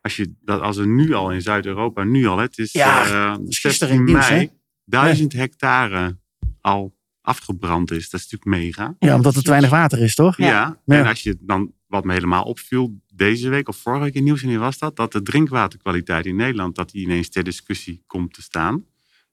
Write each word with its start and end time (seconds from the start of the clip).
Als, 0.00 0.16
je, 0.16 0.34
dat, 0.40 0.60
als 0.60 0.76
er 0.76 0.86
nu 0.86 1.12
al 1.12 1.32
in 1.32 1.42
Zuid-Europa, 1.42 2.04
nu 2.04 2.26
al, 2.26 2.38
het 2.38 2.58
is 2.58 2.72
Ja, 2.72 3.04
eh, 3.04 3.30
dat 3.36 3.48
is 3.48 3.60
16 3.60 3.70
gisteren 3.70 3.94
in 3.94 4.00
het 4.00 4.08
nieuws, 4.08 4.28
mei, 4.28 4.50
duizend 4.84 5.32
hectare 5.32 6.18
al 6.60 6.98
afgebrand 7.22 7.90
is. 7.90 8.10
Dat 8.10 8.20
is 8.20 8.30
natuurlijk 8.30 8.62
mega. 8.62 8.96
Ja, 8.98 9.14
omdat 9.14 9.34
er 9.34 9.42
te 9.42 9.50
weinig 9.50 9.70
water 9.70 9.98
is, 10.02 10.14
toch? 10.14 10.36
Ja. 10.36 10.80
Ja. 10.84 10.98
En 10.98 11.06
als 11.06 11.22
je 11.22 11.36
dan, 11.40 11.72
wat 11.86 12.04
me 12.04 12.12
helemaal 12.12 12.44
opviel, 12.44 13.00
deze 13.14 13.48
week 13.48 13.68
of 13.68 13.76
vorige 13.76 14.02
week 14.02 14.14
in 14.14 14.24
nieuws, 14.24 14.40
wanneer 14.40 14.58
was 14.58 14.78
dat? 14.78 14.96
Dat 14.96 15.12
de 15.12 15.22
drinkwaterkwaliteit 15.22 16.26
in 16.26 16.36
Nederland, 16.36 16.74
dat 16.74 16.90
die 16.90 17.02
ineens 17.02 17.28
ter 17.28 17.44
discussie 17.44 18.02
komt 18.06 18.34
te 18.34 18.42
staan. 18.42 18.84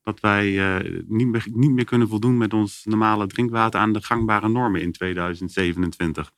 Dat 0.02 0.20
wij 0.20 0.76
eh, 0.76 1.02
niet, 1.06 1.26
meer, 1.26 1.46
niet 1.52 1.70
meer 1.70 1.84
kunnen 1.84 2.08
voldoen 2.08 2.36
met 2.36 2.52
ons 2.52 2.82
normale 2.84 3.26
drinkwater 3.26 3.80
aan 3.80 3.92
de 3.92 4.02
gangbare 4.02 4.48
normen 4.48 4.80
in 4.80 4.92
2027. 4.92 6.32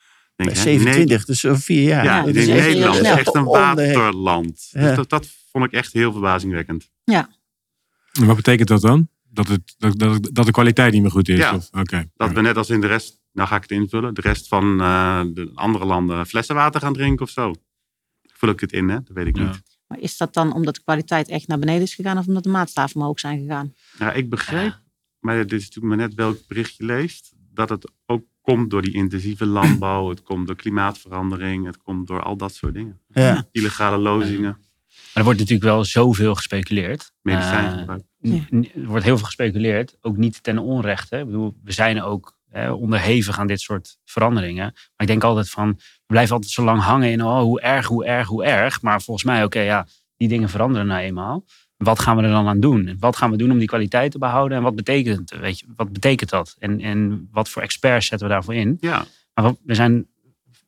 Denk, 0.45 0.57
hè, 0.57 0.63
27, 0.63 1.25
dus 1.25 1.45
vier 1.49 1.83
jaar. 1.83 2.05
ja, 2.05 2.15
Ja, 2.17 2.21
in 2.21 2.27
dat 2.27 2.35
is 2.35 2.49
echt 2.49 2.59
heel 2.61 2.69
Nederland 2.73 3.01
is 3.01 3.09
echt 3.11 3.35
een 3.35 3.45
waterland. 3.45 4.69
Ja. 4.71 4.81
Dus 4.87 4.97
dat, 4.97 5.09
dat 5.11 5.29
vond 5.53 5.65
ik 5.65 5.73
echt 5.73 5.93
heel 5.93 6.13
verbazingwekkend. 6.13 6.91
En 7.05 8.27
wat 8.27 8.37
betekent 8.37 8.69
dat 8.69 8.81
dan? 8.81 9.09
Dat, 9.33 9.49
het, 9.49 9.75
dat, 9.79 9.99
dat, 9.99 10.29
dat 10.33 10.47
de 10.47 10.53
kwaliteit 10.53 10.93
niet 10.93 11.03
meer 11.03 11.11
goed 11.11 11.29
is? 11.29 11.39
Ja. 11.39 11.55
Of- 11.55 11.69
Oké. 11.73 12.11
Dat 12.15 12.29
Ja. 12.29 12.35
we 12.35 12.41
net 12.41 12.57
als 12.57 12.71
in 12.71 12.81
de 12.81 12.87
rest, 12.87 13.21
nou 13.33 13.49
ga 13.49 13.57
ik 13.57 13.63
het 13.63 13.71
invullen, 13.71 14.15
de 14.15 14.21
rest 14.21 14.49
van 14.49 14.81
eh, 14.81 15.21
de 15.35 15.51
andere 15.55 15.85
landen 15.85 16.27
flessenwater 16.27 16.81
gaan 16.81 16.93
drinken 16.93 17.25
of 17.25 17.31
zo. 17.31 17.53
Vul 18.33 18.49
ik 18.49 18.61
het 18.61 18.73
in, 18.73 18.89
hè? 18.89 18.95
Dat 18.95 19.15
weet 19.17 19.27
ik 19.27 19.37
Ja. 19.37 19.45
niet. 19.47 19.63
Maar 19.87 19.99
is 19.99 20.17
dat 20.17 20.35
dan 20.35 20.53
omdat 20.55 20.75
de 20.75 20.83
kwaliteit 20.83 21.29
echt 21.29 21.47
naar 21.49 21.59
beneden 21.59 21.83
is 21.83 21.95
gegaan 21.95 22.19
of 22.19 22.27
omdat 22.27 22.43
de 22.43 22.49
maatstaven 22.49 23.01
omhoog 23.01 23.21
zijn 23.21 23.41
gegaan? 23.41 23.75
Ja, 23.99 24.13
ik 24.13 24.29
begreep, 24.31 24.79
maar 25.21 25.37
dit 25.37 25.53
is 25.53 25.65
natuurlijk 25.69 25.95
maar 25.97 26.07
net 26.07 26.15
welk 26.17 26.39
bericht 26.49 26.77
je 26.77 26.85
leest, 26.85 27.33
dat 27.53 27.69
het 27.69 27.91
ook 28.07 28.25
komt 28.55 28.71
door 28.71 28.83
die 28.83 28.95
intensieve 28.95 29.47
landbouw, 29.47 30.09
het 30.09 30.23
komt 30.23 30.47
door 30.47 30.57
klimaatverandering, 30.57 31.67
het 31.67 31.83
komt 31.83 32.07
door 32.07 32.23
al 32.23 32.37
dat 32.37 32.55
soort 32.55 32.75
dingen. 32.75 33.01
Ja. 33.07 33.49
Illegale 33.53 33.99
lozingen, 33.99 34.51
Maar 34.51 34.59
er 35.15 35.25
wordt 35.25 35.39
natuurlijk 35.39 35.71
wel 35.71 35.85
zoveel 35.85 36.35
gespeculeerd. 36.35 37.13
medicijngebruik. 37.23 38.03
Eh, 38.21 38.33
er 38.75 38.87
wordt 38.87 39.05
heel 39.05 39.17
veel 39.17 39.27
gespeculeerd, 39.27 39.97
ook 40.01 40.17
niet 40.17 40.43
ten 40.43 40.59
onrechte. 40.59 41.19
Ik 41.19 41.27
bedoel, 41.27 41.57
we 41.65 41.73
zijn 41.73 42.03
ook 42.03 42.39
hè, 42.49 42.73
onderhevig 42.73 43.39
aan 43.39 43.47
dit 43.47 43.61
soort 43.61 43.99
veranderingen. 44.05 44.73
Maar 44.73 44.93
ik 44.97 45.07
denk 45.07 45.25
altijd 45.25 45.51
van, 45.51 45.69
we 45.77 46.07
blijven 46.07 46.35
altijd 46.35 46.53
zo 46.53 46.65
lang 46.65 46.81
hangen 46.81 47.11
in 47.11 47.25
oh, 47.25 47.41
hoe 47.41 47.61
erg, 47.61 47.87
hoe 47.87 48.05
erg, 48.05 48.29
hoe 48.29 48.45
erg. 48.45 48.83
Maar 48.83 49.03
volgens 49.03 49.27
mij, 49.27 49.45
oké, 49.45 49.61
ja, 49.61 49.87
die 50.17 50.29
dingen 50.29 50.49
veranderen 50.49 50.87
nou 50.87 51.01
eenmaal. 51.01 51.45
Wat 51.85 51.99
gaan 51.99 52.17
we 52.17 52.23
er 52.23 52.31
dan 52.31 52.47
aan 52.49 52.61
doen? 52.61 52.97
Wat 52.99 53.17
gaan 53.17 53.31
we 53.31 53.37
doen 53.37 53.51
om 53.51 53.59
die 53.59 53.69
kwaliteit 53.69 54.11
te 54.13 54.19
behouden? 54.19 54.57
En 54.59 54.63
wat 54.63 54.75
betekent, 54.77 55.31
het? 55.31 55.41
weet 55.41 55.59
je, 55.59 55.67
wat 55.77 55.93
betekent 55.93 56.31
dat? 56.31 56.57
En, 56.59 56.81
en 56.81 57.29
wat 57.33 57.49
voor 57.49 57.63
experts 57.63 58.07
zetten 58.07 58.27
we 58.29 58.33
daarvoor 58.33 58.55
in? 58.55 58.77
ja, 58.81 59.05
Maar 59.35 59.45
we- 59.65 59.75
zijn 59.75 60.07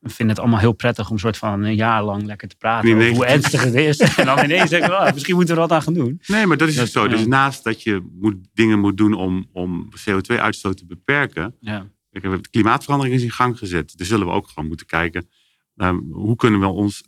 we 0.00 0.08
vinden 0.08 0.28
het 0.34 0.38
allemaal 0.44 0.60
heel 0.60 0.72
prettig 0.72 1.10
om 1.10 1.18
soort 1.18 1.36
van 1.36 1.62
een 1.62 1.74
jaar 1.74 2.02
lang 2.04 2.22
lekker 2.24 2.48
te 2.48 2.56
praten 2.56 2.94
over 2.96 3.08
hoe 3.10 3.26
ernstig 3.26 3.64
het 3.64 3.74
is. 3.74 3.98
En 4.16 4.26
dan 4.26 4.44
ineens 4.44 4.70
denken 4.70 4.90
we, 4.90 4.96
oh, 4.96 5.12
misschien 5.12 5.34
moeten 5.34 5.54
we 5.54 5.60
er 5.60 5.68
wat 5.68 5.76
aan 5.76 5.82
gaan 5.84 5.94
doen. 5.94 6.20
nee, 6.26 6.46
maar 6.46 6.56
dat 6.56 6.68
is 6.68 6.74
Dat- 6.74 6.84
het 6.84 6.92
zo. 6.92 7.08
Dus 7.08 7.20
ja. 7.20 7.26
naast 7.26 7.64
dat 7.64 7.82
je 7.82 8.08
moet, 8.20 8.34
dingen 8.54 8.78
moet 8.80 8.96
doen 8.96 9.12
om, 9.14 9.46
om 9.52 9.88
CO2-uitstoot 10.00 10.76
te 10.76 10.86
beperken, 10.86 11.56
Ja. 11.60 11.86
Kijk, 12.10 12.50
klimaatverandering 12.50 13.16
is 13.16 13.22
in 13.22 13.30
gang 13.30 13.58
gezet. 13.58 13.96
Dus 13.98 14.08
zullen 14.08 14.26
we 14.26 14.32
ook 14.32 14.48
gewoon 14.48 14.68
moeten 14.68 14.86
kijken. 14.86 15.28
ehm, 15.76 15.96
hoe 16.10 16.36
kunnen 16.36 16.60
we 16.60 16.66
ons 16.66 17.02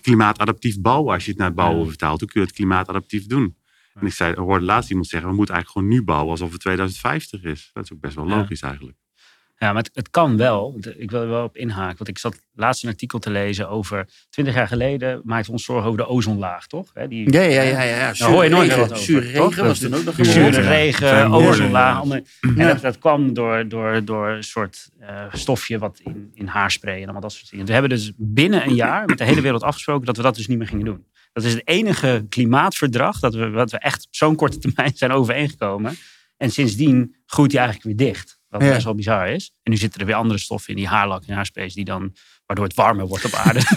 klimaatadaptief 0.00 0.80
bouwen? 0.80 1.14
Als 1.14 1.24
je 1.24 1.30
het 1.30 1.38
naar 1.38 1.48
het 1.48 1.56
bouwen 1.56 1.86
vertaalt, 1.86 2.20
hoe 2.20 2.28
kun 2.28 2.40
je 2.40 2.46
het 2.46 2.56
klimaatadaptief 2.56 3.26
doen? 3.26 3.56
En 3.94 4.06
ik 4.06 4.12
zei, 4.12 4.34
hoorde 4.34 4.64
laatst 4.64 4.90
iemand 4.90 5.08
zeggen, 5.08 5.30
we 5.30 5.36
moeten 5.36 5.54
eigenlijk 5.54 5.86
gewoon 5.86 6.00
nu 6.00 6.06
bouwen 6.06 6.30
alsof 6.30 6.52
het 6.52 6.60
2050 6.60 7.42
is. 7.42 7.70
Dat 7.72 7.84
is 7.84 7.92
ook 7.92 8.00
best 8.00 8.14
wel 8.14 8.26
logisch 8.26 8.62
eigenlijk. 8.62 8.98
Ja, 9.62 9.72
maar 9.72 9.82
het, 9.82 9.90
het 9.94 10.10
kan 10.10 10.36
wel. 10.36 10.72
Want 10.72 11.00
Ik 11.00 11.10
wil 11.10 11.20
er 11.20 11.28
wel 11.28 11.44
op 11.44 11.56
inhaken. 11.56 11.96
Want 11.96 12.08
ik 12.08 12.18
zat 12.18 12.42
laatst 12.54 12.82
een 12.82 12.88
artikel 12.88 13.18
te 13.18 13.30
lezen 13.30 13.68
over... 13.68 14.08
20 14.30 14.54
jaar 14.54 14.68
geleden 14.68 15.20
maakten 15.24 15.46
we 15.46 15.52
ons 15.52 15.64
zorgen 15.64 15.86
over 15.86 15.98
de 15.98 16.06
ozonlaag, 16.06 16.66
toch? 16.66 16.90
Hè, 16.94 17.08
Die, 17.08 17.32
Ja, 17.32 17.40
ja, 17.40 17.62
ja. 17.62 17.82
ja, 18.14 18.26
hoor 18.26 18.44
je 18.44 18.50
nooit 18.50 18.68
meer 18.68 18.78
wat 18.78 18.92
over. 18.92 19.04
Zure 19.04 19.32
toch? 19.32 19.48
regen 19.48 19.64
was 19.64 19.78
toen 19.78 19.94
ook 19.94 20.04
nog 20.04 20.14
Zure 20.20 20.60
regen, 20.60 21.30
ozonlaag. 21.30 22.04
ja. 22.06 22.22
En 22.40 22.66
dat, 22.66 22.80
dat 22.80 22.98
kwam 22.98 23.34
door, 23.34 23.68
door, 23.68 24.04
door 24.04 24.28
een 24.28 24.44
soort 24.44 24.90
eh, 24.98 25.24
stofje 25.32 25.78
wat 25.78 26.00
in, 26.02 26.30
in 26.34 26.46
haarspray 26.46 26.96
en 26.96 27.02
allemaal 27.02 27.20
dat 27.20 27.32
soort 27.32 27.50
dingen. 27.50 27.66
We 27.66 27.72
hebben 27.72 27.90
dus 27.90 28.12
binnen 28.16 28.66
een 28.66 28.74
jaar 28.74 29.06
met 29.06 29.18
de 29.18 29.24
hele 29.24 29.40
wereld 29.40 29.62
afgesproken 29.62 30.06
dat 30.06 30.16
we 30.16 30.22
dat 30.22 30.34
dus 30.34 30.46
niet 30.46 30.58
meer 30.58 30.66
gingen 30.68 30.84
doen. 30.84 31.04
Dat 31.32 31.44
is 31.44 31.52
het 31.52 31.68
enige 31.68 32.26
klimaatverdrag 32.28 33.18
dat 33.18 33.34
we, 33.34 33.50
wat 33.50 33.70
we 33.70 33.78
echt 33.78 34.06
op 34.06 34.14
zo'n 34.14 34.36
korte 34.36 34.58
termijn 34.58 34.92
zijn 34.94 35.10
overeengekomen. 35.10 35.96
En 36.36 36.50
sindsdien 36.50 37.14
groeit 37.26 37.50
die 37.50 37.58
eigenlijk 37.58 37.88
weer 37.88 38.06
dicht. 38.08 38.39
Wat 38.50 38.62
Ja. 38.62 38.68
best 38.68 38.84
wel 38.84 38.94
bizar 38.94 39.28
is. 39.28 39.52
En 39.62 39.70
nu 39.70 39.76
zitten 39.78 40.00
er 40.00 40.06
weer 40.06 40.14
andere 40.14 40.38
stoffen 40.38 40.70
in 40.70 40.76
die 40.76 40.88
haarlak 40.88 41.22
en 41.26 41.34
haarsprays 41.34 41.74
die 41.74 41.84
dan, 41.84 42.14
waardoor 42.46 42.64
het 42.66 42.74
warmer 42.74 43.06
wordt 43.06 43.24
op 43.24 43.32
aarde. 43.34 43.60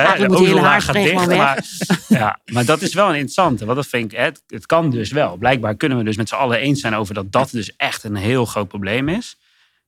Hè, 0.00 0.26
de 0.26 0.36
ozonlaag 0.36 0.84
gaat 0.84 0.94
dicht. 0.94 1.26
Maar, 1.26 1.64
ja, 2.08 2.40
maar 2.52 2.64
dat 2.64 2.82
is 2.82 2.94
wel 2.94 3.06
een 3.08 3.12
interessante. 3.14 3.64
Want 3.64 3.76
dat 3.76 3.86
vind 3.86 4.12
ik, 4.12 4.18
het, 4.18 4.42
het 4.46 4.66
kan 4.66 4.90
dus 4.90 5.10
wel. 5.10 5.36
Blijkbaar 5.36 5.76
kunnen 5.76 5.98
we 5.98 6.04
dus 6.04 6.16
met 6.16 6.28
z'n 6.28 6.34
allen 6.34 6.58
eens 6.58 6.80
zijn 6.80 6.94
over 6.94 7.14
dat 7.14 7.32
dat 7.32 7.50
dus 7.50 7.76
echt 7.76 8.04
een 8.04 8.16
heel 8.16 8.44
groot 8.44 8.68
probleem 8.68 9.08
is. 9.08 9.36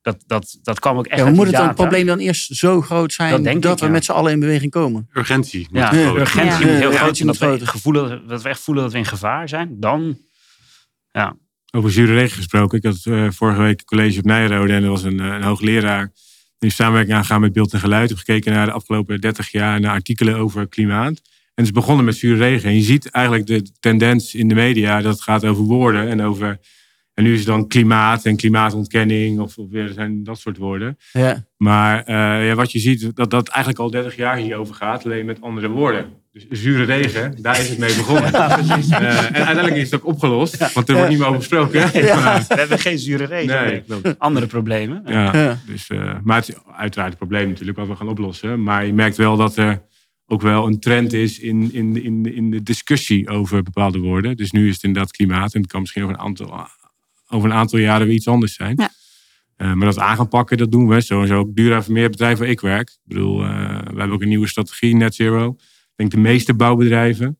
Dat, 0.02 0.24
dat, 0.26 0.58
dat 0.62 0.78
kwam 0.80 0.98
ook 0.98 1.06
echt 1.06 1.18
Ja, 1.18 1.24
maar 1.24 1.34
moet 1.34 1.46
het 1.46 1.56
dan 1.56 1.74
probleem 1.74 2.06
dan 2.06 2.18
eerst 2.18 2.54
zo 2.56 2.80
groot 2.80 3.12
zijn 3.12 3.30
Dat 3.42 3.54
ik, 3.54 3.62
we 3.80 3.86
ja. 3.86 3.88
met 3.92 4.04
z'n 4.04 4.12
allen 4.12 4.32
in 4.32 4.40
beweging 4.40 4.70
komen? 4.70 5.08
Urgentie. 5.12 5.68
Ja, 5.72 5.94
urgentie 5.94 6.50
Ja. 6.50 6.58
moet 6.58 6.78
heel 6.78 6.92
Ja, 6.92 6.98
groot 6.98 7.16
zijn. 7.16 7.28
Dat 7.28 7.38
we, 7.38 7.66
gevoelen, 7.66 8.28
dat 8.28 8.42
we 8.42 8.48
echt 8.48 8.60
voelen 8.60 8.82
dat 8.82 8.92
we 8.92 8.98
in 8.98 9.04
gevaar 9.04 9.48
zijn. 9.48 9.76
Dan, 9.80 10.18
ja. 11.10 11.36
Over 11.70 11.92
zure 11.92 12.14
regen 12.14 12.36
gesproken. 12.36 12.78
Ik 12.78 12.84
had 12.84 13.00
eh, 13.04 13.30
vorige 13.30 13.60
week 13.60 13.80
een 13.80 13.84
college 13.84 14.18
op 14.18 14.24
Nijrode 14.24 14.72
en 14.72 14.82
er 14.82 14.88
was 14.88 15.02
een, 15.02 15.20
eh, 15.20 15.26
een 15.26 15.42
hoogleraar. 15.42 16.12
Die 16.58 16.70
samenwerking 16.70 17.16
aangegaan 17.16 17.40
met 17.40 17.52
beeld 17.52 17.72
en 17.72 17.80
geluid. 17.80 18.08
Heeft 18.08 18.24
gekeken 18.24 18.52
naar 18.52 18.66
de 18.66 18.72
afgelopen 18.72 19.20
30 19.20 19.50
jaar 19.50 19.80
naar 19.80 19.92
artikelen 19.92 20.36
over 20.36 20.68
klimaat. 20.68 21.08
En 21.54 21.54
het 21.54 21.64
is 21.64 21.70
begonnen 21.70 22.04
met 22.04 22.16
zure 22.16 22.38
regen. 22.38 22.68
En 22.68 22.74
je 22.74 22.82
ziet 22.82 23.10
eigenlijk 23.10 23.46
de 23.46 23.70
tendens 23.80 24.34
in 24.34 24.48
de 24.48 24.54
media 24.54 25.00
dat 25.00 25.12
het 25.12 25.22
gaat 25.22 25.44
over 25.44 25.64
woorden 25.64 26.08
en 26.08 26.22
over. 26.22 26.60
En 27.14 27.24
nu 27.24 27.32
is 27.32 27.38
het 27.38 27.46
dan 27.46 27.68
klimaat 27.68 28.24
en 28.24 28.36
klimaatontkenning 28.36 29.40
of, 29.40 29.58
of 29.58 29.70
weer 29.70 29.88
zijn 29.88 30.24
dat 30.24 30.38
soort 30.38 30.56
woorden. 30.56 30.98
Ja. 31.12 31.46
Maar 31.56 32.04
eh, 32.04 32.46
ja, 32.46 32.54
wat 32.54 32.72
je 32.72 32.78
ziet, 32.78 33.16
dat 33.16 33.30
dat 33.30 33.48
eigenlijk 33.48 33.78
al 33.78 33.90
30 33.90 34.16
jaar 34.16 34.36
hierover 34.36 34.74
gaat, 34.74 35.04
alleen 35.04 35.26
met 35.26 35.40
andere 35.40 35.68
woorden. 35.68 36.19
Dus 36.32 36.46
zure 36.50 36.84
regen, 36.84 37.34
daar 37.42 37.60
is 37.60 37.68
het 37.68 37.78
mee 37.78 37.94
begonnen. 37.96 38.32
Eh, 38.32 38.50
en 39.24 39.34
uiteindelijk 39.34 39.76
is 39.76 39.90
het 39.90 40.00
ook 40.00 40.06
opgelost, 40.06 40.72
want 40.72 40.88
er 40.88 40.94
wordt 40.94 41.08
niet 41.10 41.18
meer 41.18 41.26
over 41.26 41.40
gesproken. 41.40 41.80
Maar, 41.80 42.44
We 42.48 42.54
hebben 42.54 42.78
geen 42.78 42.98
zure 42.98 43.24
regen. 43.24 43.64
nee, 43.66 43.80
klopt. 43.82 44.18
Andere 44.18 44.46
problemen. 44.46 45.02
Ja, 45.06 45.36
Ja. 45.36 45.58
dus, 45.66 45.88
eh, 45.88 46.14
maar 46.22 46.36
het 46.36 46.48
is 46.48 46.54
uiteraard 46.76 47.12
een 47.12 47.18
probleem 47.18 47.48
natuurlijk 47.48 47.78
wat 47.78 47.86
we 47.88 47.96
gaan 47.96 48.08
oplossen. 48.08 48.62
Maar 48.62 48.86
je 48.86 48.92
merkt 48.92 49.16
wel 49.16 49.36
dat 49.36 49.56
er 49.56 49.82
ook 50.26 50.42
wel 50.42 50.66
een 50.66 50.80
trend 50.80 51.12
is 51.12 51.38
in, 51.38 51.72
in, 51.72 52.02
in, 52.02 52.34
in 52.34 52.50
de 52.50 52.62
discussie 52.62 53.28
over 53.28 53.62
bepaalde 53.62 53.98
woorden. 53.98 54.36
Dus 54.36 54.50
nu 54.50 54.68
is 54.68 54.74
het 54.74 54.82
inderdaad 54.82 55.10
klimaat 55.12 55.54
en 55.54 55.60
het 55.60 55.70
kan 55.70 55.80
misschien 55.80 56.02
over 56.02 56.14
een 56.14 56.20
aantal, 56.22 56.66
over 57.28 57.50
een 57.50 57.56
aantal 57.56 57.78
jaren 57.78 58.06
weer 58.06 58.16
iets 58.16 58.28
anders 58.28 58.54
zijn. 58.54 58.74
Ja. 58.76 58.90
Eh, 59.56 59.72
maar 59.72 59.86
dat 59.86 59.98
aan 59.98 60.16
gaan 60.16 60.28
pakken, 60.28 60.56
dat 60.58 60.70
doen 60.72 60.88
we. 60.88 61.00
Sowieso 61.00 61.38
ook 61.38 61.54
Dura 61.56 61.82
meer 61.88 62.10
bedrijven 62.10 62.38
waar 62.38 62.48
ik 62.48 62.60
werk. 62.60 62.88
Ik 62.88 62.98
bedoel, 63.04 63.42
eh, 63.42 63.48
we 63.78 63.84
hebben 63.98 64.10
ook 64.12 64.22
een 64.22 64.28
nieuwe 64.28 64.48
strategie, 64.48 64.96
Net 64.96 65.14
Zero. 65.14 65.56
Ik 66.00 66.10
denk 66.10 66.22
de 66.24 66.28
meeste 66.30 66.54
bouwbedrijven. 66.54 67.38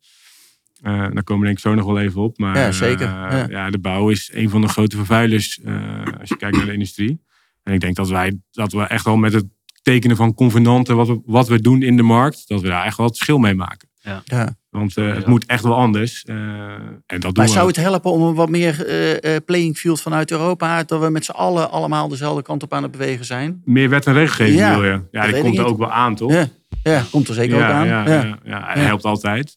Eh 0.82 0.92
daar 0.92 1.24
komen 1.24 1.38
we 1.40 1.44
denk 1.46 1.56
ik 1.56 1.58
zo 1.58 1.74
nog 1.74 1.86
wel 1.86 1.98
even 2.00 2.20
op. 2.22 2.38
Maar 2.38 2.56
Ja, 2.58 2.72
zeker. 2.72 3.06
eh, 3.06 3.12
Ja. 3.12 3.46
ja, 3.48 3.70
de 3.70 3.78
bouw 3.78 4.08
is 4.10 4.30
een 4.32 4.50
van 4.50 4.60
de 4.60 4.68
grote 4.68 4.96
vervuilers 4.96 5.60
eh, 5.60 6.02
als 6.20 6.28
je 6.28 6.36
kijkt 6.36 6.56
naar 6.56 6.66
de 6.66 6.72
industrie. 6.72 7.20
En 7.62 7.72
ik 7.74 7.80
denk 7.80 7.96
dat 7.96 8.08
wij 8.08 8.40
dat 8.50 8.72
we 8.72 8.82
echt 8.82 9.04
wel 9.04 9.16
met 9.16 9.32
het 9.32 9.44
tekenen 9.82 10.16
van 10.16 10.34
convenanten, 10.34 10.96
wat 10.96 11.08
we, 11.08 11.20
wat 11.24 11.48
we 11.48 11.60
doen 11.60 11.82
in 11.82 11.96
de 11.96 12.02
markt, 12.02 12.48
dat 12.48 12.60
we 12.60 12.68
daar 12.68 12.84
echt 12.84 12.96
wel 12.96 13.06
het 13.06 13.14
verschil 13.16 13.38
mee 13.38 13.54
maken. 13.54 13.88
Ja. 14.24 14.58
Want 14.70 14.96
eh, 14.96 15.14
het 15.14 15.26
moet 15.26 15.46
echt 15.46 15.62
wel 15.62 15.74
anders. 15.74 16.24
eh, 16.24 16.34
en 16.36 17.00
dat 17.06 17.20
doen 17.22 17.32
Maar 17.36 17.46
we 17.46 17.52
zou 17.52 17.66
het 17.66 17.76
helpen 17.76 18.10
om 18.10 18.22
een 18.22 18.34
wat 18.34 18.48
meer 18.48 18.86
eh, 18.86 19.34
eh, 19.36 19.42
playing 19.44 19.76
field 19.76 20.00
vanuit 20.00 20.30
Europa, 20.30 20.82
dat 20.82 21.00
we 21.00 21.10
met 21.10 21.24
z'n 21.24 21.30
allen 21.30 21.70
allemaal 21.70 22.08
dezelfde 22.08 22.42
kant 22.42 22.62
op 22.62 22.72
aan 22.72 22.82
het 22.82 22.92
bewegen 22.92 23.24
zijn? 23.24 23.62
Meer 23.64 23.88
wet 23.88 24.06
en 24.06 24.12
regelgeving 24.12 24.58
Ja, 24.58 24.74
wil 24.80 24.84
je. 24.92 25.00
Ja, 25.10 25.22
die 25.26 25.32
komt 25.32 25.44
er 25.44 25.50
niet. 25.50 25.60
ook 25.72 25.78
wel 25.78 25.90
aan, 25.92 26.14
toch? 26.14 26.32
Ja, 26.32 26.48
ja 26.82 27.04
komt 27.10 27.28
er 27.28 27.34
zeker 27.34 27.56
ja, 27.56 27.66
ook 27.66 27.72
aan. 27.74 27.86
Ja, 27.86 28.04
Ja. 28.08 28.22
ja. 28.22 28.38
ja, 28.44 28.64
hij 28.66 28.80
Ja. 28.82 28.86
helpt 28.86 29.04
altijd. 29.04 29.56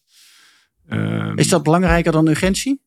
Ehm, 0.88 1.38
Is 1.38 1.48
dat 1.48 1.62
belangrijker 1.62 2.12
dan 2.12 2.28
urgentie? 2.28 2.82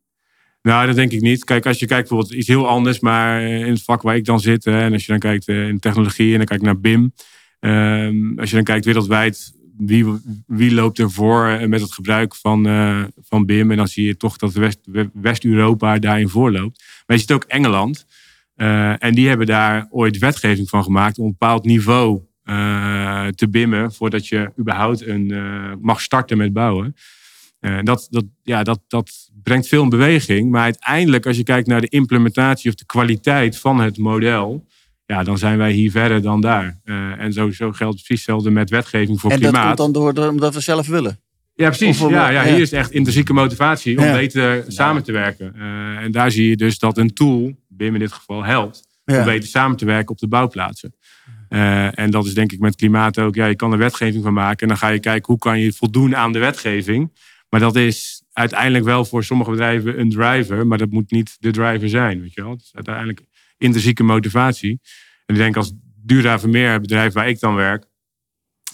Nou, 0.62 0.88
dat 0.88 0.96
denk 0.96 1.12
ik 1.12 1.22
niet. 1.22 1.44
Kijk, 1.44 1.66
als 1.66 1.80
je 1.80 1.86
kijkt 1.86 2.10
bijvoorbeeld 2.10 2.40
iets 2.40 2.48
heel 2.48 2.68
anders, 2.68 3.00
maar 3.00 3.42
in 3.42 3.70
het 3.72 3.84
vak 3.84 4.02
waar 4.02 4.16
ik 4.16 4.26
dan 4.26 4.40
zit, 4.40 4.66
hè, 4.66 4.80
en 4.82 4.94
als 4.94 5.02
je 5.06 5.12
dan 5.12 5.20
kijkt 5.20 5.48
in 5.48 5.80
technologie 5.80 6.32
en 6.32 6.38
dan 6.38 6.46
kijk 6.46 6.60
je 6.60 6.66
naar 6.66 6.80
BIM, 6.80 7.14
ehm, 7.60 8.40
als 8.40 8.50
je 8.50 8.56
dan 8.56 8.66
kijkt 8.66 8.86
wereldwijd, 8.86 9.54
wie, 9.78 10.06
wie 10.48 10.74
loopt 10.74 11.00
er 11.00 11.12
voor 11.12 11.48
eh, 11.48 11.68
met 11.68 11.82
het 11.82 11.94
gebruik 11.94 12.36
van, 12.36 12.68
eh, 12.68 13.04
van 13.22 13.46
BIM? 13.46 13.72
En 13.72 13.78
dan 13.78 13.88
zie 13.88 14.06
je 14.06 14.18
toch 14.18 14.38
dat 14.38 14.54
West- 14.54 14.88
West-Europa 15.14 16.00
daarin 16.00 16.30
voorloopt. 16.30 16.84
Maar 17.06 17.16
je 17.16 17.22
ziet 17.22 17.32
ook 17.32 17.44
Engeland. 17.44 18.06
eh, 18.56 19.04
en 19.04 19.14
die 19.16 19.28
hebben 19.28 19.48
daar 19.48 19.88
ooit 19.90 20.18
wetgeving 20.18 20.70
van 20.70 20.84
gemaakt 20.84 21.18
om 21.20 21.26
een 21.26 21.32
bepaald 21.32 21.66
niveau 21.66 22.22
te 23.36 23.48
bimmen 23.50 23.94
voordat 23.94 24.28
je 24.28 24.52
überhaupt 24.60 25.08
een, 25.08 25.34
mag 25.82 26.02
starten 26.02 26.38
met 26.38 26.54
bouwen. 26.54 26.96
Dat, 27.84 28.08
dat, 28.10 28.26
ja, 28.44 28.64
dat, 28.64 28.80
dat 28.88 29.12
brengt 29.44 29.68
veel 29.68 29.84
in 29.84 29.90
beweging. 29.90 30.52
Maar 30.52 30.64
uiteindelijk, 30.64 31.26
als 31.26 31.38
je 31.38 31.44
kijkt 31.44 31.68
naar 31.68 31.82
de 31.82 31.88
implementatie 31.90 32.70
of 32.70 32.76
de 32.76 32.86
kwaliteit 32.86 33.58
van 33.60 33.80
het 33.80 33.98
model, 33.98 34.66
ja, 35.08 35.24
dan 35.24 35.38
zijn 35.38 35.58
wij 35.58 35.72
hier 35.72 35.92
verder 35.92 36.22
dan 36.22 36.42
daar. 36.42 36.80
Eh, 36.84 37.20
en 37.20 37.34
sowieso 37.34 37.72
geldt 37.72 37.96
precies 37.96 38.16
hetzelfde 38.26 38.50
met 38.52 38.70
wetgeving 38.70 39.20
voor 39.20 39.32
en 39.32 39.40
dat 39.40 39.52
klimaat. 39.52 39.76
komt 39.78 39.94
dan 39.94 40.14
door 40.16 40.28
omdat 40.30 40.54
we 40.54 40.60
zelf 40.60 40.88
willen. 40.88 41.20
Ja, 41.54 41.68
precies. 41.68 42.02
Of- 42.02 42.10
Ja, 42.10 42.30
ja, 42.30 42.44
ja. 42.44 42.52
hier 42.54 42.62
is 42.62 42.72
echt 42.72 42.92
intrinsieke 42.92 43.34
motivatie 43.34 43.98
om 43.98 44.04
Ja. 44.04 44.14
beter 44.14 44.64
samen 44.68 45.04
te 45.04 45.12
werken. 45.12 45.54
Eh, 45.56 45.98
en 46.04 46.12
daar 46.12 46.32
zie 46.32 46.50
je 46.50 46.56
dus 46.58 46.80
dat 46.80 46.98
een 46.98 47.14
tool, 47.14 47.54
BIM 47.68 47.94
in 47.94 48.00
dit 48.00 48.12
geval, 48.12 48.44
helpt 48.44 48.86
om 49.06 49.24
beter 49.24 49.50
samen 49.50 49.78
te 49.78 49.86
werken 49.86 50.10
op 50.10 50.18
de 50.18 50.28
bouwplaatsen. 50.28 50.96
Eh, 51.50 52.00
en 52.00 52.12
dat 52.12 52.26
is 52.26 52.34
denk 52.34 52.52
ik 52.52 52.60
met 52.60 52.76
klimaat 52.76 53.20
ook. 53.20 53.36
Ja, 53.36 53.46
je 53.46 53.56
kan 53.56 53.72
er 53.72 53.78
wetgeving 53.78 54.24
van 54.24 54.34
maken 54.34 54.62
en 54.62 54.68
dan 54.68 54.78
ga 54.78 54.88
je 54.88 55.00
kijken 55.00 55.26
hoe 55.28 55.38
kan 55.38 55.60
je 55.60 55.74
voldoen 55.74 56.16
aan 56.16 56.32
de 56.32 56.40
wetgeving. 56.40 57.12
Maar 57.50 57.60
dat 57.60 57.76
is 57.76 58.24
uiteindelijk 58.34 58.84
wel 58.86 59.06
voor 59.06 59.24
sommige 59.24 59.50
bedrijven 59.52 60.00
een 60.00 60.10
driver, 60.10 60.68
maar 60.68 60.78
dat 60.78 60.90
moet 60.90 61.12
niet 61.12 61.36
de 61.40 61.52
driver 61.52 61.90
zijn. 61.90 62.22
Weet 62.22 62.34
je 62.34 62.42
wel? 62.42 62.52
Het 62.52 62.62
is 62.62 62.72
uiteindelijk 62.74 63.22
intrinsieke 63.58 64.04
motivatie. 64.04 64.80
En 65.26 65.36
ik 65.36 65.42
denk 65.42 65.56
als 65.58 65.74
Dura 66.04 66.40
Vermeer, 66.40 66.72
het 66.72 66.82
bedrijf 66.82 67.14
waar 67.14 67.30
ik 67.30 67.40
dan 67.40 67.56
werk, 67.56 67.86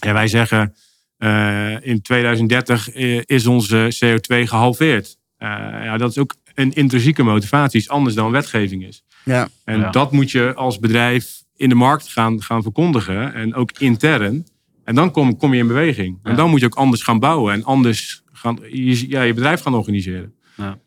ja, 0.00 0.12
wij 0.12 0.28
zeggen 0.28 0.74
eh, 1.16 1.86
in 1.86 2.02
2030 2.02 2.90
eh, 2.90 3.20
is 3.24 3.46
onze 3.46 3.96
CO2 4.04 4.36
gehalveerd. 4.48 5.16
Eh, 5.36 5.48
ja, 5.84 5.96
dat 5.96 6.10
is 6.10 6.18
ook 6.18 6.34
een 6.54 6.72
intrinsieke 6.72 7.22
motivatie, 7.22 7.80
iets 7.80 7.88
anders 7.88 8.14
dan 8.14 8.30
wetgeving 8.30 8.84
is. 8.86 9.04
Ja. 9.24 9.48
En 9.64 9.78
Ja. 9.80 9.90
dat 9.90 10.12
moet 10.12 10.30
je 10.30 10.54
als 10.54 10.78
bedrijf 10.78 11.42
in 11.56 11.68
de 11.68 11.74
markt 11.74 12.08
gaan, 12.08 12.42
gaan 12.42 12.62
verkondigen 12.62 13.34
en 13.34 13.54
ook 13.54 13.70
intern. 13.78 14.46
En 14.84 14.94
dan 14.94 15.10
kom, 15.10 15.36
kom 15.36 15.52
je 15.52 15.60
in 15.60 15.66
beweging. 15.66 16.18
En 16.22 16.36
dan 16.36 16.50
moet 16.50 16.60
je 16.60 16.66
ook 16.66 16.74
anders 16.74 17.02
gaan 17.02 17.18
bouwen 17.18 17.52
en 17.52 17.64
anders 17.64 18.22
gaan, 18.32 18.58
je, 18.70 19.08
ja, 19.08 19.22
je 19.22 19.34
bedrijf 19.34 19.60
gaan 19.60 19.74
organiseren. 19.74 20.34
Ja. 20.56 20.78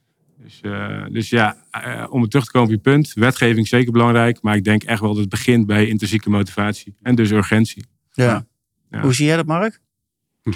Dus, 0.47 0.61
eh, 0.61 1.05
dus 1.11 1.29
ja, 1.29 1.63
eh, 1.71 2.05
om 2.09 2.27
terug 2.29 2.45
te 2.45 2.51
komen 2.51 2.67
op 2.67 2.73
je 2.75 2.81
punt. 2.81 3.13
Wetgeving 3.13 3.63
is 3.63 3.69
zeker 3.69 3.91
belangrijk. 3.91 4.41
Maar 4.41 4.55
ik 4.55 4.63
denk 4.63 4.83
echt 4.83 4.99
wel 4.99 5.09
dat 5.09 5.19
het 5.19 5.29
begint 5.29 5.65
bij 5.65 5.87
intrinsieke 5.87 6.29
motivatie. 6.29 6.95
En 7.01 7.15
dus 7.15 7.31
urgentie. 7.31 7.85
Ja. 8.11 8.47
Ja. 8.89 9.01
Hoe 9.01 9.13
zie 9.13 9.25
jij 9.25 9.35
dat, 9.35 9.45
Mark? 9.45 9.81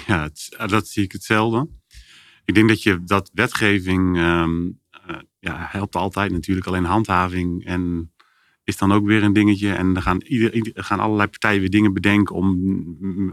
Ja, 0.06 0.22
het- 0.22 0.56
dat 0.70 0.88
zie 0.88 1.04
ik 1.04 1.12
hetzelfde. 1.12 1.68
Ik 2.44 2.54
denk 2.54 2.68
dat 2.68 2.82
je 2.82 3.04
dat 3.04 3.30
wetgeving 3.34 4.16
ehm, 4.16 4.66
eh, 5.06 5.16
ja, 5.38 5.66
helpt 5.70 5.96
altijd 5.96 6.32
natuurlijk. 6.32 6.66
Alleen 6.66 6.84
handhaving 6.84 7.64
en 7.64 8.12
is 8.64 8.76
dan 8.76 8.92
ook 8.92 9.06
weer 9.06 9.22
een 9.22 9.32
dingetje. 9.32 9.72
En 9.72 9.92
dan 9.92 10.02
gaan, 10.02 10.20
ieder, 10.22 10.54
ieder- 10.54 10.84
gaan 10.84 11.00
allerlei 11.00 11.28
partijen 11.28 11.60
weer 11.60 11.70
dingen 11.70 11.92
bedenken 11.92 12.34
om, 12.34 12.48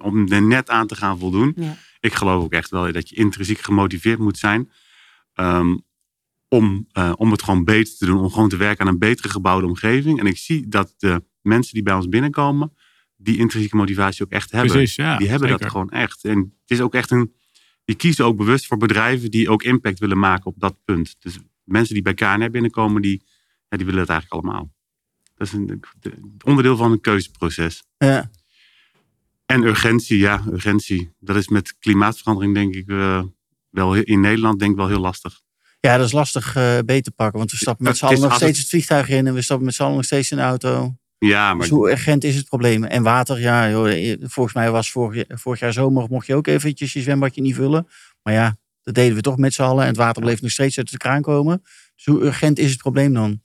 om 0.01 0.31
er 0.31 0.41
net 0.41 0.69
aan 0.69 0.87
te 0.87 0.95
gaan 0.95 1.19
voldoen. 1.19 1.53
Ja. 1.55 1.77
Ik 1.99 2.13
geloof 2.13 2.43
ook 2.43 2.53
echt 2.53 2.69
wel 2.69 2.91
dat 2.91 3.09
je 3.09 3.15
intrinsiek 3.15 3.59
gemotiveerd 3.59 4.19
moet 4.19 4.37
zijn. 4.37 4.71
ehm, 5.33 5.77
om, 6.49 6.87
eh, 6.91 7.13
om 7.15 7.31
het 7.31 7.43
gewoon 7.43 7.63
beter 7.63 7.97
te 7.97 8.05
doen. 8.05 8.19
Om 8.19 8.29
gewoon 8.31 8.49
te 8.49 8.57
werken 8.57 8.85
aan 8.85 8.91
een 8.93 8.99
betere 8.99 9.29
gebouwde 9.29 9.67
omgeving. 9.67 10.19
En 10.19 10.25
ik 10.25 10.37
zie 10.37 10.67
dat 10.67 10.93
de 10.97 11.23
mensen 11.41 11.73
die 11.73 11.83
bij 11.83 11.93
ons 11.93 12.07
binnenkomen. 12.09 12.73
Die 13.17 13.37
intrinsieke 13.37 13.75
motivatie 13.75 14.25
ook 14.25 14.31
echt 14.31 14.51
hebben 14.51 14.71
Precies, 14.71 14.95
ja. 14.95 15.17
die 15.17 15.29
hebben 15.29 15.47
zeker. 15.49 15.63
dat 15.63 15.71
gewoon 15.71 15.89
echt. 15.89 16.23
En 16.25 16.37
het 16.39 16.71
is 16.71 16.81
ook 16.81 16.93
echt 16.93 17.11
een. 17.11 17.33
Die 17.85 17.95
kiezen 17.95 18.25
ook 18.25 18.37
bewust 18.37 18.67
voor 18.67 18.77
bedrijven 18.77 19.31
die 19.31 19.49
ook 19.49 19.63
impact 19.63 19.99
willen 19.99 20.19
maken 20.19 20.45
op 20.45 20.59
dat 20.59 20.75
punt. 20.85 21.15
Dus 21.19 21.37
mensen 21.63 21.93
die 21.93 22.03
bij 22.03 22.13
KNR 22.13 22.49
binnenkomen, 22.49 23.01
die, 23.01 23.23
ja, 23.69 23.77
die 23.77 23.85
willen 23.85 24.01
het 24.01 24.09
eigenlijk 24.09 24.41
allemaal. 24.43 24.71
Dat 25.35 25.47
is 25.47 25.53
een 25.53 25.81
de- 25.99 26.13
onderdeel 26.45 26.77
van 26.77 26.91
een 26.91 27.01
keuzeproces. 27.01 27.83
Ja. 27.97 28.31
En 29.45 29.63
urgentie, 29.63 30.17
ja, 30.17 30.43
urgentie. 30.51 31.09
Dat 31.19 31.35
is 31.35 31.47
met 31.47 31.77
klimaatverandering 31.79 32.53
denk 32.53 32.75
ik 32.75 32.87
eh, 32.89 33.23
wel 33.69 33.95
in 33.95 34.19
Nederland 34.19 34.59
denk 34.59 34.71
ik 34.71 34.77
wel 34.77 34.87
heel 34.87 34.99
lastig. 34.99 35.41
Ja, 35.79 35.97
dat 35.97 36.05
is 36.05 36.11
lastig 36.11 36.55
eh 36.55 36.77
beter 36.85 37.03
te 37.03 37.11
pakken. 37.11 37.37
Want 37.37 37.51
we 37.51 37.57
stappen 37.57 37.85
met 37.85 37.97
z'n 37.97 38.05
allen 38.05 38.19
nog 38.21 38.35
steeds 38.35 38.59
het- 38.59 38.69
vliegtuig 38.69 39.09
in. 39.09 39.27
En 39.27 39.33
we 39.33 39.41
stappen 39.41 39.65
met 39.65 39.75
z'n 39.75 39.83
allen 39.83 39.95
nog 39.95 40.05
steeds 40.05 40.31
in 40.31 40.37
de 40.37 40.43
auto. 40.43 40.95
Ja, 41.17 41.53
maar 41.53 41.61
Dus 41.61 41.69
hoe 41.69 41.91
urgent 41.91 42.23
is 42.23 42.35
het 42.35 42.45
probleem? 42.47 42.83
En 42.83 43.03
water, 43.03 43.39
ja, 43.39 43.69
joh, 43.69 44.15
volgens 44.21 44.55
mij 44.55 44.71
was 44.71 44.91
vorig, 44.91 45.25
vorig 45.27 45.59
jaar 45.59 45.73
zomer 45.73 46.07
mocht 46.09 46.27
je 46.27 46.35
ook 46.35 46.47
eventjes 46.47 46.93
je 46.93 47.01
zwembadje 47.01 47.41
niet 47.41 47.55
vullen. 47.55 47.87
Maar 48.23 48.33
ja, 48.33 48.57
dat 48.83 48.93
deden 48.93 49.15
we 49.15 49.21
toch 49.21 49.37
met 49.37 49.53
z'n 49.53 49.61
allen. 49.61 49.81
En 49.81 49.87
het 49.87 49.97
water 49.97 50.21
bleef 50.21 50.41
nog 50.41 50.51
steeds 50.51 50.77
uit 50.77 50.91
de 50.91 50.97
kraan 50.97 51.21
komen. 51.21 51.61
Dus 51.95 52.05
hoe 52.05 52.21
urgent 52.23 52.59
is 52.59 52.69
het 52.71 52.79
probleem 52.79 53.13
dan? 53.13 53.41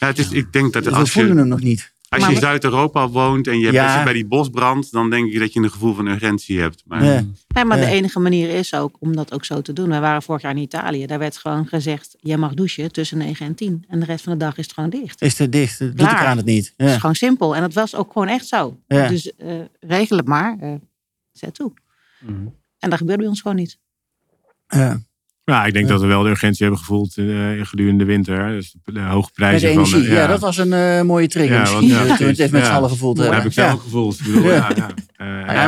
ja, 0.00 0.06
het 0.06 0.18
is, 0.18 0.30
ik 0.30 0.52
denk 0.52 0.72
dat 0.72 0.84
we 0.84 0.90
als 0.90 1.10
voelen 1.10 1.32
je, 1.32 1.38
hem 1.38 1.48
nog 1.48 1.60
niet. 1.60 1.92
Als 2.10 2.20
Maar 2.20 2.30
je 2.30 2.34
in 2.36 2.40
Zuid-Europa 2.42 3.08
woont 3.08 3.46
en 3.46 3.58
je 3.58 3.72
Ja. 3.72 3.94
zit 3.94 4.04
bij 4.04 4.12
die 4.12 4.26
bosbrand, 4.26 4.90
dan 4.92 5.10
denk 5.10 5.32
ik 5.32 5.38
dat 5.38 5.52
je 5.52 5.60
een 5.60 5.70
gevoel 5.70 5.94
van 5.94 6.06
urgentie 6.06 6.60
hebt. 6.60 6.82
Maar, 6.86 7.04
Ja. 7.04 7.24
Nee, 7.54 7.64
maar 7.64 7.78
Ja. 7.78 7.84
de 7.84 7.90
enige 7.90 8.18
manier 8.20 8.48
is 8.48 8.74
ook 8.74 8.96
om 8.98 9.16
dat 9.16 9.32
ook 9.32 9.44
zo 9.44 9.60
te 9.62 9.72
doen. 9.72 9.88
We 9.90 9.98
waren 9.98 10.22
vorig 10.22 10.42
jaar 10.42 10.50
in 10.50 10.56
Italië. 10.62 11.06
Daar 11.06 11.18
werd 11.18 11.36
gewoon 11.36 11.66
gezegd, 11.66 12.16
jij 12.20 12.36
mag 12.36 12.54
douchen 12.54 12.92
tussen 12.92 13.18
9 13.18 13.46
en 13.46 13.54
10. 13.54 13.84
En 13.88 14.00
de 14.00 14.06
rest 14.06 14.24
van 14.24 14.32
de 14.32 14.38
dag 14.38 14.56
is 14.58 14.64
het 14.64 14.74
gewoon 14.74 14.90
dicht. 14.90 15.22
Is 15.22 15.38
het 15.38 15.52
dicht? 15.52 15.78
Doet 15.78 15.94
Klaar. 15.94 16.14
kraan 16.16 16.36
het 16.36 16.46
niet? 16.46 16.72
Het 16.76 16.88
is 16.90 16.96
gewoon 16.96 17.14
simpel. 17.14 17.54
En 17.56 17.60
dat 17.60 17.72
was 17.72 17.94
ook 17.94 18.12
gewoon 18.12 18.28
echt 18.28 18.46
zo. 18.46 18.78
Ja. 18.86 19.08
Dus 19.08 19.36
eh, 19.36 19.54
regel 19.80 20.16
het 20.16 20.26
maar. 20.26 20.56
eh 20.60 20.74
zet 21.32 21.54
toe. 21.54 21.72
Mhm. 22.20 22.46
En 22.78 22.90
dat 22.90 22.98
gebeurt 22.98 23.18
bij 23.18 23.28
ons 23.28 23.40
gewoon 23.40 23.56
niet. 23.56 23.78
Ja. 24.68 25.00
Ja, 25.50 25.64
ik 25.64 25.72
denk 25.72 25.88
dat 25.88 26.00
we 26.00 26.06
wel 26.06 26.22
de 26.22 26.28
urgentie 26.28 26.62
hebben 26.62 26.78
gevoeld 26.84 27.16
eh, 27.18 27.50
gedurende 27.62 28.04
de 28.04 28.10
winter. 28.10 28.48
Dus 28.48 28.74
de, 28.84 28.92
de 28.92 29.00
hoge 29.00 29.16
Met 29.20 29.32
prijzen 29.34 29.68
de 29.68 29.74
van... 29.74 29.84
energie. 29.84 30.08
eh, 30.08 30.14
ja. 30.16 30.26
dat 30.26 30.40
was 30.40 30.56
een 30.58 30.72
eh, 30.72 31.02
mooie 31.02 31.28
trigger 31.28 31.54
Ja, 31.54 31.60
misschien. 31.60 31.88
want- 32.06 32.18
het 32.18 32.38
even 32.38 32.50
met 32.58 32.66
z'n 32.66 32.72
allen 32.72 32.90
gevoeld 32.90 33.16
Dat 33.16 33.32
heb 33.34 33.44
ik 33.44 33.52
zelf 33.52 33.72
ook 33.72 33.82
gevoeld. 33.82 34.18
Ik 34.18 34.24
bedoel, 34.24 34.42
Ja. 34.44 34.70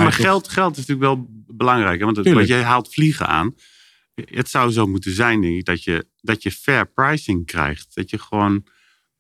maar 0.03 0.13
geld, 0.13 0.49
geld 0.49 0.77
is 0.77 0.87
natuurlijk 0.87 1.07
wel 1.15 1.27
belangrijk. 1.47 1.99
Hè? 1.99 2.05
Want 2.05 2.17
het, 2.17 2.47
jij 2.49 2.63
haalt 2.63 2.93
vliegen 2.95 3.27
aan. 3.29 3.55
Het 4.15 4.49
zou 4.49 4.71
zo 4.71 4.87
moeten 4.87 5.15
zijn, 5.15 5.41
denk 5.41 5.55
ik, 5.55 5.65
dat 5.65 5.85
je, 5.85 6.07
dat 6.21 6.43
je 6.43 6.51
fair 6.53 6.87
pricing 6.93 7.47
krijgt. 7.47 7.95
Dat 7.95 8.11
je 8.11 8.19
gewoon. 8.19 8.65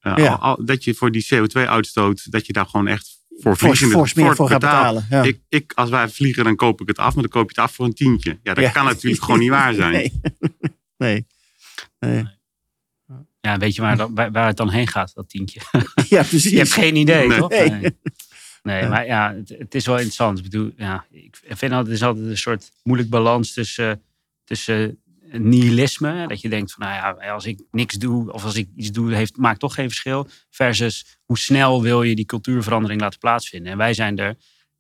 Ja. 0.01 0.15
al- 0.15 0.37
al- 0.39 0.65
dat 0.65 0.85
je 0.85 0.95
voor 0.95 1.11
die 1.11 1.27
CO2-uitstoot. 1.35 2.31
dat 2.33 2.47
je 2.47 2.53
daar 2.53 2.67
gewoon 2.67 2.87
echt 2.89 3.21
voor 3.43 3.57
Fors, 3.57 3.61
vliegende 3.79 3.95
fors 3.95 4.15
meer 4.15 4.27
voor 4.27 4.35
voor 4.37 4.49
gaat 4.49 4.61
betalen. 4.61 5.07
Ja. 5.11 5.23
Ik, 5.23 5.41
ik, 5.49 5.73
als 5.75 5.91
wij 5.91 6.09
vliegen, 6.09 6.45
dan 6.45 6.57
koop 6.57 6.81
ik 6.81 6.89
het 6.89 6.99
af, 6.99 7.15
maar 7.15 7.23
dan 7.23 7.33
koop 7.33 7.51
je 7.51 7.61
het 7.61 7.65
af 7.71 7.75
voor 7.75 7.85
een 7.87 7.95
tientje. 7.95 8.39
Ja, 8.43 8.55
dat 8.55 8.65
Ja. 8.65 8.71
kan 8.71 8.85
natuurlijk 8.85 9.23
gewoon 9.23 9.41
niet 9.41 9.51
waar 9.51 9.75
zijn. 9.75 9.93
Nee. 9.93 10.13
nee. 10.97 11.27
nee. 11.99 12.25
Ja, 13.41 13.59
weet 13.59 13.75
je 13.75 13.83
waar, 13.83 13.97
dat- 13.97 14.11
waar, 14.33 14.47
het 14.47 14.57
dan 14.57 14.71
heen 14.71 14.87
gaat, 14.87 15.15
dat 15.15 15.29
tientje? 15.29 15.61
Ja, 16.09 16.23
precies. 16.23 16.51
Je 16.51 16.57
hebt 16.57 16.73
geen 16.73 16.97
idee, 16.97 17.29
Nee. 17.29 17.39
toch? 17.39 17.51
Nee. 17.51 17.71
Nee, 17.71 17.97
Nee, 18.63 18.83
Ja. 18.83 18.89
maar 18.89 19.07
ja, 19.07 19.35
het, 19.35 19.49
het 19.59 19.75
is 19.75 19.87
wel 19.87 19.95
interessant. 19.95 20.39
Ik 20.39 20.45
bedoel, 20.45 20.73
ja, 20.77 21.07
ik 21.11 21.37
vind 21.43 21.61
altijd, 21.73 21.87
het 21.87 21.95
is 21.97 22.03
altijd 22.03 22.27
een 22.27 22.39
soort 22.39 22.71
moeilijk 22.83 23.11
balans 23.11 23.53
tussen, 23.53 24.03
tussen 24.45 25.02
nihilisme. 25.39 26.29
Dat 26.29 26.41
je 26.41 26.49
denkt 26.49 26.73
van, 26.73 26.87
nou 26.87 27.17
ja, 27.21 27.33
als 27.33 27.47
ik 27.47 27.63
niks 27.71 27.95
doe 27.95 28.33
of 28.33 28.45
als 28.45 28.55
ik 28.55 28.69
iets 28.77 28.91
doe, 28.91 29.15
heeft, 29.15 29.37
maakt 29.37 29.61
toch 29.61 29.75
geen 29.75 29.89
verschil. 29.89 30.27
Versus 30.51 31.19
hoe 31.25 31.39
snel 31.39 31.83
wil 31.83 32.03
je 32.03 32.15
die 32.15 32.25
cultuurverandering 32.25 33.01
laten 33.01 33.19
plaatsvinden. 33.19 33.73
En 33.73 33.79
wij 33.79 33.95
zijn 33.95 34.19
er 34.19 34.37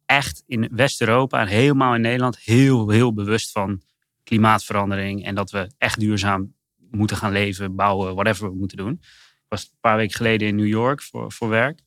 echt 0.06 0.42
in 0.46 0.68
West-Europa 0.72 1.40
en 1.40 1.46
helemaal 1.46 1.94
in 1.94 2.00
Nederland 2.00 2.38
heel, 2.38 2.88
heel 2.88 3.12
bewust 3.12 3.50
van 3.50 3.82
klimaatverandering. 4.24 5.24
En 5.24 5.34
dat 5.34 5.50
we 5.50 5.70
echt 5.78 6.00
duurzaam 6.00 6.54
moeten 6.90 7.16
gaan 7.16 7.32
leven, 7.32 7.74
bouwen, 7.74 8.14
whatever 8.14 8.50
we 8.50 8.56
moeten 8.56 8.76
doen. 8.76 8.92
Ik 8.92 9.48
was 9.48 9.62
een 9.62 9.78
paar 9.80 9.96
weken 9.96 10.16
geleden 10.16 10.48
in 10.48 10.56
New 10.56 10.66
York 10.66 11.02
voor, 11.02 11.32
voor 11.32 11.48
werk. 11.48 11.80
50% 11.80 11.82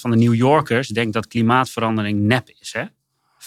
van 0.00 0.10
de 0.10 0.16
New 0.16 0.34
Yorkers 0.34 0.88
denkt 0.88 1.12
dat 1.12 1.26
klimaatverandering 1.26 2.20
nep 2.20 2.48
is. 2.48 2.72
Hè? 2.72 2.84
50%. 3.40 3.46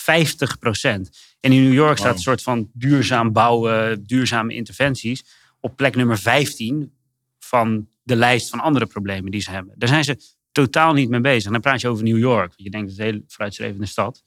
En 1.40 1.52
in 1.52 1.64
New 1.64 1.74
York 1.74 1.98
staat 1.98 2.16
een 2.16 2.22
soort 2.22 2.42
van 2.42 2.70
duurzaam 2.74 3.32
bouwen, 3.32 4.04
duurzame 4.04 4.54
interventies 4.54 5.24
op 5.60 5.76
plek 5.76 5.96
nummer 5.96 6.18
15 6.18 6.94
van 7.40 7.88
de 8.04 8.16
lijst 8.16 8.50
van 8.50 8.60
andere 8.60 8.86
problemen 8.86 9.32
die 9.32 9.42
ze 9.42 9.52
hebben. 9.52 9.74
Daar 9.78 9.90
zijn 9.90 10.04
ze 10.04 10.18
totaal 10.52 10.94
niet 10.94 11.10
mee 11.10 11.22
bezig. 11.22 11.46
En 11.46 11.52
dan 11.52 11.62
praat 11.62 11.82
je 11.82 11.88
over 11.88 12.04
New 12.04 12.18
York. 12.18 12.48
want 12.48 12.64
Je 12.64 12.70
denkt, 12.70 12.90
het 12.90 13.00
is 13.00 13.06
een 13.06 13.12
hele 13.12 13.24
vooruitstrevende 13.28 13.86
stad. 13.86 14.24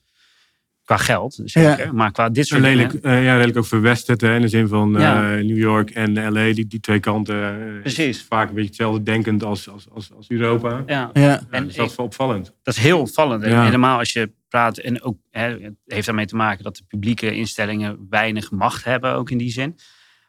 Qua 0.86 0.96
geld, 0.96 1.40
zeker. 1.44 1.94
Maar 1.94 2.12
qua 2.12 2.28
dit 2.28 2.46
soort 2.46 2.60
lelijk, 2.60 2.90
dingen... 3.02 3.18
uh, 3.18 3.24
ja, 3.24 3.32
redelijk 3.34 3.58
ook 3.58 3.66
verwesterd. 3.66 4.20
Hè, 4.20 4.34
in 4.34 4.40
de 4.40 4.48
zin 4.48 4.68
van 4.68 4.92
Ja. 4.98 5.36
uh, 5.36 5.44
New 5.44 5.56
York 5.58 5.90
en 5.90 6.32
LA. 6.32 6.52
Die, 6.52 6.66
die 6.66 6.80
twee 6.80 7.00
kanten. 7.00 7.36
uh, 7.74 7.80
Precies. 7.80 8.22
Vaak 8.22 8.48
een 8.48 8.54
beetje 8.54 8.68
hetzelfde 8.68 9.02
denkend 9.02 9.42
als, 9.44 9.68
als, 9.70 9.86
als, 9.90 10.12
als 10.16 10.30
Europa. 10.30 10.82
Ja. 10.86 11.10
Ja. 11.12 11.20
Ja, 11.22 11.40
En 11.50 11.64
dus 11.64 11.74
dat 11.76 11.90
is 11.90 11.96
wel 11.96 12.06
opvallend. 12.06 12.54
Dat 12.62 12.76
is 12.76 12.82
heel 12.82 13.00
opvallend. 13.00 13.42
En 13.42 13.50
Ja. 13.50 13.64
Helemaal 13.64 13.98
als 13.98 14.12
je 14.12 14.32
praat. 14.48 14.78
En 14.78 15.02
ook 15.02 15.18
hè, 15.30 15.50
het 15.60 15.74
heeft 15.86 16.06
daarmee 16.06 16.26
te 16.26 16.36
maken 16.36 16.64
dat 16.64 16.76
de 16.76 16.84
publieke 16.88 17.34
instellingen 17.34 18.06
weinig 18.10 18.50
macht 18.50 18.84
hebben, 18.84 19.12
ook 19.14 19.30
in 19.30 19.38
die 19.38 19.50
zin. 19.50 19.72
Maar 19.76 19.84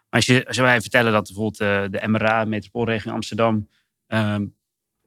als, 0.09 0.25
je, 0.25 0.47
als 0.47 0.57
wij 0.57 0.81
vertellen 0.81 1.11
dat 1.11 1.25
bijvoorbeeld 1.27 1.59
eh, 1.59 1.99
de 2.01 2.07
MRA, 2.07 2.45
Metropoolregio 2.45 3.11
Amsterdam, 3.11 3.69
ehm, 4.07 4.45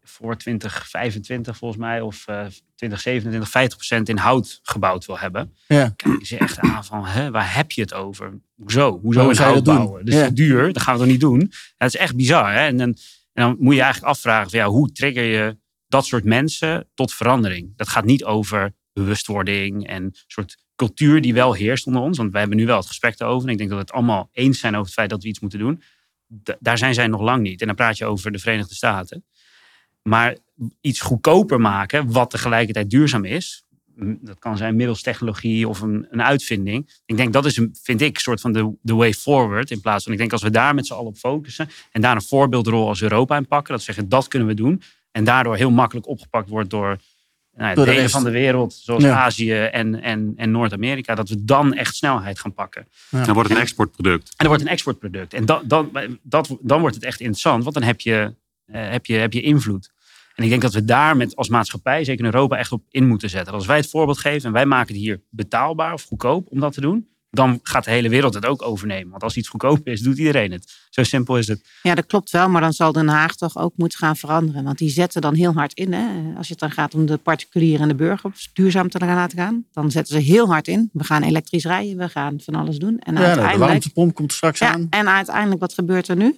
voor 0.02 0.37
2025 0.37 1.57
volgens 1.57 1.80
mij, 1.80 2.00
of 2.00 2.26
eh 2.26 2.47
2027, 2.75 3.99
50% 3.99 4.02
in 4.02 4.16
hout 4.16 4.61
gebouwd 4.62 5.07
wil 5.07 5.19
hebben. 5.19 5.54
Ja. 5.66 5.88
Kijken 5.97 6.26
ze 6.26 6.37
echt 6.38 6.59
aan 6.59 6.85
van, 6.85 7.04
hè, 7.07 7.30
waar 7.30 7.54
heb 7.54 7.71
je 7.73 7.80
het 7.80 7.95
over? 7.95 8.40
Hoezo? 8.57 9.00
Hoezo 9.02 9.28
in 9.30 9.37
hout 9.37 9.64
doen? 9.64 9.75
bouwen? 9.75 10.04
Dus 10.04 10.14
Ja. 10.14 10.21
dat 10.21 10.28
is 10.30 10.37
duur, 10.37 10.73
dat 10.73 10.83
gaan 10.83 10.95
we 10.95 11.00
toch 11.00 11.11
niet 11.11 11.21
doen? 11.21 11.52
Dat 11.76 11.88
is 11.88 11.97
echt 11.97 12.16
bizar. 12.16 12.52
Hè? 12.52 12.66
En, 12.66 12.76
dan, 12.76 12.88
en 13.33 13.42
dan 13.42 13.57
moet 13.59 13.75
je 13.75 13.80
eigenlijk 13.83 14.12
afvragen, 14.12 14.50
van, 14.50 14.59
ja, 14.59 14.66
hoe 14.66 14.92
trigger 14.92 15.25
je 15.25 15.57
dat 15.88 16.07
soort 16.07 16.25
mensen 16.25 16.88
tot 16.95 17.12
verandering? 17.14 17.73
Dat 17.76 17.88
gaat 17.88 18.04
niet 18.04 18.25
over 18.25 18.73
bewustwording 18.92 19.87
en 19.87 20.02
een 20.02 20.14
soort 20.26 20.57
cultuur 20.76 21.21
die 21.21 21.35
wel 21.35 21.52
heerst 21.52 21.87
onder 21.87 22.02
ons. 22.02 22.19
Want 22.19 22.30
wij 22.30 22.40
hebben 22.40 22.59
nu 22.59 22.66
wel 22.66 22.76
het 22.76 22.87
gesprek 22.87 23.21
erover. 23.21 23.47
En 23.47 23.52
ik 23.52 23.59
denk 23.59 23.71
dat 23.71 23.78
we 23.78 23.85
het 23.85 23.95
allemaal 23.95 24.28
eens 24.33 24.59
zijn 24.59 24.73
over 24.75 24.87
het 24.87 24.95
feit 24.95 25.11
dat 25.11 25.23
we 25.23 25.28
iets 25.28 25.40
moeten 25.40 25.59
doen. 25.59 25.83
Da- 26.26 26.57
daar 26.61 26.78
zijn 26.78 26.95
zij 26.95 27.07
nog 27.07 27.21
lang 27.21 27.42
niet. 27.42 27.61
En 27.61 27.66
dan 27.66 27.76
praat 27.76 27.99
je 27.99 28.04
over 28.04 28.33
de 28.33 28.38
Verenigde 28.38 28.75
Staten. 28.75 29.25
Maar 30.02 30.37
iets 30.80 31.00
goedkoper 31.00 31.61
maken, 31.61 32.12
wat 32.12 32.30
tegelijkertijd 32.30 32.90
duurzaam 32.90 33.25
is. 33.25 33.64
Dat 34.02 34.38
kan 34.38 34.57
zijn 34.57 34.76
middels 34.76 35.02
technologie 35.02 35.69
of 35.69 35.80
een, 35.80 36.07
een 36.11 36.23
uitvinding. 36.23 36.90
Ik 37.07 37.16
denk 37.16 37.33
dat 37.33 37.47
is, 37.47 37.57
een, 37.57 37.76
vind 37.83 38.00
ik, 38.00 38.14
een 38.14 38.21
soort 38.21 38.40
van 38.40 38.52
de, 38.52 38.73
de 38.83 38.95
way 38.95 39.14
forward. 39.14 39.71
In 39.71 39.80
plaats 39.80 40.04
van, 40.04 40.12
ik 40.12 40.19
denk 40.19 40.33
als 40.33 40.42
we 40.42 40.50
daar 40.50 40.75
met 40.75 40.87
z'n 40.87 40.92
allen 40.92 41.07
op 41.07 41.16
focussen. 41.16 41.69
En 41.92 42.00
daar 42.00 42.14
een 42.14 42.23
voorbeeldrol 42.23 42.88
als 42.88 43.02
Europa 43.02 43.37
in 43.37 43.47
pakken. 43.47 43.71
Dat 43.71 43.78
we 43.87 43.92
zeggen, 43.92 44.09
dat 44.09 44.28
kunnen 44.28 44.49
we 44.49 44.54
doen. 44.54 44.83
En 45.11 45.25
daardoor 45.25 45.57
heel 45.57 45.71
makkelijk 45.71 46.07
opgepakt 46.09 46.49
wordt 46.49 46.71
door, 46.71 46.87
nou 47.54 47.69
ja, 47.69 47.75
Door 47.75 47.85
de 47.85 47.90
delen 47.90 48.02
rest. 48.02 48.14
van 48.14 48.25
de 48.25 48.30
wereld. 48.30 48.73
Zoals 48.73 49.02
Ja. 49.02 49.16
Azië 49.25 49.52
en, 49.52 50.02
en, 50.02 50.33
en 50.37 50.50
Noord-Amerika. 50.50 51.14
Dat 51.14 51.28
we 51.28 51.45
dan 51.45 51.75
echt 51.75 51.95
snelheid 51.97 52.40
gaan 52.40 52.54
pakken. 52.54 52.87
Dan 53.11 53.33
wordt 53.33 53.49
het 53.49 53.50
een 53.59 53.64
exportproduct. 53.64 54.28
En 54.28 54.35
dat 54.37 54.47
wordt 54.47 54.62
een 54.62 54.69
exportproduct. 54.69 55.35
En 55.35 55.45
dan, 55.45 55.62
dan, 55.64 55.90
dat, 56.23 56.57
dan 56.61 56.80
wordt 56.80 56.95
het 56.95 57.04
echt 57.04 57.21
interessant, 57.21 57.62
want 57.62 57.75
dan 57.75 57.85
heb 57.85 58.00
je, 58.00 58.35
heb 58.71 59.07
je, 59.07 59.15
heb 59.15 59.33
je 59.33 59.41
invloed. 59.41 59.91
En 60.35 60.45
ik 60.45 60.50
denk 60.50 60.62
dat 60.62 60.73
we 60.75 60.85
daar 60.85 61.17
met, 61.17 61.37
als 61.37 61.49
maatschappij, 61.49 62.05
zeker 62.05 62.25
in 62.25 62.33
Europa, 62.33 62.57
echt 62.57 62.73
op 62.73 62.83
in 62.91 63.07
moeten 63.09 63.31
zetten. 63.31 63.55
Als 63.55 63.67
wij 63.67 63.77
het 63.77 63.91
voorbeeld 63.91 64.19
geven 64.19 64.47
en 64.47 64.53
wij 64.53 64.67
maken 64.67 64.95
het 64.95 65.03
hier 65.03 65.21
betaalbaar 65.31 65.93
of 65.93 66.03
goedkoop 66.03 66.47
om 66.50 66.61
dat 66.61 66.73
te 66.73 66.81
doen, 66.81 67.09
dan 67.31 67.61
gaat 67.62 67.85
de 67.85 67.91
hele 67.91 68.09
wereld 68.09 68.35
het 68.35 68.47
ook 68.47 68.62
overnemen. 68.62 69.11
Want 69.11 69.23
als 69.23 69.37
iets 69.37 69.49
goedkoop 69.49 69.87
is, 69.87 70.00
doet 70.00 70.19
iedereen 70.19 70.53
het. 70.53 70.73
Zo 70.91 71.03
simpel 71.03 71.39
is 71.39 71.49
het. 71.49 71.69
Ja, 71.83 71.95
dat 71.95 72.07
klopt 72.07 72.31
wel, 72.31 72.49
maar 72.49 72.61
dan 72.61 72.73
zal 72.73 72.93
Den 72.93 73.09
Haag 73.09 73.35
toch 73.37 73.57
ook 73.59 73.73
moeten 73.77 73.99
gaan 73.99 74.17
veranderen. 74.17 74.65
Want 74.65 74.79
die 74.79 74.89
zetten 74.91 75.21
dan 75.21 75.35
heel 75.35 75.53
hard 75.53 75.73
in. 75.75 75.93
Hè? 75.93 76.35
Als 76.37 76.49
het 76.49 76.59
dan 76.59 76.71
gaat 76.71 76.95
om 76.95 77.07
de 77.07 77.17
particulier 77.17 77.81
en 77.81 77.89
de 77.89 77.95
burger 77.95 78.33
duurzaam 78.53 78.89
te 78.89 78.99
laten 78.99 79.39
gaan, 79.39 79.65
dan 79.73 79.91
zetten 79.91 80.15
ze 80.15 80.21
heel 80.23 80.47
hard 80.47 80.69
in. 80.69 80.91
We 80.93 81.05
gaan 81.05 81.23
elektrisch 81.23 81.65
rijden, 81.65 81.97
we 81.97 82.09
gaan 82.09 82.41
van 82.41 82.55
alles 82.55 82.79
doen. 82.79 82.99
En 82.99 83.12
Ja, 83.15 83.19
nou, 83.21 83.23
de 83.23 83.29
uiteindelijk. 83.29 83.71
warmtepomp 83.71 84.15
komt 84.15 84.31
er 84.31 84.37
straks 84.37 84.59
Ja, 84.59 84.73
aan. 84.73 84.87
en 84.91 85.09
uiteindelijk, 85.09 85.61
wat 85.61 85.75
gebeurt 85.75 86.09
er 86.09 86.17
nu? 86.17 86.37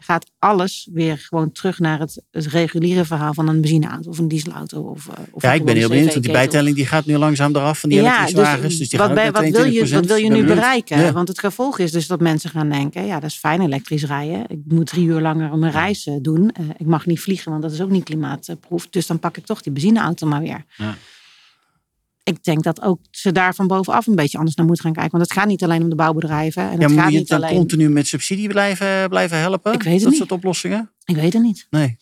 Gaat 0.00 0.30
alles 0.38 0.88
weer 0.92 1.18
gewoon 1.18 1.52
terug 1.52 1.78
naar 1.78 1.98
het, 1.98 2.22
het 2.30 2.46
reguliere 2.46 3.04
verhaal 3.04 3.34
van 3.34 3.48
een 3.48 3.60
benzineauto 3.60 4.10
of 4.10 4.18
een 4.18 4.28
dieselauto. 4.28 4.80
Of, 4.80 5.08
eh, 5.08 5.14
of 5.30 5.42
Ja, 5.42 5.52
ik 5.52 5.64
ben 5.64 5.76
heel 5.76 5.88
benieuwd, 5.88 6.12
want 6.12 6.22
die 6.22 6.32
bijtelling 6.32 6.76
die 6.76 6.86
gaat 6.86 7.06
nu 7.06 7.16
langzaam 7.16 7.56
eraf 7.56 7.78
van 7.78 7.88
die 7.88 7.98
elektrische 7.98 8.36
wagens. 8.36 8.78
Dus 8.78 8.88
die 8.88 8.98
wat, 8.98 9.08
wat, 9.08 9.48
wil 9.48 9.64
je, 9.64 9.86
22%. 9.86 9.90
wat 9.90 10.06
wil 10.06 10.16
je 10.16 10.30
nu 10.30 10.44
bereiken? 10.44 11.00
Ja. 11.00 11.12
Want 11.12 11.28
het 11.28 11.38
gevolg 11.38 11.78
is 11.78 11.92
dus 11.92 12.06
dat 12.06 12.20
mensen 12.20 12.50
gaan 12.50 12.68
denken: 12.68 13.06
ja, 13.06 13.20
dat 13.20 13.30
is 13.30 13.36
fijn 13.36 13.60
elektrisch 13.60 14.04
rijden. 14.04 14.44
Ik 14.48 14.60
moet 14.68 14.86
drie 14.86 15.06
uur 15.06 15.20
langer 15.20 15.58
mijn 15.58 15.72
reis 15.72 16.06
eh, 16.06 16.14
doen. 16.20 16.50
Eh, 16.50 16.64
ik 16.76 16.86
mag 16.86 17.06
niet 17.06 17.20
vliegen, 17.20 17.50
want 17.50 17.62
dat 17.62 17.72
is 17.72 17.80
ook 17.80 17.90
niet 17.90 18.04
klimaatproef. 18.04 18.88
Dus 18.90 19.06
dan 19.06 19.18
pak 19.18 19.36
ik 19.36 19.46
toch 19.46 19.62
die 19.62 19.72
benzineauto 19.72 20.26
maar 20.26 20.40
weer. 20.40 20.64
Ja. 20.76 20.96
Ik 22.28 22.44
denk 22.44 22.62
dat 22.62 22.82
ook 22.82 23.00
ze 23.10 23.32
daar 23.32 23.54
van 23.54 23.66
bovenaf 23.66 24.06
een 24.06 24.14
beetje 24.14 24.38
anders 24.38 24.56
naar 24.56 24.66
moeten 24.66 24.84
gaan 24.84 24.94
kijken. 24.94 25.12
Want 25.18 25.22
het 25.30 25.38
gaat 25.38 25.48
niet 25.48 25.62
alleen 25.64 25.82
om 25.82 25.88
de 25.88 25.94
bouwbedrijven. 25.94 26.62
En 26.62 26.72
Ja, 26.72 26.78
het 26.78 26.88
moet 26.90 27.00
gaat 27.00 27.12
je 27.12 27.18
niet 27.18 27.28
dan 27.28 27.42
alleen. 27.42 27.56
continu 27.56 27.88
met 27.88 28.06
subsidie 28.06 28.48
blijven, 28.48 29.08
blijven 29.08 29.38
helpen? 29.38 29.72
Ik 29.72 29.82
weet 29.82 29.92
het 29.92 30.00
dat 30.02 30.10
niet. 30.10 30.18
soort 30.18 30.32
oplossingen? 30.32 30.90
Ik 31.04 31.14
weet 31.16 31.32
het 31.32 31.42
niet. 31.42 31.66
Nee. 31.70 31.96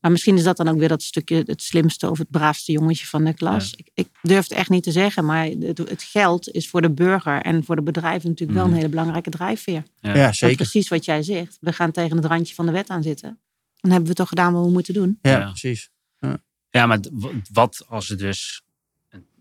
Maar 0.00 0.10
misschien 0.10 0.36
is 0.36 0.42
dat 0.42 0.56
dan 0.56 0.68
ook 0.68 0.78
weer 0.78 0.88
dat 0.88 1.02
stukje 1.02 1.42
het 1.46 1.62
slimste 1.62 2.10
of 2.10 2.18
het 2.18 2.30
braafste 2.30 2.72
jongetje 2.72 3.06
van 3.06 3.24
de 3.24 3.34
klas. 3.34 3.72
Ik, 3.76 3.90
ik 3.94 4.08
durf 4.22 4.42
het 4.48 4.52
echt 4.58 4.68
niet 4.70 4.82
te 4.82 4.92
zeggen, 4.92 5.24
maar 5.24 5.44
het, 5.46 5.78
het 5.78 6.02
geld 6.02 6.48
is 6.50 6.68
voor 6.68 6.82
de 6.82 6.90
burger 6.90 7.42
en 7.42 7.64
voor 7.64 7.76
de 7.76 7.82
bedrijven 7.82 8.28
natuurlijk 8.28 8.58
wel 8.58 8.68
een 8.68 8.74
hele 8.74 8.88
belangrijke 8.88 9.30
drijfveer. 9.30 9.82
Ja. 10.00 10.14
Ja, 10.16 10.32
zeker. 10.32 10.56
precies 10.56 10.88
wat 10.88 11.04
jij 11.04 11.22
zegt. 11.22 11.56
We 11.60 11.72
gaan 11.72 11.90
tegen 11.90 12.16
het 12.16 12.24
randje 12.26 12.54
van 12.54 12.66
de 12.66 12.72
wet 12.72 12.88
aan 12.88 13.02
zitten. 13.02 13.40
Dan 13.80 13.90
hebben 13.90 14.08
we 14.08 14.14
toch 14.14 14.28
gedaan 14.28 14.52
wat 14.52 14.64
we 14.64 14.70
moeten 14.70 14.94
doen. 14.94 15.18
Ja, 15.22 15.30
Ja. 15.30 15.48
precies. 15.48 15.90
Ja, 16.70 16.86
maar 16.86 16.98
wat 17.52 17.84
als 17.88 18.10
er 18.10 18.18
dus 18.18 18.62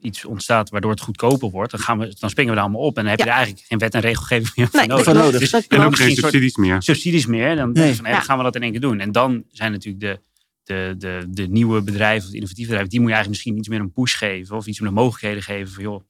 iets 0.02 0.26
ontstaat 0.26 0.70
waardoor 0.70 0.92
het 0.92 1.02
goedkoper 1.02 1.50
wordt, 1.50 1.72
dan, 1.72 1.80
gaan 1.80 2.00
we, 2.00 2.16
dan 2.20 2.30
springen 2.30 2.52
we 2.52 2.58
daar 2.60 2.68
allemaal 2.68 2.86
op. 2.86 2.98
En 2.98 3.02
dan 3.02 3.10
heb 3.12 3.20
je 3.20 3.26
Ja. 3.26 3.32
er 3.32 3.38
eigenlijk 3.38 3.68
geen 3.68 3.78
wet 3.78 3.94
en 3.94 4.02
regelgeving 4.02 4.56
meer 4.56 4.68
voor 4.68 4.80
Nee, 4.80 4.88
nodig. 4.88 5.06
voor 5.06 5.14
nodig. 5.14 5.40
Dus 5.40 5.68
en 5.68 5.80
ook. 5.82 5.96
Geen 5.96 6.16
subsidies 6.16 6.56
meer. 6.56 6.82
subsidies 6.82 7.26
meer. 7.26 7.56
Dan, 7.56 7.72
Nee. 7.72 7.96
van, 7.96 8.06
Ja. 8.10 8.20
gaan 8.20 8.38
we 8.38 8.44
dat 8.44 8.56
in 8.56 8.62
één 8.62 8.72
keer 8.72 8.82
doen. 8.82 9.00
En 9.00 9.12
dan 9.12 9.44
zijn 9.52 9.72
natuurlijk 9.72 10.04
de, 10.04 10.22
de, 10.64 10.96
de, 10.98 11.26
de 11.30 11.48
nieuwe 11.48 11.82
bedrijven, 11.82 12.24
of 12.24 12.30
de 12.30 12.36
innovatieve 12.36 12.70
bedrijven, 12.70 12.90
die 12.90 13.00
moet 13.00 13.10
je 13.10 13.16
eigenlijk 13.16 13.44
misschien 13.44 13.58
iets 13.60 13.68
meer 13.68 13.80
een 13.88 13.94
push 13.94 14.18
geven. 14.18 14.56
Of 14.56 14.66
iets 14.66 14.80
meer 14.80 14.94
mogelijkheden 14.94 15.44
geven 15.44 15.74
van, 15.74 15.84
joh, 15.84 16.04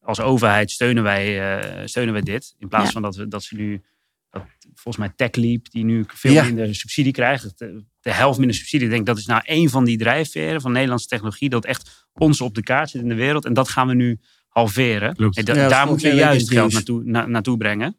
als 0.00 0.20
overheid 0.20 0.70
steunen 0.70 1.02
wij, 1.02 1.58
eh, 1.60 1.86
steunen 1.86 2.12
wij 2.12 2.22
dit. 2.22 2.54
In 2.58 2.68
plaats 2.68 2.84
Ja. 2.86 2.90
van 2.92 3.02
dat, 3.02 3.16
we, 3.16 3.28
dat 3.28 3.42
ze 3.42 3.54
nu, 3.54 3.82
dat, 4.30 4.42
volgens 4.74 4.96
mij 4.96 5.12
TechLeap, 5.16 5.70
die 5.70 5.84
nu 5.84 6.04
veel 6.06 6.32
Ja. 6.32 6.44
minder 6.44 6.74
subsidie 6.74 7.12
krijgt. 7.12 7.58
De, 7.58 7.84
de 8.00 8.12
helft 8.12 8.38
minder 8.38 8.56
subsidie. 8.56 8.86
Ik 8.86 8.92
denk 8.92 9.06
dat 9.06 9.18
is 9.18 9.26
nou 9.26 9.42
één 9.44 9.70
van 9.70 9.84
die 9.84 9.98
drijfveren 9.98 10.60
van 10.60 10.72
Nederlandse 10.72 11.06
technologie. 11.08 11.48
Dat 11.48 11.64
echt 11.64 12.03
ons 12.14 12.40
op 12.40 12.54
de 12.54 12.62
kaart 12.62 12.90
zit 12.90 13.02
in 13.02 13.08
de 13.08 13.14
wereld. 13.14 13.44
En 13.44 13.52
dat 13.52 13.68
gaan 13.68 13.86
we 13.86 13.94
nu 13.94 14.18
halveren. 14.48 15.14
En 15.14 15.44
da- 15.44 15.54
Ja, 15.54 15.68
daar 15.68 15.86
moeten 15.86 16.10
we 16.10 16.16
juist 16.16 16.50
geld 16.52 16.72
naartoe, 16.72 17.02
na- 17.04 17.26
naartoe 17.26 17.56
brengen. 17.56 17.96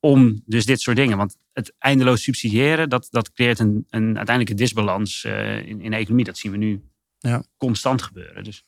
Om 0.00 0.42
dus 0.46 0.64
dit 0.64 0.80
soort 0.80 0.96
dingen. 0.96 1.16
Want 1.16 1.36
het 1.52 1.72
eindeloos 1.78 2.22
subsidiëren, 2.22 2.88
dat, 2.88 3.06
dat 3.10 3.32
creëert 3.32 3.58
een, 3.58 3.86
een 3.90 4.16
uiteindelijke 4.16 4.54
disbalans 4.54 5.24
eh, 5.24 5.56
in, 5.66 5.80
in 5.80 5.90
de 5.90 5.96
economie. 5.96 6.24
Dat 6.24 6.38
zien 6.38 6.52
we 6.52 6.58
nu 6.58 6.80
Ja. 7.18 7.42
constant 7.56 8.02
gebeuren. 8.02 8.44
Dus 8.44 8.62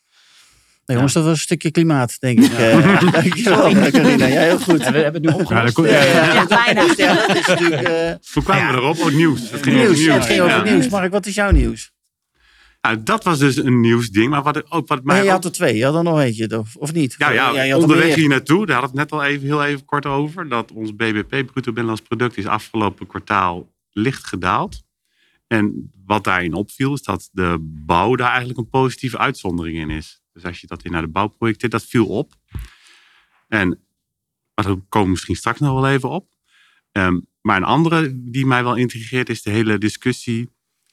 Nee, 0.86 0.96
jongens, 0.98 1.14
dat 1.14 1.24
was 1.24 1.32
een 1.32 1.38
stukje 1.44 1.70
klimaat, 1.70 2.20
denk 2.20 2.38
ik. 2.40 2.52
Eh, 2.52 3.00
Dankjewel, 3.12 3.72
Carina. 3.90 4.26
Ja, 4.26 4.40
heel 4.40 4.58
goed. 4.58 4.80
Ja, 4.82 4.92
we 4.92 4.98
hebben 4.98 5.12
het 5.12 5.22
nu 5.22 5.28
Ja, 5.28 5.34
opgelost. 5.36 5.76
Ja, 5.76 5.84
ja, 5.86 6.04
Ja, 6.24 6.32
ja, 6.34 6.46
bijna. 6.46 6.82
Ja, 6.96 7.26
dat 7.26 7.36
is 7.36 7.46
natuurlijk 7.46 7.82
eh, 7.82 8.14
Hoe 8.32 8.42
kwamen 8.42 8.74
we 8.74 8.80
erop? 8.80 8.98
Oh, 8.98 9.12
nieuws. 9.14 9.50
Het 9.50 9.62
ging 9.62 9.76
over 9.76 9.88
nieuws. 9.88 10.04
Ja, 10.04 10.14
het 10.14 10.24
ging 10.24 10.40
over 10.40 10.66
Ja. 10.66 10.72
nieuws. 10.72 10.88
Mark, 10.88 11.12
wat 11.12 11.26
is 11.26 11.34
jouw 11.34 11.50
nieuws? 11.50 11.92
Nou, 12.80 13.02
dat 13.02 13.24
was 13.24 13.38
dus 13.38 13.56
een 13.56 13.80
nieuwsding. 13.80 14.30
Maar 14.30 14.42
wat, 14.42 14.56
ik- 14.56 14.66
ook, 14.68 14.88
wat 14.88 15.04
mij 15.04 15.16
je 15.16 15.22
ook- 15.22 15.28
had 15.30 15.44
er 15.44 15.52
twee. 15.52 15.76
Je 15.76 15.84
had 15.84 15.94
er 15.94 16.02
nog 16.02 16.20
eentje, 16.20 16.58
of, 16.58 16.76
of 16.76 16.92
niet? 16.92 17.14
Ja, 17.18 17.30
ja, 17.30 17.54
er 17.64 17.76
onderweg 17.76 18.14
hier 18.14 18.28
naartoe, 18.28 18.66
daar 18.66 18.76
had 18.80 18.86
het 18.88 18.94
net 18.98 19.12
al 19.12 19.24
even, 19.24 19.46
heel 19.46 19.64
even 19.64 19.84
kort 19.84 20.06
over. 20.06 20.48
Dat 20.48 20.72
ons 20.72 20.94
BBP, 20.94 21.28
bruto 21.28 21.62
binnenlands 21.72 22.00
product, 22.02 22.36
is 22.36 22.46
afgelopen 22.46 23.06
kwartaal 23.06 23.72
licht 23.90 24.24
gedaald. 24.26 24.82
En 25.46 25.92
wat 26.06 26.24
daarin 26.24 26.52
opviel, 26.54 26.94
is 26.94 27.02
dat 27.02 27.28
de 27.32 27.56
bouw 27.60 28.14
daar 28.16 28.28
eigenlijk 28.28 28.58
een 28.58 28.68
positieve 28.68 29.18
uitzondering 29.18 29.78
in 29.78 29.90
is. 29.90 30.22
Dus 30.32 30.44
als 30.44 30.60
je 30.60 30.66
dat 30.66 30.82
in 30.82 30.90
naar 30.92 31.02
de 31.02 31.08
bouw 31.08 31.26
projecteert, 31.28 31.72
dat 31.72 31.84
viel 31.84 32.06
op. 32.06 32.32
En, 33.48 33.68
maar 34.54 34.64
daar 34.64 34.76
komen 34.88 35.06
we 35.06 35.12
misschien 35.12 35.36
straks 35.36 35.60
nog 35.60 35.80
wel 35.80 35.90
even 35.90 36.08
op. 36.08 36.28
Ehm, 36.92 37.20
maar 37.40 37.56
een 37.56 37.64
andere 37.64 38.12
die 38.30 38.46
mij 38.46 38.62
wel 38.64 38.74
intrigeert, 38.74 39.28
is 39.28 39.42
de 39.42 39.50
hele 39.50 39.78
discussie 39.78 40.50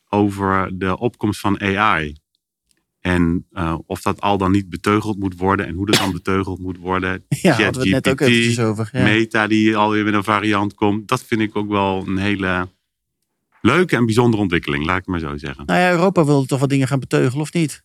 over 0.09 0.77
de 0.77 0.97
opkomst 0.97 1.39
van 1.39 1.59
AI. 1.61 2.15
En 2.99 3.45
eh, 3.51 3.77
of 3.85 4.01
dat 4.01 4.21
al 4.21 4.37
dan 4.37 4.51
niet 4.51 4.69
beteugeld 4.69 5.19
moet 5.19 5.37
worden 5.37 5.67
en 5.67 5.73
hoe 5.73 5.85
dat 5.85 5.95
dan 5.95 6.11
beteugeld 6.11 6.59
moet 6.59 6.77
worden. 6.77 7.25
Ja, 7.41 7.49
hadden 7.51 7.71
we 7.73 7.79
het 7.79 8.05
net 8.05 8.07
ook 8.09 8.19
eventjes 8.19 8.59
over. 8.59 8.89
Ja. 8.91 9.03
Meta 9.03 9.47
die 9.47 9.77
alweer 9.77 10.03
met 10.03 10.13
een 10.13 10.23
variant 10.23 10.73
komt. 10.73 11.07
Dat 11.07 11.23
vind 11.23 11.41
ik 11.41 11.55
ook 11.55 11.69
wel 11.69 12.03
een 12.07 12.17
hele 12.17 12.67
leuke 13.61 13.95
en 13.95 14.05
bijzondere 14.05 14.41
ontwikkeling, 14.41 14.85
laat 14.85 14.97
ik 14.97 15.05
maar 15.05 15.19
zo 15.19 15.37
zeggen. 15.37 15.65
Nou 15.65 15.79
ja, 15.79 15.91
Europa 15.91 16.25
wil 16.25 16.45
toch 16.45 16.59
wat 16.59 16.69
dingen 16.69 16.87
gaan 16.87 16.99
beteugelen, 16.99 17.41
of 17.41 17.53
niet? 17.53 17.83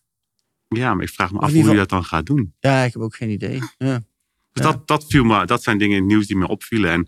Ja, 0.67 0.93
maar 0.93 1.03
ik 1.03 1.09
vraag 1.09 1.31
me 1.31 1.39
af 1.39 1.51
hoe 1.53 1.69
je 1.69 1.75
dat 1.75 1.89
dan 1.89 2.03
gaat 2.05 2.25
doen. 2.25 2.53
Ja, 2.59 2.83
ik 2.83 2.93
heb 2.93 3.01
ook 3.01 3.15
geen 3.15 3.29
idee. 3.29 3.59
Ja. 3.77 4.03
Dus 4.51 4.63
Ja. 4.63 4.71
dat, 4.71 4.87
dat, 4.87 5.05
viel 5.07 5.23
me, 5.23 5.45
dat 5.45 5.63
zijn 5.63 5.77
dingen 5.77 5.95
in 5.95 6.01
het 6.03 6.11
nieuws 6.11 6.27
die 6.27 6.37
me 6.37 6.47
opvielen. 6.47 6.91
En 6.91 7.07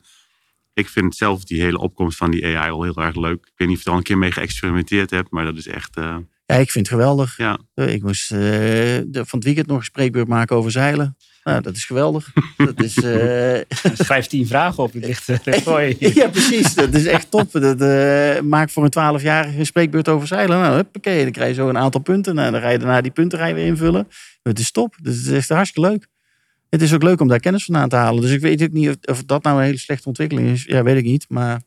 ik 0.75 0.89
vind 0.89 1.15
zelf 1.15 1.44
die 1.44 1.62
hele 1.62 1.77
opkomst 1.79 2.17
van 2.17 2.32
die 2.32 2.46
AI 2.58 2.72
al 2.72 2.84
heel 2.84 2.96
erg 3.03 3.15
leuk. 3.15 3.46
Ik 3.46 3.51
weet 3.55 3.67
niet 3.67 3.77
of 3.77 3.84
je 3.84 3.86
er 3.89 3.91
al 3.91 3.98
een 3.98 4.03
keer 4.05 4.17
mee 4.17 4.32
geëxperimenteerd 4.32 5.10
hebt, 5.10 5.32
maar 5.32 5.46
dat 5.46 5.58
is 5.58 5.67
echt. 5.67 5.96
eh, 5.98 6.15
ja, 6.46 6.55
ik 6.55 6.72
vind 6.72 6.88
het 6.88 6.96
geweldig. 6.96 7.38
ja. 7.38 7.60
Eh, 7.74 7.94
Ik 7.94 8.03
moest 8.03 8.32
eh, 8.32 8.39
de- 8.39 9.05
van 9.12 9.25
het 9.39 9.44
weekend 9.44 9.67
nog 9.67 9.77
een 9.77 9.84
spreekbeurt 9.84 10.27
maken 10.27 10.55
over 10.55 10.72
zeilen. 10.72 11.17
Nou, 11.44 11.62
dat 11.62 11.75
is 11.75 11.86
geweldig. 11.86 12.32
Dat 12.58 12.84
is, 12.84 12.98
eh, 13.03 13.60
Schrijf 14.05 14.25
tien 14.27 14.48
vragen 14.48 14.84
op. 14.84 14.94
Het 14.94 15.05
ligt 15.05 15.29
eh, 15.29 15.53
voor 15.62 15.82
je. 15.82 15.96
ja, 16.22 16.27
precies. 16.29 16.74
Dat 16.74 16.94
is 16.94 17.05
echt 17.05 17.32
top. 17.32 17.51
Dat, 17.51 17.82
eh, 17.82 18.41
maak 18.41 18.70
voor 18.70 18.84
een 18.84 18.89
twaalfjarige 18.89 19.60
een 19.60 19.65
spreekbeurt 19.65 20.10
over 20.10 20.27
zeilen. 20.27 20.60
Nou, 20.60 20.75
huppakee, 20.75 21.24
dan 21.24 21.32
krijg 21.32 21.50
je 21.50 21.55
zo 21.55 21.70
een 21.70 21.77
aantal 21.77 22.01
punten. 22.01 22.36
Nou, 22.36 22.51
dan 22.51 22.62
ga 22.62 22.70
je 22.70 22.77
daarna 22.79 23.01
die 23.01 23.12
punten 23.12 23.39
ga 23.39 23.46
je 23.46 23.53
weer 23.53 23.65
invullen. 23.65 24.08
Het 24.44 24.60
is 24.60 24.72
top. 24.72 24.96
Dus 25.01 25.15
het 25.17 25.25
is 25.25 25.32
echt 25.32 25.50
hartstikke 25.50 25.89
leuk. 25.89 26.08
Het 26.75 26.84
is 26.84 26.94
ook 26.94 27.03
leuk 27.03 27.22
om 27.22 27.27
daar 27.27 27.39
kennis 27.39 27.65
van 27.65 27.77
aan 27.77 27.89
te 27.89 27.96
halen. 27.96 28.22
Dus 28.22 28.32
ik 28.32 28.41
weet 28.41 28.63
ook 28.63 28.72
niet 28.72 28.89
of, 28.89 28.96
of 29.05 29.24
dat 29.24 29.44
nou 29.44 29.58
een 29.58 29.63
hele 29.63 29.77
slechte 29.77 30.08
ontwikkeling 30.08 30.50
is. 30.50 30.63
Ja, 30.63 30.84
weet 30.84 30.98
ik 30.98 31.03
niet. 31.03 31.25
Maar 31.29 31.62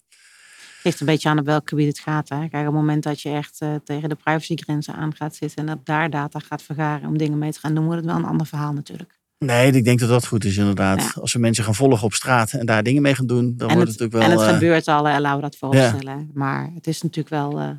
ligt 0.82 1.00
een 1.00 1.06
beetje 1.06 1.28
aan 1.28 1.38
op 1.38 1.46
welk 1.46 1.68
gebied 1.68 1.86
het 1.86 1.98
gaat. 1.98 2.28
Hè? 2.28 2.38
Kijk, 2.38 2.52
op 2.52 2.64
het 2.64 2.72
moment 2.72 3.02
dat 3.02 3.20
je 3.20 3.30
echt 3.30 3.60
uh, 3.62 3.74
tegen 3.84 4.08
de 4.08 4.14
privacygrenzen 4.14 4.94
aan 4.94 5.14
gaat 5.14 5.36
zitten 5.36 5.66
en 5.66 5.74
op 5.74 5.86
daar 5.86 6.10
data 6.10 6.38
gaat 6.38 6.62
vergaren 6.62 7.08
om 7.08 7.18
dingen 7.18 7.38
mee 7.38 7.52
te 7.52 7.60
gaan 7.60 7.74
doen, 7.74 7.84
wordt 7.84 8.00
het 8.00 8.10
wel 8.10 8.18
een 8.18 8.24
ander 8.28 8.46
verhaal 8.46 8.72
natuurlijk. 8.72 9.18
Nee, 9.38 9.72
ik 9.72 9.84
denk 9.84 9.98
dat 10.00 10.08
dat 10.08 10.26
goed 10.26 10.44
is 10.44 10.56
inderdaad. 10.56 11.00
Ja. 11.00 11.20
Als 11.20 11.32
we 11.32 11.38
mensen 11.38 11.64
gaan 11.64 11.74
volgen 11.74 12.02
op 12.02 12.12
straat 12.12 12.52
en 12.52 12.66
daar 12.66 12.82
dingen 12.82 13.02
mee 13.02 13.14
gaan 13.14 13.26
doen, 13.26 13.54
dan 13.56 13.68
en 13.68 13.74
wordt 13.74 13.90
het, 13.90 14.00
het, 14.00 14.12
natuurlijk 14.12 14.12
wel... 14.12 14.22
en 14.22 14.44
het 14.44 14.48
eh, 14.48 14.58
gebeurt 14.58 14.88
al, 14.88 15.04
hè, 15.04 15.20
laten 15.20 15.36
we 15.36 15.42
dat 15.42 15.56
vooropstellen. 15.56 16.30
Maar 16.34 16.70
het 16.74 16.86
is 16.86 17.02
natuurlijk 17.02 17.28
wel, 17.28 17.58
eh, 17.58 17.70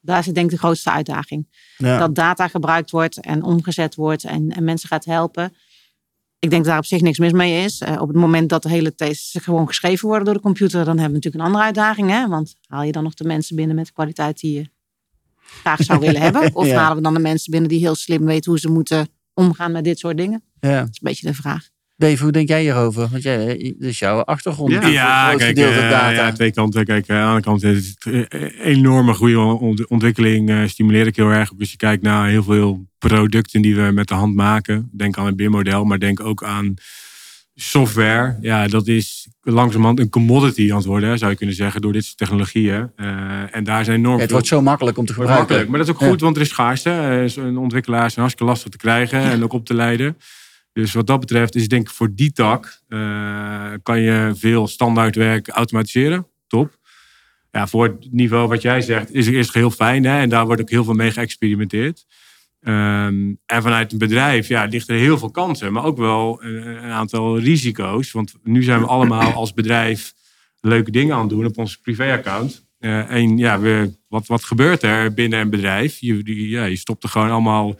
daar 0.00 0.18
is 0.18 0.26
het 0.26 0.34
denk 0.34 0.46
ik 0.46 0.52
de 0.52 0.58
grootste 0.58 0.90
uitdaging. 0.90 1.46
ja. 1.76 1.98
Dat 1.98 2.14
data 2.14 2.48
gebruikt 2.48 2.90
wordt 2.90 3.20
en 3.20 3.42
omgezet 3.42 3.94
wordt 3.94 4.24
en, 4.24 4.50
en 4.50 4.64
mensen 4.64 4.88
gaat 4.88 5.04
helpen. 5.04 5.52
Ik 6.38 6.50
denk 6.50 6.62
dat 6.62 6.70
daar 6.72 6.78
op 6.78 6.84
zich 6.86 7.00
niks 7.00 7.18
mis 7.18 7.32
mee 7.32 7.64
is. 7.64 7.80
Eh, 7.80 8.00
op 8.00 8.08
het 8.08 8.16
moment 8.16 8.48
dat 8.48 8.62
de 8.62 8.68
hele 8.68 8.94
tests 8.94 9.36
gewoon 9.42 9.66
geschreven 9.66 10.08
worden 10.08 10.24
door 10.24 10.34
de 10.34 10.40
computer, 10.40 10.84
dan 10.84 10.98
hebben 10.98 11.06
we 11.06 11.12
natuurlijk 11.14 11.34
een 11.34 11.46
andere 11.46 11.64
uitdaging. 11.64 12.10
Hè? 12.10 12.28
Want 12.28 12.54
haal 12.66 12.82
je 12.82 12.92
dan 12.92 13.02
nog 13.02 13.14
de 13.14 13.24
mensen 13.24 13.56
binnen 13.56 13.76
met 13.76 13.86
de 13.86 13.92
kwaliteit 13.92 14.40
die 14.40 14.52
je 14.52 14.68
graag 15.40 15.82
zou 15.82 16.00
willen 16.00 16.20
hebben? 16.20 16.54
Of 16.54 16.66
Ja. 16.66 16.76
halen 16.78 16.96
we 16.96 17.02
dan 17.02 17.14
de 17.14 17.20
mensen 17.20 17.50
binnen 17.50 17.68
die 17.70 17.78
heel 17.78 17.94
slim 17.94 18.24
weten 18.24 18.50
hoe 18.50 18.60
ze 18.60 18.68
moeten 18.70 19.08
omgaan 19.34 19.72
met 19.72 19.84
dit 19.84 19.98
soort 19.98 20.16
dingen? 20.16 20.42
ja. 20.60 20.78
Dat 20.80 20.88
is 20.88 20.98
een 21.00 21.08
beetje 21.08 21.26
de 21.26 21.34
vraag. 21.34 21.68
Dave, 21.96 22.22
hoe 22.22 22.32
denk 22.32 22.48
jij 22.48 22.60
hierover? 22.60 23.08
Want 23.10 23.22
jij, 23.22 23.56
is 23.78 23.98
jouw 23.98 24.20
achtergrond. 24.20 24.72
Ja. 24.72 24.82
een 24.82 24.90
Ja, 24.92 25.28
kijk, 25.28 25.42
gedeelte 25.42 25.78
eh, 25.80 25.90
data. 25.90 26.10
ja, 26.10 26.32
twee 26.32 26.52
kanten. 26.52 26.84
Kijk, 26.84 27.06
eh, 27.06 27.16
aan 27.16 27.26
de 27.26 27.32
ene 27.32 27.40
kant 27.40 27.62
is 27.62 27.94
het 27.98 28.14
eh, 28.14 28.40
een 28.40 28.50
enorme 28.60 29.14
goede 29.14 29.38
ont- 29.38 29.86
ontwikkeling. 29.88 30.50
eh, 30.50 30.62
stimuleer 30.66 31.06
ik 31.06 31.16
heel 31.16 31.30
erg. 31.30 31.50
Als 31.58 31.70
je 31.70 31.76
kijkt 31.76 32.02
naar 32.02 32.28
heel 32.28 32.42
veel 32.42 32.86
producten 32.98 33.62
die 33.62 33.76
we 33.76 33.90
met 33.92 34.08
de 34.08 34.14
hand 34.14 34.34
maken. 34.34 34.90
Denk 34.92 35.18
aan 35.18 35.26
het 35.26 35.36
BIM-model, 35.36 35.84
maar 35.84 35.98
denk 35.98 36.20
ook 36.20 36.44
aan 36.44 36.74
software. 37.54 38.36
Ja, 38.40 38.68
dat 38.68 38.86
is 38.86 39.28
langzamerhand 39.42 39.98
een 40.00 40.08
commodity 40.08 40.70
aan 40.70 40.76
het 40.76 40.86
worden, 40.86 41.18
zou 41.18 41.30
je 41.30 41.36
kunnen 41.36 41.54
zeggen, 41.54 41.80
door 41.80 41.92
dit 41.92 42.04
soort 42.04 42.16
technologieën. 42.16 42.90
Eh, 42.96 43.08
en 43.56 43.64
daar 43.64 43.84
zijn 43.84 43.96
enorm 43.96 44.14
Ja, 44.14 44.18
het 44.20 44.24
veel... 44.26 44.32
wordt 44.36 44.46
zo 44.46 44.62
makkelijk 44.62 44.98
om 44.98 45.06
te 45.06 45.12
gebruiken. 45.12 45.38
makkelijk. 45.40 45.68
Maar 45.68 45.78
dat 45.78 45.88
is 45.88 45.94
ook 45.94 46.00
Ja. 46.00 46.06
goed, 46.08 46.20
want 46.20 46.36
er 46.36 46.42
is 46.42 46.48
schaarste. 46.48 46.90
Eh, 46.90 47.28
Zo'n 47.28 47.56
ontwikkelaars 47.58 48.12
zijn 48.12 48.26
hartstikke 48.26 48.52
lastig 48.52 48.70
te 48.70 48.76
krijgen 48.76 49.20
en 49.20 49.42
ook 49.44 49.52
op 49.52 49.66
te 49.66 49.74
leiden. 49.74 50.16
Dus 50.76 50.92
wat 50.92 51.06
dat 51.06 51.20
betreft 51.20 51.54
is 51.54 51.68
denk 51.68 51.88
ik 51.88 51.94
voor 51.94 52.14
die 52.14 52.32
tak 52.32 52.80
eh, 52.88 53.72
kan 53.82 54.00
je 54.00 54.32
veel 54.36 54.66
standaardwerk 54.66 55.48
automatiseren. 55.48 56.26
Top. 56.46 56.78
Ja, 57.50 57.66
voor 57.66 57.84
het 57.84 58.12
niveau 58.12 58.48
wat 58.48 58.62
jij 58.62 58.80
zegt 58.80 59.14
is, 59.14 59.26
het 59.26 59.52
heel 59.52 59.70
fijn. 59.70 60.04
Hè? 60.04 60.20
En 60.20 60.28
daar 60.28 60.46
wordt 60.46 60.60
ook 60.60 60.70
heel 60.70 60.84
veel 60.84 60.94
mee 60.94 61.10
geëxperimenteerd. 61.10 62.06
Ehm, 62.60 63.34
en 63.46 63.62
vanuit 63.62 63.92
een 63.92 63.98
bedrijf 63.98 64.48
ja, 64.48 64.64
ligt 64.64 64.88
er 64.88 64.96
heel 64.96 65.18
veel 65.18 65.30
kansen, 65.30 65.72
maar 65.72 65.84
ook 65.84 65.96
wel 65.96 66.42
een, 66.42 66.90
aantal 66.90 67.38
risico's. 67.38 68.12
Want 68.12 68.34
nu 68.42 68.62
zijn 68.62 68.80
we 68.80 68.86
allemaal 68.86 69.32
als 69.32 69.54
bedrijf 69.54 70.14
leuke 70.60 70.90
dingen 70.90 71.14
aan 71.14 71.20
het 71.20 71.30
doen 71.30 71.46
op 71.46 71.58
ons 71.58 71.76
privéaccount. 71.76 72.66
Eh, 72.78 73.10
en 73.10 73.38
ja, 73.38 73.60
we, 73.60 73.92
wat, 74.08 74.26
wat 74.26 74.44
gebeurt 74.44 74.82
er 74.82 75.14
binnen 75.14 75.40
een 75.40 75.50
bedrijf? 75.50 75.98
Je, 76.00 76.48
ja, 76.48 76.64
je 76.64 76.76
stopt 76.76 77.02
er 77.02 77.08
gewoon 77.08 77.30
allemaal 77.30 77.76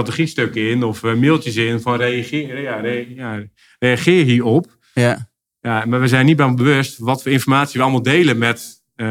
strategiestukken 0.00 0.70
in 0.70 0.82
of 0.82 1.04
eh, 1.04 1.14
mailtjes 1.14 1.56
in 1.56 1.80
van 1.80 1.96
reageer, 1.96 2.60
ja, 2.60 2.76
re- 2.80 3.06
ja, 3.14 3.42
reageer 3.78 4.24
hierop. 4.24 4.76
Ja. 4.94 5.28
Ja, 5.60 5.84
maar 5.86 6.00
we 6.00 6.08
zijn 6.08 6.26
niet 6.26 6.36
bij 6.36 6.54
bewust 6.54 6.98
wat 6.98 7.22
voor 7.22 7.32
informatie 7.32 7.76
we 7.76 7.82
allemaal 7.82 8.02
delen 8.02 8.38
met, 8.38 8.82
eh, 8.94 9.06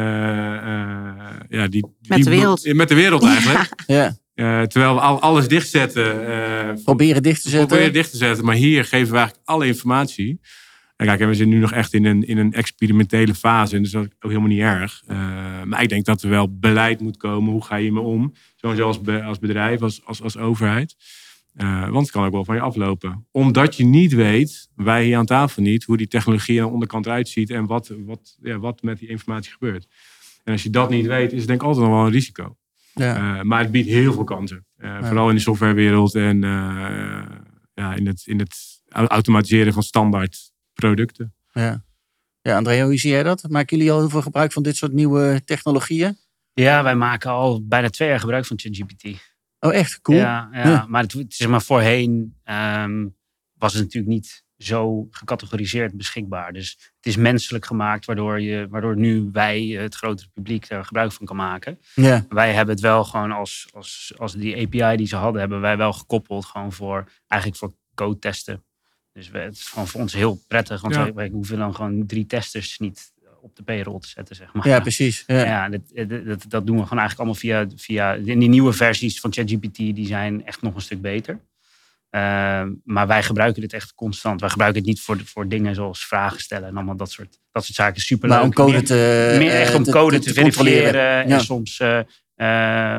eh, 0.55 1.13
ja, 1.49 1.67
die, 1.67 1.85
Met 2.07 2.15
die- 2.17 2.23
de 2.23 2.29
wereld. 2.29 2.73
Met 2.73 2.89
de 2.89 2.95
wereld 2.95 3.23
eigenlijk. 3.25 3.69
ja. 3.87 4.15
Eh, 4.35 4.61
terwijl 4.61 4.93
we 4.93 4.99
al, 5.01 5.19
alles 5.21 5.47
dichtzetten. 5.47 6.27
eh 6.27 6.83
Proberen 6.83 7.23
dicht 7.23 7.41
te 7.41 7.49
zetten. 7.49 7.67
proberen 7.67 7.93
dicht 7.93 8.11
te 8.11 8.17
zetten. 8.17 8.45
Maar 8.45 8.55
hier 8.55 8.83
geven 8.85 9.11
we 9.11 9.17
eigenlijk 9.17 9.47
alle 9.47 9.65
informatie. 9.67 10.39
En 10.95 11.05
kijk, 11.05 11.19
en 11.19 11.27
we 11.27 11.33
zitten 11.33 11.53
nu 11.53 11.59
nog 11.61 11.71
echt 11.71 11.93
in 11.93 12.05
een, 12.05 12.27
in 12.27 12.37
een 12.37 12.53
experimentele 12.53 13.35
fase. 13.35 13.75
En 13.75 13.81
dus 13.81 13.91
dat 13.91 14.03
is 14.05 14.09
ook 14.19 14.29
helemaal 14.31 14.49
niet 14.49 14.59
erg. 14.59 15.03
Eh, 15.07 15.17
maar 15.63 15.81
ik 15.81 15.89
denk 15.89 16.05
dat 16.05 16.21
er 16.21 16.29
wel 16.29 16.57
beleid 16.57 16.99
moet 17.01 17.17
komen. 17.17 17.51
Hoe 17.51 17.63
ga 17.63 17.75
je 17.75 17.83
hiermee 17.83 18.03
om? 18.03 18.33
Sowieso 18.55 18.87
als, 18.87 19.01
be- 19.01 19.23
als 19.23 19.39
bedrijf, 19.39 19.81
als, 19.81 20.05
als, 20.05 20.21
als 20.21 20.37
overheid. 20.37 20.95
Eh, 21.53 21.89
want 21.89 22.01
het 22.01 22.11
kan 22.11 22.25
ook 22.25 22.31
wel 22.31 22.45
van 22.45 22.55
je 22.55 22.61
aflopen. 22.61 23.27
Omdat 23.31 23.75
je 23.75 23.85
niet 23.85 24.13
weet, 24.13 24.69
wij 24.75 25.05
hier 25.05 25.17
aan 25.17 25.25
tafel 25.25 25.61
niet, 25.61 25.83
hoe 25.83 25.97
die 25.97 26.07
technologie 26.07 26.59
aan 26.61 26.67
de 26.67 26.73
onderkant 26.73 27.05
eruit 27.05 27.27
ziet. 27.27 27.49
En 27.49 27.65
wat, 27.65 27.91
wat, 28.05 28.37
ja, 28.41 28.59
wat 28.59 28.81
met 28.81 28.99
die 28.99 29.09
informatie 29.09 29.51
gebeurt. 29.51 29.87
En 30.43 30.51
als 30.51 30.63
je 30.63 30.69
dat 30.69 30.89
niet 30.89 31.05
weet, 31.05 31.31
is 31.31 31.37
het 31.39 31.47
denk 31.47 31.61
ik 31.61 31.67
altijd 31.67 31.85
nog 31.85 31.95
wel 31.95 32.05
een 32.05 32.11
risico. 32.11 32.57
Ja. 32.93 33.15
Eh, 33.37 33.41
maar 33.43 33.59
het 33.59 33.71
biedt 33.71 33.87
heel 33.87 34.13
veel 34.13 34.23
kansen. 34.23 34.65
Vooral 35.01 35.29
in 35.29 35.35
de 35.35 35.41
softwarewereld 35.41 36.15
en 36.15 36.41
ja, 37.73 37.93
in, 37.95 38.07
het, 38.07 38.23
in 38.25 38.39
het 38.39 38.55
au- 38.89 39.07
automatiseren 39.07 39.73
van 39.73 39.83
standaard 39.83 40.53
producten. 40.75 41.33
Ja. 41.51 41.85
ja, 42.41 42.55
Andrea, 42.57 42.85
hoe 42.85 42.97
zie 42.97 43.11
jij 43.11 43.23
dat? 43.23 43.49
Maken 43.49 43.77
jullie 43.77 43.91
al 43.91 43.99
heel 43.99 44.09
veel 44.09 44.21
gebruik 44.21 44.51
van 44.51 44.63
dit 44.63 44.75
soort 44.75 44.93
nieuwe 44.93 45.41
technologieën? 45.45 46.17
Ja, 46.53 46.83
wij 46.83 46.95
maken 46.95 47.31
al 47.31 47.67
bijna 47.67 47.89
twee 47.89 48.09
jaar 48.09 48.19
gebruik 48.19 48.45
van 48.45 48.59
ChatGPT. 48.59 49.03
Oh, 49.59 49.73
echt? 49.73 50.01
Cool. 50.01 50.17
Ja, 50.17 50.49
ja, 50.51 50.67
Ja. 50.67 50.85
maar 50.87 51.01
het, 51.01 51.13
het 51.13 51.39
is 51.39 51.47
maar 51.47 51.61
voorheen 51.61 52.39
ehm, 52.43 53.07
was 53.53 53.73
het 53.73 53.83
natuurlijk 53.83 54.13
niet 54.13 54.43
zo 54.57 55.07
gecategoriseerd 55.11 55.97
beschikbaar. 55.97 56.53
Dus 56.53 56.69
het 56.95 57.05
is 57.05 57.15
menselijk 57.15 57.65
gemaakt, 57.65 58.05
waardoor, 58.05 58.41
je, 58.41 58.67
waardoor 58.69 58.97
nu 58.97 59.29
wij, 59.31 59.61
het 59.61 59.95
grotere 59.95 60.29
publiek, 60.33 60.67
daar 60.67 60.85
gebruik 60.85 61.11
van 61.11 61.25
kan 61.25 61.35
maken. 61.35 61.79
Ja. 61.93 62.25
Wij 62.29 62.53
hebben 62.53 62.73
het 62.73 62.83
wel 62.83 63.03
gewoon 63.03 63.31
als, 63.31 63.67
als, 63.73 64.13
als 64.17 64.33
die 64.33 64.55
API 64.55 64.97
die 64.97 65.07
ze 65.07 65.15
hadden, 65.15 65.39
hebben 65.39 65.61
wij 65.61 65.77
wel 65.77 65.93
gekoppeld 65.93 66.45
gewoon 66.45 66.73
voor, 66.73 67.11
eigenlijk 67.27 67.61
voor 67.61 67.73
code 67.93 68.19
testen. 68.19 68.63
Dus 69.15 69.29
we, 69.29 69.37
het 69.39 69.53
is 69.55 69.63
gewoon 69.67 69.87
voor 69.87 70.01
ons 70.01 70.13
heel 70.13 70.39
prettig, 70.47 70.81
want 70.81 70.93
Ja. 70.93 71.03
wij, 71.03 71.13
wij 71.13 71.29
hoeven 71.29 71.57
dan 71.57 71.75
gewoon 71.75 72.05
drie 72.05 72.25
testers 72.25 72.79
niet 72.79 73.13
op 73.41 73.55
de 73.55 73.63
payroll 73.63 73.99
te 73.99 74.07
zetten, 74.07 74.35
zeg 74.35 74.53
maar. 74.53 74.67
ja, 74.67 74.79
precies. 74.79 75.23
Ja. 75.27 75.43
Ja, 75.45 75.69
dat, 75.69 75.81
dat, 75.93 76.25
dat- 76.25 76.45
dat 76.47 76.65
doen 76.67 76.77
we 76.77 76.83
gewoon 76.83 76.99
eigenlijk 76.99 77.17
allemaal 77.19 77.35
via, 77.35 77.67
via 77.75 78.15
en 78.15 78.39
die 78.39 78.49
nieuwe 78.49 78.73
versies 78.73 79.19
van 79.19 79.33
ChatGPT, 79.33 79.75
die 79.77 80.05
zijn 80.07 80.45
echt 80.45 80.61
nog 80.61 80.75
een 80.75 80.81
stuk 80.81 81.01
beter. 81.01 81.39
Ehm, 82.09 82.71
maar 82.83 83.07
wij 83.07 83.23
gebruiken 83.23 83.61
dit 83.61 83.73
echt 83.73 83.93
constant. 83.93 84.39
Wij 84.41 84.49
gebruiken 84.49 84.79
het 84.81 84.89
niet 84.89 85.01
voor, 85.01 85.19
voor 85.25 85.47
dingen 85.47 85.75
zoals 85.75 86.05
vragen 86.05 86.39
stellen 86.39 86.67
en 86.69 86.75
allemaal 86.75 86.95
dat 86.97 87.11
soort, 87.11 87.39
dat 87.51 87.65
soort 87.65 87.75
zaken. 87.77 88.01
Super 88.01 88.29
Maar 88.29 88.37
leuk. 88.37 88.47
om 88.47 88.53
code 88.53 88.71
meer, 88.71 88.85
te, 88.85 89.35
meer 89.39 89.51
echt 89.51 89.73
om 89.75 89.83
te- 89.83 89.91
code 89.91 90.19
te- 90.19 90.25
te, 90.25 90.33
verifiëren 90.33 91.01
Ja. 91.01 91.23
en 91.23 91.41
soms 91.41 91.79
eh, 91.79 91.99
eh, 91.99 92.05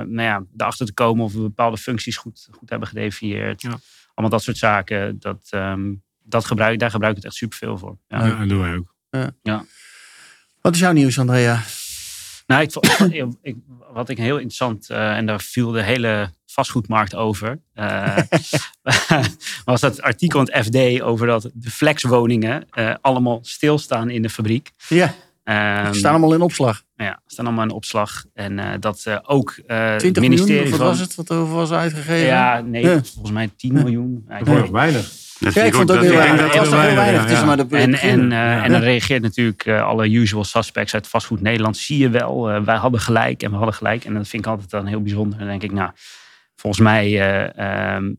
nou 0.07 0.23
ja, 0.23 0.45
erachter 0.57 0.87
te 0.87 0.93
komen 0.95 1.25
of 1.25 1.33
we 1.33 1.41
bepaalde 1.41 1.77
functies 1.77 2.17
goed, 2.17 2.49
goed 2.51 2.71
hebben 2.71 2.89
gedefinieerd. 2.89 3.63
Ja. 3.63 3.69
Allemaal 4.15 4.31
dat 4.39 4.43
soort 4.43 4.57
zaken. 4.57 5.17
Dat, 5.19 5.47
ehm, 5.51 5.93
dat 6.29 6.45
gebruik, 6.45 6.79
daar 6.79 6.91
gebruik 6.91 7.11
ik 7.17 7.23
het 7.23 7.27
echt 7.27 7.37
superveel 7.37 7.79
voor. 7.79 7.99
Ja. 8.09 8.27
Ja, 8.27 8.39
dat 8.39 8.49
doen 8.49 8.61
wij 8.61 8.75
ook. 8.75 8.95
Wat 10.61 10.75
is 10.75 10.81
jouw 10.81 10.93
nieuws, 10.93 11.19
Andrea? 11.19 11.63
Nou, 12.47 12.63
ik, 13.43 13.57
wat 13.93 14.09
ik 14.09 14.19
heel 14.19 14.35
interessant, 14.37 14.91
eh, 14.91 15.17
en 15.17 15.27
daar 15.27 15.41
viel 15.41 15.71
de 15.71 15.83
hele 15.83 16.31
vastgoedmarkt 16.47 17.15
over, 17.15 17.59
eh, 17.73 18.17
was 19.65 19.81
dat 19.81 20.03
artikel 20.03 20.41
in 20.41 20.49
het 20.53 20.65
FD 20.67 21.03
over 21.03 21.27
dat 21.27 21.51
de 21.55 21.71
flexwoningen 21.71 22.67
eh, 22.71 22.95
allemaal 23.01 23.39
stilstaan 23.43 24.11
in 24.11 24.23
de 24.23 24.31
fabriek. 24.31 24.71
Ja, 24.89 25.15
Ehm, 25.47 25.93
ze 25.93 25.99
staan 25.99 26.11
allemaal 26.11 26.35
in 26.35 26.41
opslag. 26.41 26.83
ja, 26.97 27.21
staan 27.27 27.47
allemaal 27.47 27.65
in 27.65 27.71
opslag. 27.71 28.25
En 28.35 28.59
eh, 28.59 28.81
dat 28.81 29.03
eh, 29.05 29.19
ook 29.23 29.51
eh, 29.67 29.91
het 29.91 29.99
20 29.99 30.23
ministerie 30.23 30.53
miljoen, 30.61 30.71
wat 30.71 30.79
van... 30.79 30.89
was 30.89 30.99
het 30.99 31.15
wat 31.15 31.31
over 31.31 31.55
was 31.55 31.71
uitgegeven? 31.71 32.27
Ja, 32.27 32.61
nee, 32.61 32.83
Ja. 32.83 33.03
volgens 33.05 33.31
mij 33.31 33.51
10 33.57 33.73
miljoen. 33.73 34.25
Dat 34.29 34.47
wordt 34.47 34.61
nog 34.61 34.71
weinig. 34.71 35.11
Dat 35.39 35.55
Ja, 35.55 35.63
ik 35.63 35.75
vond 35.75 35.89
het 35.89 35.99
ook 35.99 36.05
dat- 36.05 36.13
heel 36.13 36.21
weinig. 36.21 36.45
Het 36.47 36.55
was 36.57 36.65
je- 36.65 36.71
toch 36.75 36.83
heel 36.83 36.95
weinig. 36.95 37.45
Maar 37.45 37.57
de 37.57 37.77
En, 37.77 37.95
en, 37.95 38.33
eh, 38.33 38.65
en 38.65 38.71
dan 38.71 38.81
reageert 38.81 39.23
natuurlijk 39.23 39.65
eh, 39.67 39.83
alle 39.83 40.11
usual 40.11 40.45
suspects 40.45 40.95
uit 40.95 41.09
vastgoed 41.09 41.41
Nederland. 41.41 41.77
Zie 41.77 41.99
je 41.99 42.09
wel, 42.11 42.51
eh, 42.51 42.63
wij 42.63 42.77
hadden 42.77 43.01
gelijk 43.01 43.43
en 43.43 43.51
we 43.51 43.57
hadden 43.57 43.75
gelijk. 43.75 44.05
En 44.05 44.15
dat 44.15 44.29
vind 44.29 44.45
ik 44.45 44.51
altijd 44.51 44.71
dan 44.71 44.87
heel 44.87 45.03
bijzonder. 45.03 45.39
Dan 45.39 45.49
denk 45.49 45.63
ik, 45.63 45.73
nou, 45.73 45.91
volgens 46.57 46.83
mij 46.83 47.05
eh, 47.21 47.95
ehm, 47.95 48.13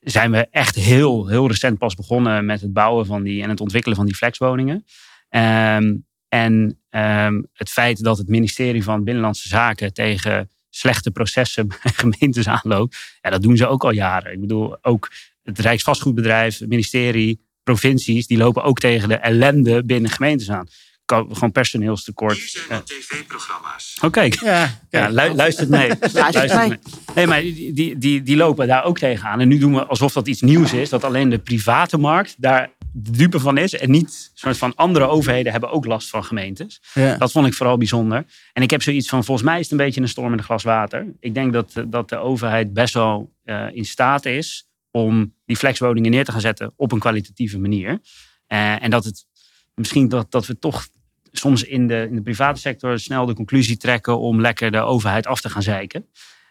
zijn 0.00 0.30
we 0.30 0.46
echt 0.50 0.74
heel, 0.74 1.26
heel 1.28 1.48
recent 1.48 1.78
pas 1.78 1.94
begonnen 1.94 2.44
met 2.44 2.60
het 2.60 2.72
bouwen 2.72 3.06
van 3.06 3.22
die 3.22 3.42
en 3.42 3.48
het 3.48 3.60
ontwikkelen 3.60 3.96
van 3.96 4.06
die 4.06 4.14
flexwoningen. 4.14 4.84
Ehm, 5.28 5.94
en 6.28 6.78
ehm, 6.90 7.42
het 7.52 7.70
feit 7.70 8.02
dat 8.02 8.18
het 8.18 8.28
ministerie 8.28 8.82
van 8.82 9.04
Binnenlandse 9.04 9.48
Zaken 9.48 9.92
tegen 9.92 10.50
slechte 10.70 11.10
processen 11.10 11.66
bij 11.82 11.92
gemeentes 11.94 12.48
aanloopt, 12.48 12.96
ja, 13.20 13.30
dat 13.30 13.42
doen 13.42 13.56
ze 13.56 13.66
ook 13.66 13.84
al 13.84 13.90
jaren. 13.92 14.32
Ik 14.32 14.40
bedoel, 14.40 14.76
ook 14.82 15.10
het 15.44 15.58
Rijksvastgoedbedrijf, 15.58 16.58
het 16.58 16.68
ministerie, 16.68 17.40
provincies, 17.62 18.26
die 18.26 18.38
lopen 18.38 18.62
ook 18.62 18.78
tegen 18.78 19.08
de 19.08 19.14
ellende 19.16 19.84
binnen 19.84 20.10
gemeentes 20.10 20.50
aan. 20.50 20.66
Kan- 21.04 21.28
Gewoon 21.32 21.52
personeelstekort. 21.52 22.64
Eh, 22.68 22.78
tv-programma's. 22.78 23.98
Oh, 24.02 24.10
kijk. 24.10 24.34
Ja, 24.40 24.80
Ja, 24.90 25.08
lu- 25.08 25.34
luistert 25.34 25.68
mee. 25.68 25.88
Luistert 26.12 26.54
mee. 26.56 26.68
mee. 26.68 26.78
Nee, 27.14 27.26
maar 27.26 27.40
die, 27.40 27.98
die, 27.98 28.22
die, 28.22 28.36
lopen 28.36 28.66
daar 28.66 28.84
ook 28.84 28.98
tegenaan. 28.98 29.40
En 29.40 29.48
nu 29.48 29.58
doen 29.58 29.74
we 29.74 29.84
alsof 29.84 30.12
dat 30.12 30.28
iets 30.28 30.40
nieuws 30.40 30.72
is. 30.72 30.88
Dat 30.88 31.04
alleen 31.04 31.28
de 31.30 31.38
private 31.38 31.98
markt 31.98 32.34
daar 32.38 32.70
de 32.92 33.10
dupe 33.10 33.40
van 33.40 33.58
is. 33.58 33.74
En 33.74 33.90
niet 33.90 34.30
soort 34.34 34.58
van 34.58 34.74
andere 34.74 35.06
overheden 35.06 35.52
hebben 35.52 35.70
ook 35.70 35.84
last 35.84 36.08
van 36.08 36.24
gemeentes. 36.24 36.80
ja. 36.94 37.16
Dat 37.16 37.32
vond 37.32 37.46
ik 37.46 37.54
vooral 37.54 37.76
bijzonder. 37.76 38.24
En 38.52 38.62
ik 38.62 38.70
heb 38.70 38.82
zoiets 38.82 39.08
van, 39.08 39.24
volgens 39.24 39.46
mij 39.46 39.56
is 39.58 39.62
het 39.62 39.70
een 39.78 39.84
beetje 39.86 40.00
een 40.00 40.08
storm 40.08 40.32
in 40.32 40.38
een 40.38 40.44
glas 40.44 40.62
water. 40.62 41.06
Ik 41.20 41.34
denk 41.34 41.52
dat, 41.52 41.72
dat 41.86 42.08
de 42.08 42.16
overheid 42.16 42.72
best 42.72 42.94
wel 42.94 43.32
eh, 43.44 43.66
in 43.72 43.84
staat 43.84 44.24
is 44.26 44.66
om 44.96 45.34
die 45.46 45.56
flexwoningen 45.56 46.10
neer 46.10 46.24
te 46.24 46.32
gaan 46.32 46.40
zetten 46.40 46.72
op 46.76 46.92
een 46.92 46.98
kwalitatieve 46.98 47.58
manier. 47.58 48.00
Eh, 48.46 48.82
en 48.82 48.90
dat 48.90 49.04
het 49.04 49.26
misschien 49.74 50.08
dat, 50.08 50.30
dat 50.30 50.46
we 50.46 50.58
toch 50.58 50.88
soms 51.32 51.62
in 51.62 51.86
de, 51.86 52.06
in 52.08 52.14
de 52.14 52.22
private 52.22 52.60
sector 52.60 52.98
snel 52.98 53.26
de 53.26 53.34
conclusie 53.34 53.76
trekken 53.76 54.18
om 54.18 54.40
lekker 54.40 54.70
de 54.70 54.80
overheid 54.80 55.26
af 55.26 55.40
te 55.40 55.48
gaan 55.50 55.62
zeiken. 55.62 56.06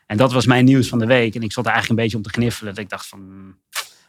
En 0.05 0.17
dat 0.17 0.33
was 0.33 0.45
mijn 0.45 0.65
nieuws 0.65 0.87
van 0.87 0.99
de 0.99 1.05
week. 1.05 1.35
En 1.35 1.41
ik 1.41 1.51
zat 1.51 1.65
er 1.65 1.71
eigenlijk 1.71 1.99
een 1.99 2.05
beetje 2.05 2.17
om 2.17 2.31
te 2.31 2.39
gniffelen. 2.39 2.73
Dat 2.73 2.83
ik 2.83 2.89
dacht 2.89 3.07
van, 3.07 3.21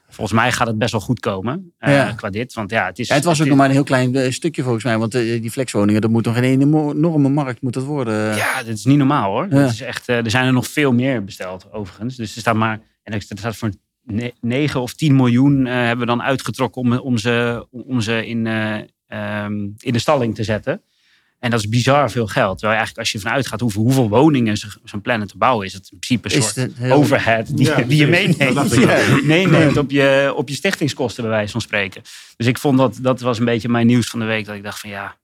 volgens 0.09 0.39
mij 0.41 0.53
gaat 0.53 0.67
het 0.67 0.79
best 0.79 0.93
wel 0.93 1.01
goed 1.01 1.21
komen 1.21 1.73
eh, 1.79 1.95
Ja. 1.95 2.13
qua 2.13 2.31
dit. 2.31 2.53
Want 2.55 2.71
ja, 2.71 2.87
het 2.87 2.99
is... 2.99 3.09
Ja, 3.09 3.15
het 3.15 3.25
was 3.25 3.33
ook 3.35 3.39
het 3.41 3.49
nog 3.49 3.57
maar 3.57 3.67
een 3.67 3.73
heel 3.75 3.85
klein 3.85 4.15
eh, 4.15 4.31
stukje 4.31 4.63
volgens 4.63 4.85
mij. 4.85 4.99
Want 4.99 5.13
die 5.13 5.51
flexwoningen, 5.51 6.01
dat 6.01 6.11
moet 6.11 6.25
nog 6.25 6.37
een 6.37 6.45
enorme 6.45 7.29
markt 7.29 7.63
moet 7.63 7.73
dat 7.73 7.85
worden. 7.85 8.37
Ja, 8.37 8.63
dit 8.63 8.77
is 8.79 8.85
niet 8.85 8.99
normaal 8.99 9.31
hoor. 9.31 9.47
Ja. 9.51 9.57
Het 9.57 9.73
is 9.73 9.81
echt, 9.81 10.09
er 10.09 10.31
zijn 10.31 10.47
er 10.47 10.53
nog 10.53 10.67
veel 10.69 10.93
meer 10.93 11.25
besteld 11.25 11.73
overigens. 11.73 12.17
Dus 12.17 12.35
er 12.35 12.41
staat 12.41 12.57
maar, 12.57 12.81
en 13.03 13.13
er 13.13 13.23
staat 13.23 13.57
voor 13.57 13.69
ne- 13.69 13.75
9 14.41 14.81
of 14.81 14.95
10 14.95 15.17
miljoen 15.17 15.67
eh, 15.67 15.75
hebben 15.75 15.99
we 15.99 16.13
dan 16.13 16.23
uitgetrokken 16.23 16.83
om, 16.83 16.93
om 16.93 17.19
ze, 17.19 17.67
om 17.71 18.01
ze 18.01 18.27
in, 18.27 18.47
eh, 18.47 18.75
ehm, 19.07 19.55
in 19.79 19.93
de 19.93 19.99
stalling 19.99 20.35
te 20.35 20.45
zetten. 20.45 20.83
En 21.39 21.51
dat 21.51 21.61
is 21.61 21.69
bizar 21.69 22.11
veel 22.11 22.27
geld. 22.27 22.59
Terwijl 22.59 22.79
eigenlijk 22.79 22.99
als 22.99 23.13
je 23.13 23.19
vanuit 23.19 23.47
gaat 23.47 23.61
hoeveel, 23.61 23.83
hoeveel 23.83 24.09
woningen 24.09 24.57
zo'n 24.85 25.01
plannen 25.03 25.29
te 25.29 25.39
bouwen, 25.39 25.67
is 25.67 25.73
het 25.73 25.89
in 25.93 25.99
principe 25.99 26.37
een 26.37 26.43
soort 26.43 26.77
heel- 26.77 26.93
overhead 26.95 27.57
die, 27.57 27.67
Ja, 27.67 27.83
die 27.83 27.97
je 27.97 28.07
meeneemt. 28.07 28.75
Ja, 28.75 29.07
meeneemt 29.23 29.77
op 29.77 29.91
je, 29.91 30.33
op 30.37 30.49
je 30.49 30.55
stichtingskosten 30.55 31.23
bij 31.23 31.33
wijze 31.33 31.53
van 31.53 31.61
spreken. 31.61 32.03
Dus 32.37 32.47
ik 32.47 32.59
vond 32.59 32.79
dat, 32.79 32.99
dat 33.03 33.21
was 33.21 33.39
een 33.39 33.45
beetje 33.45 33.69
mijn 33.69 33.87
nieuws 33.87 34.09
van 34.09 34.19
de 34.19 34.25
week. 34.25 34.47
Dat 34.47 34.55
ik 34.57 34.63
dacht 34.63 34.81
van 34.81 34.91
ja, 34.91 35.17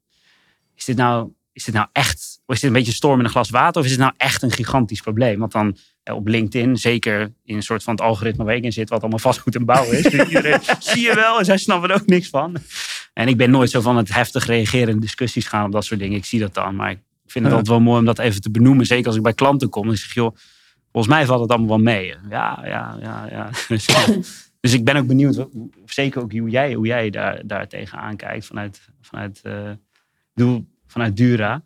is 0.77 0.85
dit 0.85 0.97
nou, 0.97 1.31
is 1.52 1.64
dit 1.64 1.74
nou 1.74 1.86
echt, 1.92 2.40
of 2.46 2.54
is 2.54 2.60
dit 2.60 2.70
een 2.70 2.76
beetje 2.76 2.92
storm 2.92 3.18
in 3.18 3.24
een 3.24 3.30
glas 3.30 3.50
water? 3.50 3.80
Of 3.80 3.84
is 3.86 3.92
dit 3.92 4.00
nou 4.00 4.12
echt 4.16 4.42
een 4.42 4.50
gigantisch 4.50 5.00
probleem? 5.00 5.38
Want 5.38 5.52
dan 5.52 5.76
eh, 6.02 6.14
op 6.14 6.26
LinkedIn, 6.28 6.76
zeker 6.76 7.32
in 7.44 7.56
een 7.56 7.62
soort 7.62 7.82
van 7.82 7.94
het 7.94 8.02
algoritme 8.02 8.44
waar 8.44 8.54
ik 8.54 8.64
in 8.64 8.72
zit, 8.72 8.88
wat 8.88 9.00
allemaal 9.00 9.18
vastgoed 9.18 9.54
en 9.54 9.64
bouwen 9.64 9.98
is. 9.98 10.02
Dus 10.02 10.28
iedereen, 10.28 10.60
zie 10.78 11.02
je 11.02 11.14
wel, 11.14 11.38
en 11.38 11.44
zij 11.44 11.56
snappen 11.58 11.90
er 11.90 11.96
ook 12.00 12.06
niks 12.06 12.28
van. 12.28 12.56
En 13.12 13.28
ik 13.28 13.36
ben 13.36 13.50
nooit 13.50 13.70
zo 13.70 13.80
van 13.80 13.96
het 13.96 14.14
heftig 14.14 14.46
reageren 14.46 14.88
in 14.94 15.00
discussies 15.00 15.46
gaan 15.46 15.64
op 15.66 15.72
dat 15.72 15.84
soort 15.84 16.00
dingen. 16.00 16.16
Ik 16.16 16.24
zie 16.24 16.40
dat 16.40 16.54
dan, 16.54 16.76
maar 16.76 16.90
ik 16.90 16.98
vind 17.26 17.44
het 17.44 17.52
Ja. 17.54 17.58
altijd 17.58 17.68
wel 17.68 17.80
mooi 17.80 17.98
om 17.98 18.04
dat 18.04 18.18
even 18.18 18.40
te 18.40 18.50
benoemen. 18.50 18.86
Zeker 18.86 19.06
als 19.06 19.16
ik 19.16 19.22
bij 19.22 19.34
klanten 19.34 19.68
kom 19.68 19.88
en 19.88 19.96
zeg, 19.96 20.14
joh, 20.14 20.36
volgens 20.92 21.14
mij 21.14 21.26
valt 21.26 21.40
het 21.40 21.50
allemaal 21.50 21.68
wel 21.68 21.78
mee. 21.78 22.14
Ja, 22.30 22.60
ja, 22.64 22.98
ja, 23.00 23.26
ja. 23.30 23.50
Dus, 23.68 23.86
dus 24.60 24.72
ik 24.72 24.84
ben 24.84 24.96
ook 24.96 25.06
benieuwd, 25.06 25.46
zeker 25.84 26.22
ook 26.22 26.32
hoe 26.32 26.50
jij, 26.50 26.72
hoe 26.74 26.86
jij 26.86 27.10
daar, 27.10 27.42
daar 27.46 27.68
tegenaan 27.68 28.16
kijkt 28.16 28.46
vanuit, 28.46 28.80
vanuit, 29.00 29.42
doel, 30.34 30.66
vanuit 30.90 31.16
Dura. 31.16 31.62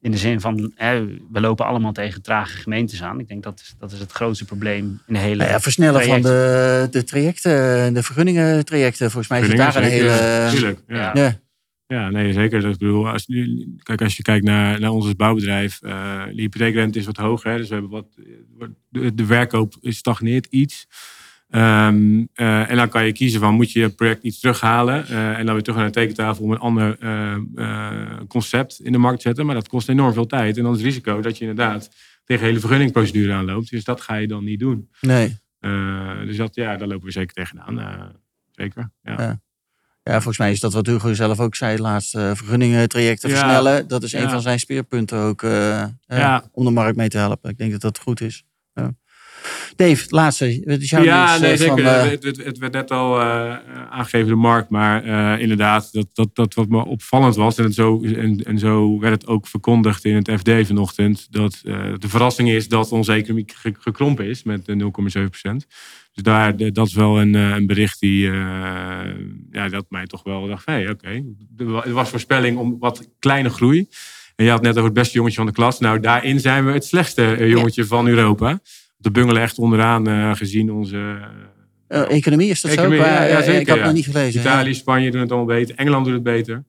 In 0.00 0.10
de 0.10 0.16
zin 0.16 0.40
van, 0.40 0.72
hè, 0.74 1.04
we 1.06 1.40
lopen 1.40 1.66
allemaal 1.66 1.92
tegen 1.92 2.22
trage 2.22 2.56
gemeentes 2.56 3.02
aan. 3.02 3.20
Ik 3.20 3.28
denk 3.28 3.42
dat 3.42 3.60
is, 3.60 3.74
dat 3.78 3.92
is 3.92 3.98
het 3.98 4.12
grootste 4.12 4.44
probleem 4.44 5.00
in 5.06 5.14
de 5.14 5.18
hele... 5.18 5.36
Nou 5.36 5.50
ja, 5.50 5.60
versnellen 5.60 6.02
van 6.02 6.22
de, 6.22 6.88
de 6.90 7.04
trajecten, 7.04 7.94
de 7.94 8.02
vergunningentrajecten. 8.02 9.10
Volgens 9.10 9.28
mij 9.28 9.40
is 9.40 9.48
het 9.48 9.56
daar 9.56 9.76
een 9.76 9.82
hele... 9.82 10.48
Tuurlijk, 10.50 10.80
ja. 10.86 10.96
Ja. 10.96 11.12
Ja. 11.14 11.42
Ja, 11.86 12.10
nee, 12.10 12.32
zeker. 12.32 12.60
Dus 12.60 12.72
ik 12.72 12.78
bedoel, 12.78 13.08
als, 13.08 13.26
nu- 13.26 13.74
kijk, 13.82 14.02
als 14.02 14.16
je 14.16 14.22
kijkt 14.22 14.44
naar, 14.44 14.80
naar 14.80 14.90
ons 14.90 15.04
als 15.04 15.16
bouwbedrijf, 15.16 15.82
eh 15.82 16.24
de 16.24 16.40
hypotheekrente 16.40 16.98
is 16.98 17.06
wat 17.06 17.16
hoger. 17.16 17.50
Hè, 17.50 17.56
dus 17.56 17.68
we 17.68 17.74
hebben 17.74 17.92
wat, 17.92 18.06
de, 18.88 19.14
de 19.14 19.26
verkoop 19.26 19.74
stagneert 19.80 20.46
iets. 20.50 20.86
Ehm, 21.54 22.24
eh, 22.34 22.70
en 22.70 22.76
dan 22.76 22.88
kan 22.88 23.04
je 23.06 23.12
kiezen 23.12 23.40
van, 23.40 23.54
moet 23.54 23.72
je 23.72 23.80
je 23.80 23.88
project 23.88 24.22
iets 24.22 24.40
terughalen 24.40 25.06
eh, 25.06 25.38
en 25.38 25.44
dan 25.44 25.54
weer 25.54 25.62
terug 25.62 25.78
naar 25.78 25.86
de 25.86 25.92
tekentafel 25.92 26.44
om 26.44 26.50
een 26.52 26.58
ander 26.58 26.96
eh, 27.00 27.36
concept 28.28 28.80
in 28.80 28.92
de 28.92 28.98
markt 28.98 29.16
te 29.20 29.26
zetten. 29.28 29.46
Maar 29.46 29.54
dat 29.54 29.68
kost 29.68 29.88
enorm 29.88 30.12
veel 30.12 30.26
tijd. 30.26 30.56
En 30.56 30.62
dan 30.62 30.72
is 30.72 30.78
het 30.78 30.86
risico 30.86 31.20
dat 31.20 31.38
je 31.38 31.46
inderdaad 31.46 31.90
tegen 32.24 32.42
de 32.42 32.48
hele 32.48 32.60
vergunningprocedure 32.60 33.32
aanloopt. 33.32 33.70
Dus 33.70 33.84
dat 33.84 34.00
ga 34.00 34.14
je 34.14 34.26
dan 34.26 34.44
niet 34.44 34.58
doen. 34.58 34.88
Nee. 35.00 35.38
Dus 36.26 36.36
dat, 36.36 36.54
ja, 36.54 36.76
daar 36.76 36.88
lopen 36.88 37.06
we 37.06 37.12
zeker 37.12 37.34
tegenaan. 37.34 38.12
zeker, 38.50 38.90
ja. 39.02 39.14
Ja. 39.18 39.40
Ja, 40.02 40.12
volgens 40.12 40.38
mij 40.38 40.50
is 40.50 40.60
dat 40.60 40.72
wat 40.72 40.86
Hugo 40.86 41.14
zelf 41.14 41.40
ook 41.40 41.54
zei 41.54 41.78
laatst. 41.78 42.10
vergunningentrajecten 42.10 43.28
Ja. 43.28 43.36
versnellen. 43.36 43.88
Dat 43.88 44.02
is 44.02 44.12
een 44.12 44.30
van 44.30 44.40
zijn 44.40 44.58
speerpunten 44.58 45.18
ook. 45.18 45.42
Om 46.52 46.64
de 46.64 46.70
markt 46.70 46.96
mee 46.96 47.08
te 47.08 47.18
helpen. 47.18 47.50
Ik 47.50 47.58
denk 47.58 47.72
dat 47.72 47.80
dat 47.80 47.98
goed 47.98 48.20
is. 48.20 48.44
Ja. 48.72 48.94
Dave, 49.76 50.04
laatste. 50.08 50.62
Wat 50.64 50.80
is 50.80 50.90
jouw 50.90 51.02
Ja, 51.02 51.38
nee, 51.38 51.52
eh, 51.52 51.58
zeker. 51.58 51.76
van, 51.76 51.84
eh, 51.86 52.10
het, 52.10 52.22
het, 52.22 52.44
het 52.44 52.58
werd 52.58 52.72
net 52.72 52.90
al 52.90 53.20
eh, 53.20 53.56
aangegeven 53.90 54.28
de 54.28 54.34
markt, 54.34 54.68
maar 54.70 55.04
inderdaad, 55.40 55.92
dat, 55.92 56.06
dat, 56.12 56.28
dat 56.34 56.54
wat 56.54 56.68
me 56.68 56.84
opvallend 56.86 57.36
was, 57.36 57.56
en, 57.58 57.64
het 57.64 57.74
zo, 57.74 58.02
en, 58.02 58.44
en 58.44 58.58
zo 58.58 58.98
werd 58.98 59.12
het 59.14 59.26
ook 59.26 59.46
verkondigd 59.46 60.04
in 60.04 60.14
het 60.14 60.30
FD 60.38 60.66
vanochtend, 60.66 61.26
dat 61.30 61.58
de 61.62 62.08
verrassing 62.08 62.48
is 62.48 62.68
dat 62.68 62.92
onze 62.92 63.12
economie 63.12 63.44
ge- 63.54 63.74
gekrompen 63.78 64.26
is 64.26 64.42
met 64.42 64.68
eh, 64.68 64.76
0,7 64.76 64.88
procent. 65.30 65.66
Dus 66.12 66.22
daar, 66.22 66.56
dat 66.72 66.86
is 66.86 66.94
wel 66.94 67.20
een, 67.20 67.34
een 67.34 67.66
bericht 67.66 68.00
die, 68.00 68.30
ja, 69.50 69.68
dat 69.70 69.84
mij 69.88 70.06
toch 70.06 70.22
wel 70.22 70.46
dacht, 70.46 70.66
hey, 70.66 70.90
oké, 70.90 71.22
er 71.56 71.70
wa- 71.70 71.84
er 71.84 71.92
was 71.92 72.08
voorspelling 72.10 72.58
om 72.58 72.76
wat 72.78 73.08
kleine 73.18 73.48
groei. 73.48 73.88
En 74.36 74.44
je 74.44 74.50
had 74.50 74.62
net 74.62 74.72
over 74.72 74.84
het 74.84 74.92
beste 74.92 75.14
jongetje 75.14 75.36
van 75.36 75.46
de 75.46 75.52
klas. 75.52 75.78
Nou, 75.78 76.00
daarin 76.00 76.40
zijn 76.40 76.64
we 76.64 76.72
het 76.72 76.84
slechtste 76.84 77.36
jongetje 77.48 77.84
van 77.84 78.06
Europa. 78.08 78.60
De 79.04 79.10
bungelen 79.10 79.42
echt 79.42 79.58
onderaan 79.58 80.08
uh, 80.08 80.34
gezien 80.34 80.72
onze. 80.72 80.96
Uh, 81.88 82.10
economie 82.10 82.50
is 82.50 82.60
dat 82.60 82.70
economie, 82.70 82.98
zo? 82.98 83.04
Ja, 83.04 83.22
ja, 83.22 83.42
zeker, 83.42 83.60
ik 83.60 83.68
had 83.68 83.78
ja. 83.78 83.84
nog 83.84 83.92
niet 83.92 84.04
gelezen. 84.04 84.40
Italië. 84.40 84.74
Spanje 84.74 85.10
doen 85.10 85.20
het 85.20 85.30
allemaal 85.30 85.56
beter. 85.56 85.74
Engeland 85.76 86.04
doet 86.04 86.14
het 86.14 86.22
beter. 86.22 86.64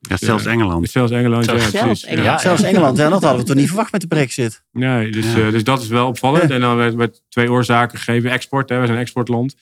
Ja, 0.00 0.16
zelfs 0.16 0.44
Engeland. 0.46 0.90
Zelfs 0.90 1.12
Engeland, 1.12 1.44
Zelfs- 1.44 1.64
ja, 1.64 1.70
zelfs 1.70 1.86
precies. 1.86 2.04
Engeland. 2.04 2.26
Ja. 2.26 2.32
Ja, 2.32 2.38
Zelfs 2.38 2.62
Engeland, 2.72 2.96
dat 2.96 3.22
hadden 3.22 3.40
we 3.40 3.46
toch 3.46 3.56
niet 3.56 3.66
verwacht 3.66 3.92
met 3.92 4.00
de 4.00 4.06
brexit. 4.06 4.62
Nee, 4.72 5.10
dus, 5.10 5.32
Ja. 5.32 5.38
uh, 5.38 5.50
dus 5.50 5.64
dat 5.64 5.82
is 5.82 5.88
wel 5.88 6.06
opvallend. 6.06 6.50
En 6.50 6.60
dan 6.60 6.76
werd, 6.76 6.94
werd 6.94 7.22
twee 7.28 7.50
oorzaken 7.50 7.98
gegeven. 7.98 8.30
Export, 8.30 8.68
hè, 8.68 8.78
we 8.78 8.84
zijn 8.84 8.96
een 8.96 9.02
exportland. 9.02 9.54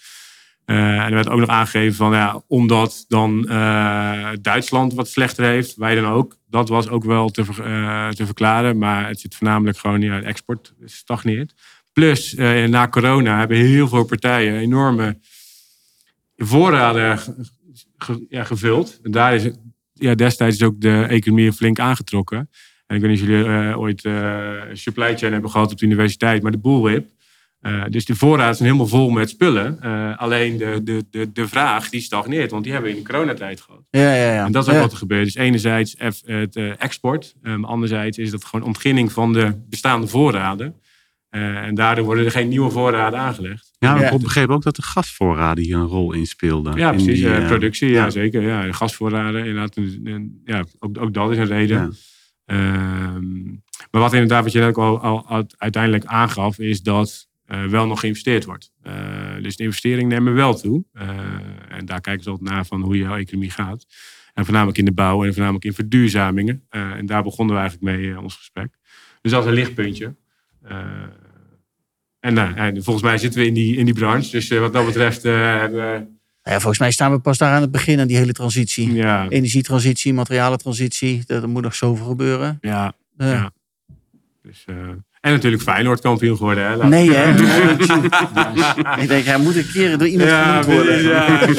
Uh, 0.67 0.77
en 0.77 1.07
er 1.07 1.15
werd 1.15 1.29
ook 1.29 1.39
nog 1.39 1.49
aangegeven 1.49 1.97
van, 1.97 2.13
ja, 2.13 2.43
omdat 2.47 3.05
dan 3.09 3.47
uh, 3.49 4.29
Duitsland 4.41 4.95
wat 4.95 5.09
slechter 5.09 5.45
heeft, 5.45 5.77
wij 5.77 5.95
dan 5.95 6.13
ook. 6.13 6.37
Dat 6.49 6.69
was 6.69 6.89
ook 6.89 7.05
wel 7.05 7.29
te, 7.29 7.45
uh, 7.61 8.09
te 8.09 8.27
verklaren. 8.27 8.79
Maar 8.79 9.09
het 9.09 9.21
zit 9.21 9.35
voornamelijk 9.35 9.79
gewoon, 9.79 10.01
ja, 10.01 10.21
de 10.21 10.27
export 10.27 10.75
stagneert. 10.85 11.55
Plus, 11.93 12.35
uh, 12.35 12.65
na 12.65 12.89
corona 12.89 13.39
hebben 13.39 13.57
heel 13.57 13.89
veel 13.89 14.05
partijen 14.05 14.55
enorme 14.55 15.19
voorraden 16.37 17.19
ge, 17.99 18.27
ja, 18.29 18.45
gevuld. 18.45 18.99
En 19.03 19.11
daar 19.11 19.35
is 19.35 19.51
ja, 19.93 20.15
destijds 20.15 20.57
is 20.57 20.63
ook 20.63 20.81
de 20.81 21.07
economie 21.09 21.53
flink 21.53 21.79
aangetrokken. 21.79 22.51
En 22.87 22.97
ik 22.97 23.03
weet 23.03 23.11
niet 23.11 23.21
of 23.21 23.27
jullie 23.29 23.45
uh, 23.45 23.79
ooit 23.79 24.05
uh, 24.05 24.63
supply 24.73 25.17
chain 25.17 25.33
hebben 25.33 25.51
gehad 25.51 25.73
op 25.73 25.79
de 25.79 25.87
universiteit, 25.87 26.43
maar 26.43 26.53
de 26.53 26.59
bullwhip. 26.59 27.09
Dus 27.89 28.05
de 28.05 28.15
voorraad 28.15 28.57
zijn 28.57 28.69
helemaal 28.69 28.91
vol 28.91 29.11
met 29.11 29.31
spullen. 29.31 29.81
Alleen 30.17 30.57
de, 30.57 30.81
de, 30.83 31.05
de, 31.11 31.33
de 31.33 31.49
vraag 31.49 31.89
die 31.89 32.01
stagneert, 32.01 32.51
want 32.51 32.63
die 32.63 32.73
hebben 32.73 32.91
we 32.91 32.97
in 32.97 33.03
de 33.03 33.11
coronatijd 33.11 33.61
gehad. 33.61 33.83
Ja, 33.91 34.15
ja, 34.15 34.33
ja. 34.33 34.45
En 34.45 34.53
dat 34.53 34.63
is 34.63 34.69
ook 34.69 34.75
ja. 34.75 34.81
wat 34.81 34.93
er 34.93 34.99
gebeurt. 34.99 35.25
Dus 35.25 35.35
enerzijds 35.35 35.95
het 36.25 36.57
export, 36.79 37.35
um, 37.43 37.65
anderzijds 37.65 38.19
is 38.19 38.31
dat 38.31 38.45
gewoon 38.45 38.67
ontginning 38.67 39.13
van 39.13 39.33
de 39.33 39.53
bestaande 39.69 40.07
voorraden. 40.07 40.75
Uh, 41.31 41.57
en 41.57 41.75
daardoor 41.75 42.05
worden 42.05 42.25
er 42.25 42.31
geen 42.31 42.49
nieuwe 42.49 42.71
voorraden 42.71 43.19
aangelegd. 43.19 43.71
Ja, 43.79 43.93
maar 43.93 44.03
Ja. 44.03 44.11
ik 44.11 44.23
begreep 44.23 44.49
ook 44.49 44.63
dat 44.63 44.77
de 44.77 44.83
gasvoorraden 44.83 45.65
hier 45.65 45.77
een 45.77 45.87
rol 45.87 46.13
in 46.13 46.27
speelden. 46.27 46.77
Ja, 46.77 46.91
in 46.91 46.97
precies. 46.97 47.21
die, 47.21 47.29
uh, 47.29 47.37
eh, 47.37 47.47
productie, 47.47 47.89
ja, 47.89 48.05
ja. 48.05 48.11
zeker. 48.11 48.43
Ja, 48.43 48.65
de 48.65 48.73
gasvoorraden, 48.73 49.45
inderdaad. 49.45 49.77
En, 49.77 50.01
en, 50.05 50.43
ja, 50.45 50.65
ook, 50.79 51.01
ook 51.01 51.15
dat 51.15 51.31
is 51.31 51.39
een 51.39 51.47
reden. 51.47 51.79
Ja. 51.79 51.91
Ehm, 52.57 53.45
maar 53.91 54.01
wat 54.01 54.13
inderdaad, 54.13 54.43
wat 54.43 54.53
je 54.53 54.59
net 54.59 54.69
ook 54.69 54.79
al, 54.79 55.01
al, 55.01 55.27
al 55.27 55.45
uiteindelijk 55.57 56.05
aangaf, 56.05 56.59
is 56.59 56.83
dat 56.83 57.29
uh, 57.47 57.65
wel 57.65 57.87
nog 57.87 58.01
geïnvesteerd 58.01 58.45
wordt. 58.45 58.73
Uh, 58.87 58.95
dus 59.43 59.57
de 59.57 59.63
investeringen 59.63 60.09
nemen 60.09 60.35
wel 60.35 60.55
toe. 60.55 60.85
Uh, 60.95 61.09
en 61.69 61.85
daar 61.87 62.01
kijken 62.01 62.23
ze 62.23 62.31
altijd 62.31 62.51
naar 62.51 62.67
van 62.67 62.83
hoe 62.83 62.97
jouw 62.97 63.17
economie 63.17 63.51
gaat. 63.51 63.87
En 64.35 64.45
voornamelijk 64.45 64.79
in 64.79 64.85
de 64.85 64.93
bouw 64.93 65.25
en 65.25 65.31
voornamelijk 65.31 65.65
in 65.65 65.75
verduurzamingen. 65.75 66.67
Uh, 66.71 66.91
en 66.91 67.07
daar 67.07 67.23
begonnen 67.23 67.55
we 67.55 67.61
eigenlijk 67.61 67.97
mee 67.97 68.07
uh, 68.07 68.23
ons 68.23 68.35
gesprek. 68.37 68.79
Dus 69.21 69.33
dat 69.33 69.43
is 69.43 69.49
een 69.49 69.55
lichtpuntje. 69.55 70.15
Uh, 70.65 71.03
en, 72.21 72.35
nou, 72.35 72.55
en 72.55 72.83
volgens 72.83 73.05
mij 73.05 73.19
zitten 73.19 73.41
we 73.41 73.47
in 73.47 73.55
die, 73.55 73.77
in 73.77 73.85
die 73.85 73.95
branche. 73.95 74.31
Dus 74.31 74.49
wat 74.49 74.73
dat 74.73 74.87
betreft 74.87 75.23
hebben. 75.23 76.19
Ja, 76.43 76.53
volgens 76.53 76.79
mij 76.79 76.91
staan 76.91 77.13
we 77.13 77.19
pas 77.19 77.39
daar 77.39 77.55
aan 77.55 77.61
het 77.61 77.71
begin 77.71 78.01
aan 78.01 78.07
die 78.07 78.17
hele 78.17 78.33
transitie. 78.33 78.93
Ja, 78.93 79.29
Energietransitie, 79.29 80.15
materialentransitie. 80.15 81.25
Er 81.27 81.49
moet 81.49 81.63
nog 81.63 81.75
zoveel 81.75 82.07
gebeuren. 82.07 82.59
ja, 82.61 82.93
Ja. 83.17 83.51
Dus, 84.43 84.65
en 85.21 85.33
natuurlijk 85.33 85.63
Feyenoord 85.63 86.01
kampioen 86.01 86.37
geworden. 86.37 86.67
Hè? 86.71 86.89
Nee, 86.89 87.11
hè? 87.13 87.31
ik 89.03 89.09
denk, 89.09 89.25
hij 89.25 89.39
moet 89.39 89.57
een 89.57 89.71
keer 89.73 89.99
door 89.99 90.09
iemand 90.09 90.31
Ja, 90.31 90.63
genoemd 90.63 90.65
worden. 90.67 91.03
ja. 91.03 91.27
Ja, 91.27 91.41
ik 91.41 91.57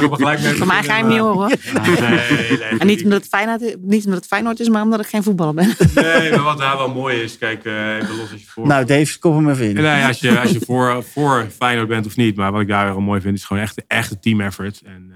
heb 0.00 0.12
gelijk 0.12 0.40
mee 0.42 0.54
Voor 0.54 0.66
mij 0.66 0.82
ga 0.82 0.96
je 0.96 1.02
hem 1.02 1.10
niet 1.12 1.18
horen. 1.20 1.58
Nee, 1.86 1.96
nee, 2.00 2.58
En 2.78 2.86
niet 2.86 3.04
omdat, 3.04 3.18
het 3.18 3.28
Feyenoord, 3.28 3.76
niet 3.80 4.04
omdat 4.04 4.18
het 4.18 4.26
Feyenoord 4.26 4.60
is, 4.60 4.68
maar 4.68 4.82
omdat 4.82 5.00
ik 5.00 5.06
geen 5.06 5.22
voetballer 5.22 5.54
ben. 5.54 5.74
Nee, 5.94 6.30
maar 6.30 6.42
wat 6.42 6.58
daar 6.58 6.76
wel 6.76 6.88
mooi 6.94 7.16
is, 7.22 7.38
kijk, 7.38 7.64
uh, 7.64 7.94
even 7.96 8.16
los 8.16 8.30
als 8.32 8.40
je 8.40 8.46
voor... 8.46 8.66
Nou, 8.66 8.84
Dave, 8.84 9.18
kom 9.18 9.36
hem 9.36 9.50
even 9.50 9.68
in. 9.68 9.74
Nee, 9.74 10.04
als 10.04 10.20
je, 10.20 10.40
als 10.40 10.50
je 10.50 10.60
voor, 10.66 11.04
voor 11.12 11.46
Feyenoord 11.58 11.88
bent 11.88 12.06
of 12.06 12.16
niet, 12.16 12.36
maar 12.36 12.52
wat 12.52 12.60
ik 12.60 12.68
daar 12.68 12.86
wel 12.86 13.00
mooi 13.00 13.20
vind, 13.20 13.36
is 13.36 13.44
gewoon 13.44 13.62
echt, 13.62 13.82
echt 13.86 14.10
een 14.10 14.20
team 14.20 14.40
effort. 14.40 14.80
En, 14.84 15.06
uh, 15.10 15.15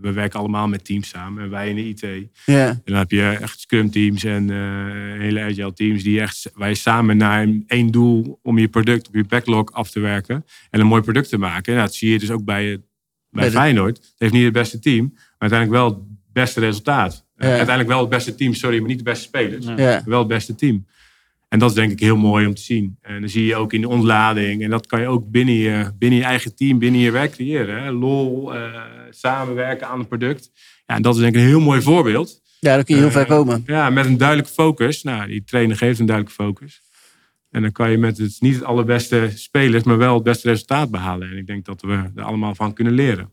we 0.00 0.12
werken 0.12 0.38
allemaal 0.38 0.68
met 0.68 0.84
teams 0.84 1.08
samen. 1.08 1.42
En 1.42 1.50
wij 1.50 1.68
in 1.68 1.74
de 1.76 1.88
IT. 1.88 2.28
En 2.70 2.80
dan 2.84 2.96
heb 2.96 3.10
je 3.10 3.22
echt 3.40 3.60
scrum 3.60 3.90
teams 3.90 4.24
en 4.24 4.50
eh, 4.50 4.56
hele 5.20 5.40
agile 5.40 5.72
teams 5.72 6.02
die 6.02 6.20
echt 6.20 6.50
je 6.58 6.74
samen 6.74 7.16
naar 7.16 7.42
een- 7.42 7.64
één 7.66 7.90
doel 7.90 8.38
om 8.42 8.58
je 8.58 8.68
product 8.68 9.08
op 9.08 9.14
je 9.14 9.24
backlog 9.24 9.72
af 9.72 9.90
te 9.90 10.00
werken 10.00 10.44
en 10.70 10.80
een 10.80 10.86
mooi 10.86 11.02
product 11.02 11.28
te 11.28 11.38
maken. 11.38 11.74
En 11.74 11.80
dat 11.80 11.94
zie 11.94 12.10
je 12.10 12.18
dus 12.18 12.30
ook 12.30 12.44
bij, 12.44 12.64
bij, 13.30 13.44
Feyenoord. 13.50 13.96
Het 13.96 14.14
heeft 14.18 14.32
niet 14.32 14.44
het 14.44 14.52
beste 14.52 14.78
team, 14.78 15.10
maar 15.14 15.24
uiteindelijk 15.38 15.80
wel 15.80 15.88
het 15.90 16.32
beste 16.32 16.60
resultaat. 16.60 17.28
Uiteindelijk 17.48 17.88
wel 17.88 18.00
het 18.00 18.08
beste 18.08 18.34
team, 18.34 18.54
sorry, 18.54 18.78
maar 18.78 18.88
niet 18.88 18.98
de 18.98 19.04
beste 19.04 19.24
spelers. 19.24 19.66
Wel 20.04 20.18
het 20.18 20.28
beste 20.28 20.54
team. 20.54 20.86
En 21.50 21.58
dat 21.58 21.68
is 21.70 21.74
denk 21.76 21.92
ik 21.92 22.00
heel 22.00 22.16
mooi 22.16 22.46
om 22.46 22.54
te 22.54 22.62
zien. 22.62 22.98
En 23.02 23.20
dan 23.20 23.28
zie 23.28 23.44
je 23.44 23.56
ook 23.56 23.72
in 23.72 23.80
de 23.80 23.88
ontlading. 23.88 24.62
En 24.62 24.70
dat 24.70 24.86
kan 24.86 25.00
je 25.00 25.06
ook 25.06 25.30
binnen 25.30 25.54
je, 25.54 25.92
binnen 25.98 26.18
je 26.18 26.24
eigen 26.24 26.54
team, 26.56 26.78
binnen 26.78 27.00
je 27.00 27.10
werk 27.10 27.32
creëren. 27.32 27.82
Hè? 27.82 27.90
Lol, 27.90 28.54
eh, 28.54 28.82
samenwerken 29.10 29.88
aan 29.88 29.98
een 29.98 30.08
product. 30.08 30.50
Ja, 30.86 30.94
en 30.94 31.02
dat 31.02 31.14
is 31.14 31.20
denk 31.20 31.34
ik 31.34 31.40
een 31.40 31.46
heel 31.46 31.60
mooi 31.60 31.82
voorbeeld. 31.82 32.40
ja, 32.60 32.74
dan 32.74 32.84
kun 32.84 32.94
je 32.94 33.00
heel 33.00 33.10
ver 33.10 33.22
Eh, 33.22 33.28
komen. 33.28 33.62
Ja, 33.66 33.90
met 33.90 34.06
een 34.06 34.16
duidelijke 34.16 34.52
focus. 34.52 35.02
Nou, 35.02 35.26
die 35.26 35.44
trainer 35.44 35.76
geeft 35.76 35.98
een 35.98 36.06
duidelijke 36.06 36.42
focus. 36.42 36.82
En 37.50 37.62
dan 37.62 37.72
kan 37.72 37.90
je 37.90 37.98
met 37.98 38.18
het, 38.18 38.36
niet 38.40 38.54
het 38.54 38.64
allerbeste 38.64 39.30
spelers, 39.34 39.82
maar 39.84 39.98
wel 39.98 40.14
het 40.14 40.22
beste 40.22 40.48
resultaat 40.48 40.90
behalen. 40.90 41.30
En 41.30 41.36
ik 41.36 41.46
denk 41.46 41.64
dat 41.64 41.80
we 41.82 42.10
er 42.14 42.22
allemaal 42.22 42.54
van 42.54 42.72
kunnen 42.72 42.92
leren. 42.92 43.32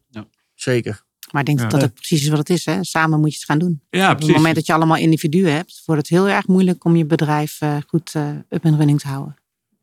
Zeker. 0.56 1.04
Maar 1.32 1.42
ik 1.42 1.48
denk 1.48 1.60
Ja. 1.60 1.68
dat 1.68 1.80
dat 1.80 1.94
precies 1.94 2.22
is 2.22 2.28
wat 2.30 2.38
het 2.38 2.50
is. 2.50 2.66
Hè? 2.66 2.84
Samen 2.84 3.20
moet 3.20 3.30
je 3.32 3.36
het 3.36 3.46
gaan 3.46 3.60
doen. 3.60 3.82
Ja, 3.90 4.02
Op 4.04 4.08
het 4.08 4.18
precies. 4.18 4.36
moment 4.36 4.56
dat 4.56 4.66
je 4.66 4.74
allemaal 4.74 4.98
individuen 4.98 5.54
hebt, 5.54 5.82
wordt 5.86 6.02
het 6.02 6.12
heel 6.20 6.28
erg 6.30 6.48
moeilijk 6.48 6.86
om 6.86 6.96
je 6.96 7.06
bedrijf 7.06 7.58
eh, 7.62 7.78
goed 7.88 8.12
eh, 8.16 8.30
up 8.50 8.64
en 8.64 8.78
running 8.78 9.00
te 9.00 9.08
houden. 9.08 9.36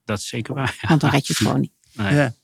Dat 0.04 0.18
is 0.18 0.28
zeker 0.28 0.54
waar. 0.54 0.78
Want 0.88 1.00
dan 1.00 1.10
red 1.10 1.26
je 1.26 1.32
het 1.36 1.46
gewoon 1.46 1.60
niet. 1.60 1.72
Nee. 1.92 2.14
Ja. 2.14 2.34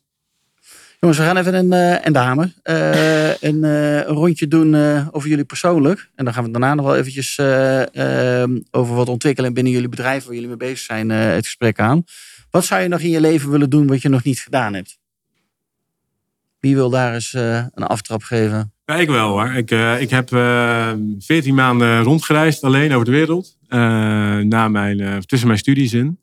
Jongens, 1.00 1.18
we 1.18 1.24
gaan 1.24 1.36
even 1.36 1.54
een, 1.54 1.72
eh 1.72 2.06
en 2.06 2.14
eh, 2.62 3.28
een, 3.40 3.64
eh, 3.64 3.96
een 3.96 4.04
rondje 4.04 4.48
doen 4.48 4.74
eh, 4.74 5.08
over 5.10 5.28
jullie 5.28 5.44
persoonlijk. 5.44 6.10
En 6.14 6.24
dan 6.24 6.34
gaan 6.34 6.44
we 6.44 6.50
daarna 6.50 6.74
nog 6.74 6.86
wel 6.86 6.96
eventjes 6.96 7.38
eh, 7.38 8.42
eh, 8.42 8.50
over 8.70 8.94
wat 8.94 9.08
ontwikkelen 9.08 9.54
binnen 9.54 9.72
jullie 9.72 9.88
bedrijf 9.88 10.24
waar 10.24 10.32
jullie 10.34 10.48
mee 10.48 10.56
bezig 10.56 10.78
zijn, 10.78 11.10
eh, 11.10 11.18
het 11.18 11.44
gesprek 11.44 11.78
aan. 11.78 12.04
Wat 12.50 12.64
zou 12.64 12.82
je 12.82 12.88
nog 12.88 13.00
in 13.00 13.10
je 13.10 13.20
leven 13.20 13.50
willen 13.50 13.70
doen 13.70 13.86
wat 13.86 14.02
je 14.02 14.08
nog 14.08 14.22
niet 14.24 14.40
gedaan 14.40 14.74
hebt? 14.74 14.98
Wie 16.58 16.74
wil 16.74 16.90
daar 16.90 17.14
eens 17.14 17.34
eh, 17.34 17.64
een 17.74 17.86
aftrap 17.86 18.22
geven? 18.22 18.72
Ja, 18.90 18.96
ik 18.96 19.08
wel 19.08 19.28
hoor. 19.28 19.52
Ik, 19.52 19.70
eh, 19.70 20.00
ik 20.00 20.10
heb 20.10 20.32
eh 20.32 20.92
14 21.18 21.54
maanden 21.54 22.02
rondgereisd 22.02 22.64
alleen 22.64 22.92
over 22.92 23.04
de 23.04 23.10
wereld. 23.10 23.58
eh, 23.68 23.78
na 24.38 24.68
mijn, 24.68 25.22
tussen 25.26 25.48
mijn 25.48 25.58
studies 25.60 25.92
in. 25.92 26.20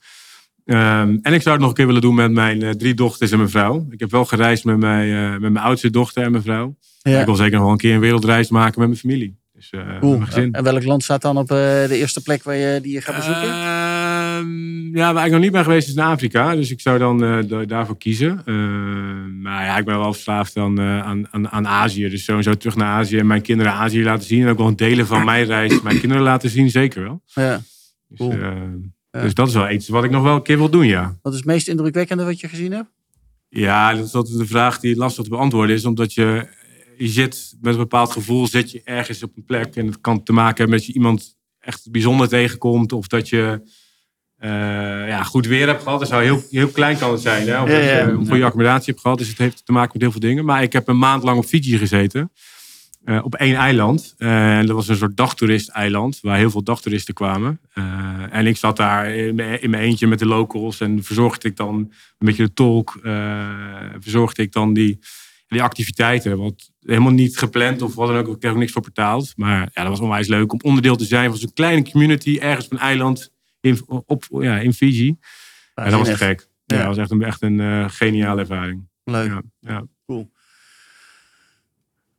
Ehm, 0.65 1.17
en 1.21 1.33
ik 1.33 1.41
zou 1.41 1.49
het 1.49 1.59
nog 1.59 1.69
een 1.69 1.73
keer 1.75 1.85
willen 1.85 2.01
doen 2.01 2.15
met 2.15 2.31
mijn 2.31 2.77
drie 2.77 2.93
dochters 2.93 3.31
en 3.31 3.37
mijn 3.37 3.49
vrouw. 3.49 3.87
Ik 3.89 3.99
heb 3.99 4.11
wel 4.11 4.25
gereisd 4.25 4.63
met 4.65 4.77
mijn, 4.77 5.31
met 5.41 5.51
mijn 5.51 5.65
oudste 5.65 5.89
dochter 5.89 6.23
en 6.23 6.31
mijn 6.31 6.43
vrouw. 6.43 6.75
Ja. 7.01 7.19
Ik 7.19 7.25
wil 7.25 7.35
zeker 7.35 7.53
nog 7.53 7.61
wel 7.61 7.71
een 7.71 7.77
keer 7.77 7.93
een 7.93 7.99
wereldreis 7.99 8.49
maken 8.49 8.79
met 8.79 8.87
mijn 8.87 8.99
familie. 8.99 9.37
Dus, 9.53 9.69
Cool. 9.99 10.17
mijn 10.17 10.25
gezin. 10.25 10.51
En 10.53 10.63
welk 10.63 10.83
land 10.83 11.03
staat 11.03 11.21
dan 11.21 11.37
op 11.37 11.47
de 11.47 11.87
eerste 11.89 12.21
plek 12.21 12.43
waar 12.43 12.55
je, 12.55 12.81
die 12.81 12.93
je 12.93 13.01
gaat 13.01 13.15
bezoeken? 13.15 13.49
Ja, 14.97 15.13
waar 15.13 15.25
ik 15.25 15.31
nog 15.31 15.41
niet 15.41 15.51
ben 15.51 15.63
geweest 15.63 15.87
is 15.87 15.93
in 15.93 15.99
Afrika. 16.01 16.55
Dus 16.55 16.71
ik 16.71 16.81
zou 16.81 16.97
dan 16.99 17.23
eh, 17.23 17.39
da- 17.47 17.65
daarvoor 17.65 17.97
kiezen. 17.97 18.41
Ehm, 18.45 19.41
maar 19.41 19.65
ja, 19.65 19.77
ik 19.77 19.85
ben 19.85 19.97
wel 19.99 20.13
verslaafd 20.13 20.53
dan, 20.53 20.79
eh, 20.79 20.99
aan, 20.99 21.27
aan, 21.31 21.49
aan 21.49 21.67
Azië. 21.67 22.09
Dus 22.09 22.23
sowieso 22.23 22.53
terug 22.53 22.75
naar 22.75 22.87
Azië 22.99 23.17
en 23.17 23.27
mijn 23.27 23.41
kinderen 23.41 23.71
Azië 23.73 24.03
laten 24.03 24.27
zien. 24.27 24.41
En 24.41 24.47
ook 24.49 24.57
wel 24.57 24.67
een 24.67 24.75
delen 24.75 25.07
van 25.07 25.25
mijn 25.25 25.45
reis 25.45 25.81
mijn 25.81 25.99
kinderen 25.99 26.23
laten 26.23 26.49
zien, 26.49 26.69
zeker 26.69 27.03
wel. 27.03 27.21
ja. 27.33 27.61
Dus, 28.07 28.17
Cool. 28.17 28.31
eh, 28.31 28.39
Ja. 29.11 29.21
dus 29.21 29.33
dat 29.33 29.47
is 29.47 29.53
wel 29.53 29.69
iets 29.69 29.87
wat 29.87 30.03
ik 30.03 30.11
nog 30.11 30.23
wel 30.23 30.35
een 30.35 30.41
keer 30.43 30.57
wil 30.57 30.69
doen, 30.69 30.85
ja. 30.85 31.17
Wat 31.21 31.31
is 31.33 31.37
het 31.39 31.47
meest 31.47 31.67
indrukwekkende 31.67 32.23
wat 32.23 32.39
je 32.39 32.47
gezien 32.47 32.71
hebt? 32.71 32.89
Ja, 33.49 33.93
dat 33.93 34.05
is 34.05 34.13
altijd 34.13 34.37
de 34.37 34.45
vraag 34.47 34.79
die 34.79 34.95
lastig 34.95 35.23
te 35.23 35.29
beantwoorden 35.29 35.75
is. 35.75 35.85
Omdat 35.85 36.13
je, 36.13 36.47
je 36.97 37.07
zit 37.07 37.55
met 37.61 37.73
een 37.73 37.79
bepaald 37.79 38.11
gevoel, 38.11 38.47
zit 38.47 38.71
je 38.71 38.81
ergens 38.83 39.23
op 39.23 39.31
een 39.37 39.45
plek. 39.45 39.75
En 39.75 39.85
het 39.85 40.01
kan 40.01 40.23
te 40.23 40.33
maken 40.33 40.57
hebben 40.57 40.77
dat 40.77 40.85
je 40.87 40.93
iemand 40.93 41.35
echt 41.59 41.91
bijzonder 41.91 42.27
tegenkomt. 42.27 42.91
Of 42.93 43.07
dat 43.07 43.29
je 43.29 43.61
eh, 44.37 44.49
ja, 45.07 45.23
goed 45.23 45.45
weer 45.47 45.67
hebt 45.67 45.83
gehad. 45.83 45.99
Dat 45.99 46.07
zou 46.07 46.23
heel, 46.23 46.43
heel 46.49 46.67
klein 46.67 46.97
kan 46.97 47.11
het 47.11 47.21
zijn. 47.21 47.47
Hè? 47.47 47.61
Of 47.61 47.69
Ja, 47.69 47.77
je 47.77 47.83
ja. 47.83 48.07
een 48.07 48.27
goede 48.27 48.43
accommodatie 48.45 48.85
hebt 48.91 49.01
gehad. 49.01 49.17
Dus 49.17 49.27
het 49.27 49.37
heeft 49.37 49.65
te 49.65 49.71
maken 49.71 49.89
met 49.93 50.01
heel 50.01 50.11
veel 50.11 50.19
dingen. 50.19 50.45
Maar 50.45 50.63
ik 50.63 50.73
heb 50.73 50.87
een 50.87 50.97
maand 50.97 51.23
lang 51.23 51.37
op 51.37 51.45
Fiji 51.45 51.77
gezeten. 51.77 52.31
eh, 53.03 53.19
op 53.23 53.35
één 53.35 53.55
eiland. 53.55 54.13
Eh, 54.17 54.57
en 54.57 54.65
dat 54.65 54.75
was 54.75 54.87
een 54.87 54.95
soort 54.95 55.17
dagtoerist-eiland. 55.17 56.19
Waar 56.21 56.37
heel 56.37 56.49
veel 56.51 56.63
dagtoeristen 56.63 57.13
kwamen. 57.13 57.59
En 58.31 58.47
ik 58.47 58.57
zat 58.57 58.77
daar 58.77 59.15
in 59.15 59.35
mijn, 59.35 59.73
eentje 59.73 60.07
met 60.07 60.19
de 60.19 60.25
locals. 60.25 60.79
En 60.79 61.03
verzorgde 61.03 61.47
ik 61.47 61.55
dan 61.55 61.75
een 61.75 61.91
beetje 62.17 62.43
de 62.43 62.53
tolk. 62.53 62.99
verzorgde 63.99 64.41
ik 64.41 64.51
dan 64.51 64.73
die, 64.73 64.99
die 65.47 65.61
activiteiten. 65.63 66.37
Wat 66.37 66.71
helemaal 66.81 67.11
niet 67.11 67.37
gepland 67.37 67.81
of 67.81 67.95
wat 67.95 68.07
dan 68.07 68.17
ook. 68.17 68.27
Ik 68.27 68.39
kreeg 68.39 68.51
ook 68.51 68.57
niks 68.57 68.71
voor 68.71 68.81
betaald. 68.81 69.33
Maar 69.35 69.59
ja, 69.73 69.81
dat 69.81 69.87
was 69.87 69.99
onwijs 69.99 70.27
leuk 70.27 70.53
om 70.53 70.59
onderdeel 70.63 70.95
te 70.95 71.05
zijn 71.05 71.29
van 71.29 71.39
zo'n 71.39 71.53
kleine 71.53 71.89
community. 71.91 72.37
Ergens 72.41 72.65
op 72.65 72.71
een 72.71 72.77
eiland 72.77 73.31
in, 73.67 73.81
op, 73.87 74.25
ja, 74.29 74.57
in 74.59 74.73
Fiji. 74.73 75.17
Ja, 75.75 75.83
dat 75.83 75.93
was 75.99 76.07
te 76.07 76.17
gek. 76.17 76.47
Ja, 76.65 76.75
Ja. 76.75 76.85
dat 76.85 76.95
was 76.95 76.97
echt 76.97 77.11
een, 77.11 77.23
echt 77.23 77.41
een 77.41 77.59
eh, 77.59 77.85
geniale 77.89 78.39
ervaring. 78.41 78.87
Leuk. 79.03 79.27
Ja, 79.29 79.41
ja. 79.59 79.85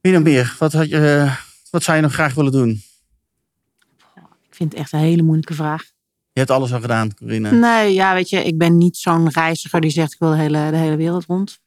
Wie 0.00 0.12
nog 0.12 0.22
meer? 0.22 0.56
Wat, 0.58 0.72
had 0.72 0.88
je, 0.88 0.98
eh, 0.98 1.36
wat 1.70 1.82
zou 1.82 1.96
je 1.96 2.02
nog 2.02 2.12
graag 2.12 2.34
willen 2.34 2.52
doen? 2.52 2.82
Ik 4.48 4.54
vind 4.54 4.72
het 4.72 4.80
echt 4.80 4.92
een 4.92 4.98
hele 4.98 5.22
moeilijke 5.22 5.54
vraag. 5.54 5.82
Je 6.32 6.44
hebt 6.44 6.50
alles 6.50 6.72
al 6.72 6.80
gedaan, 6.80 7.14
Corine. 7.14 7.50
Nee, 7.50 7.92
ja, 7.94 8.14
weet 8.14 8.28
je, 8.28 8.44
ik 8.44 8.58
ben 8.58 8.76
niet 8.78 8.96
zo'n 8.96 9.30
reiziger 9.30 9.80
die 9.80 9.90
zegt 9.90 10.12
ik 10.12 10.18
wil 10.18 10.30
de 10.30 10.36
hele, 10.36 10.70
de 10.70 10.76
hele 10.76 10.96
wereld 10.96 11.24
rond. 11.24 11.60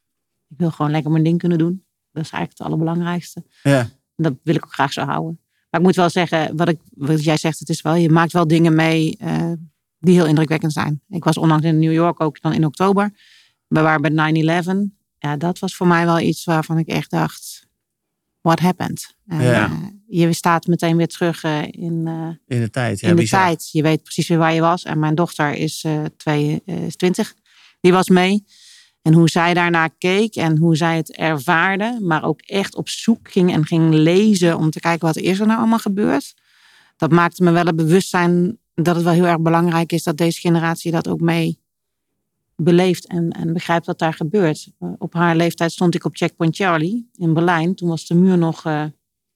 Ik 0.49 0.57
wil 0.57 0.71
gewoon 0.71 0.91
lekker 0.91 1.11
mijn 1.11 1.23
ding 1.23 1.37
kunnen 1.39 1.57
doen. 1.57 1.85
Dat 2.11 2.23
is 2.23 2.29
eigenlijk 2.29 2.57
het 2.57 2.67
allerbelangrijkste. 2.67 3.43
Ja. 3.63 3.79
En 3.79 3.89
dat 4.23 4.33
wil 4.43 4.55
ik 4.55 4.65
ook 4.65 4.73
graag 4.73 4.93
zo 4.93 5.01
houden. 5.01 5.39
Maar 5.69 5.79
ik 5.79 5.85
moet 5.85 5.95
wel 5.95 6.09
zeggen, 6.09 6.55
wat, 6.55 6.69
ik, 6.69 6.79
wat 6.89 7.23
jij 7.23 7.37
zegt, 7.37 7.59
het 7.59 7.69
is 7.69 7.81
wel, 7.81 7.95
je 7.95 8.09
maakt 8.09 8.31
wel 8.31 8.47
dingen 8.47 8.75
mee 8.75 9.15
eh, 9.19 9.51
die 10.01 10.15
heel 10.15 10.25
indrukwekkend 10.25 10.73
zijn. 10.73 11.01
Ik 11.09 11.23
was 11.23 11.37
onlangs 11.37 11.65
in 11.65 11.79
New 11.79 11.93
York 11.93 12.19
ook 12.21 12.41
dan 12.41 12.53
in 12.53 12.65
oktober. 12.65 13.13
We 13.67 13.81
waren 13.81 14.01
bij 14.01 14.11
9-11. 14.11 14.91
Ja, 15.17 15.37
dat 15.37 15.59
was 15.59 15.75
voor 15.75 15.87
mij 15.87 16.05
wel 16.05 16.19
iets 16.19 16.43
waarvan 16.43 16.77
ik 16.77 16.87
echt 16.87 17.09
dacht, 17.11 17.67
what 18.41 18.59
happened? 18.59 19.15
En, 19.27 19.43
Ja. 19.43 19.65
eh, 19.65 19.71
je 20.07 20.33
staat 20.33 20.67
meteen 20.67 20.97
weer 20.97 21.07
terug 21.07 21.43
eh, 21.43 21.61
in, 21.63 22.03
eh, 22.07 22.55
In 22.57 22.61
de 22.61 22.69
tijd. 22.69 22.99
Ja, 22.99 23.07
in 23.09 23.15
de 23.15 23.21
bizar. 23.21 23.41
tijd. 23.45 23.69
Je 23.71 23.81
weet 23.81 24.03
precies 24.03 24.27
weer 24.27 24.37
waar 24.37 24.53
je 24.53 24.61
was. 24.61 24.83
En 24.83 24.99
mijn 24.99 25.15
dochter 25.15 25.53
is 25.53 25.83
eh 25.83 26.03
22. 26.17 27.33
Die 27.81 27.91
was 27.91 28.09
mee. 28.09 28.45
En 29.01 29.13
hoe 29.13 29.29
zij 29.29 29.53
daarnaar 29.53 29.89
keek 29.97 30.35
en 30.35 30.57
hoe 30.57 30.75
zij 30.75 30.95
het 30.97 31.15
ervaarde. 31.15 31.97
Maar 32.01 32.23
ook 32.23 32.41
echt 32.41 32.75
op 32.75 32.89
zoek 32.89 33.31
ging 33.31 33.53
en 33.53 33.65
ging 33.65 33.93
lezen 33.93 34.57
om 34.57 34.69
te 34.69 34.79
kijken 34.79 35.07
wat 35.07 35.17
is 35.17 35.39
er 35.39 35.45
nou 35.47 35.59
allemaal 35.59 35.79
gebeurd. 35.79 36.33
Dat 36.97 37.11
maakte 37.11 37.43
me 37.43 37.51
wel 37.51 37.65
het 37.65 37.75
bewustzijn 37.75 38.57
dat 38.73 38.95
het 38.95 39.03
wel 39.03 39.13
heel 39.13 39.25
erg 39.25 39.39
belangrijk 39.39 39.91
is 39.91 40.03
dat 40.03 40.17
deze 40.17 40.39
generatie 40.39 40.91
dat 40.91 41.07
ook 41.07 41.19
mee 41.21 41.59
beleeft 42.55 43.07
en, 43.07 43.29
en 43.29 43.53
begrijpt 43.53 43.85
wat 43.85 43.99
daar 43.99 44.13
gebeurt. 44.13 44.67
Eh, 44.79 44.89
op 44.97 45.13
haar 45.13 45.35
leeftijd 45.35 45.71
stond 45.71 45.95
ik 45.95 46.05
op 46.05 46.15
Checkpoint 46.15 46.55
Charlie 46.55 47.09
in 47.15 47.33
Berlijn. 47.33 47.75
Toen 47.75 47.89
was 47.89 48.05
de 48.07 48.15
muur 48.15 48.37
nog... 48.37 48.63
nou, 48.63 48.91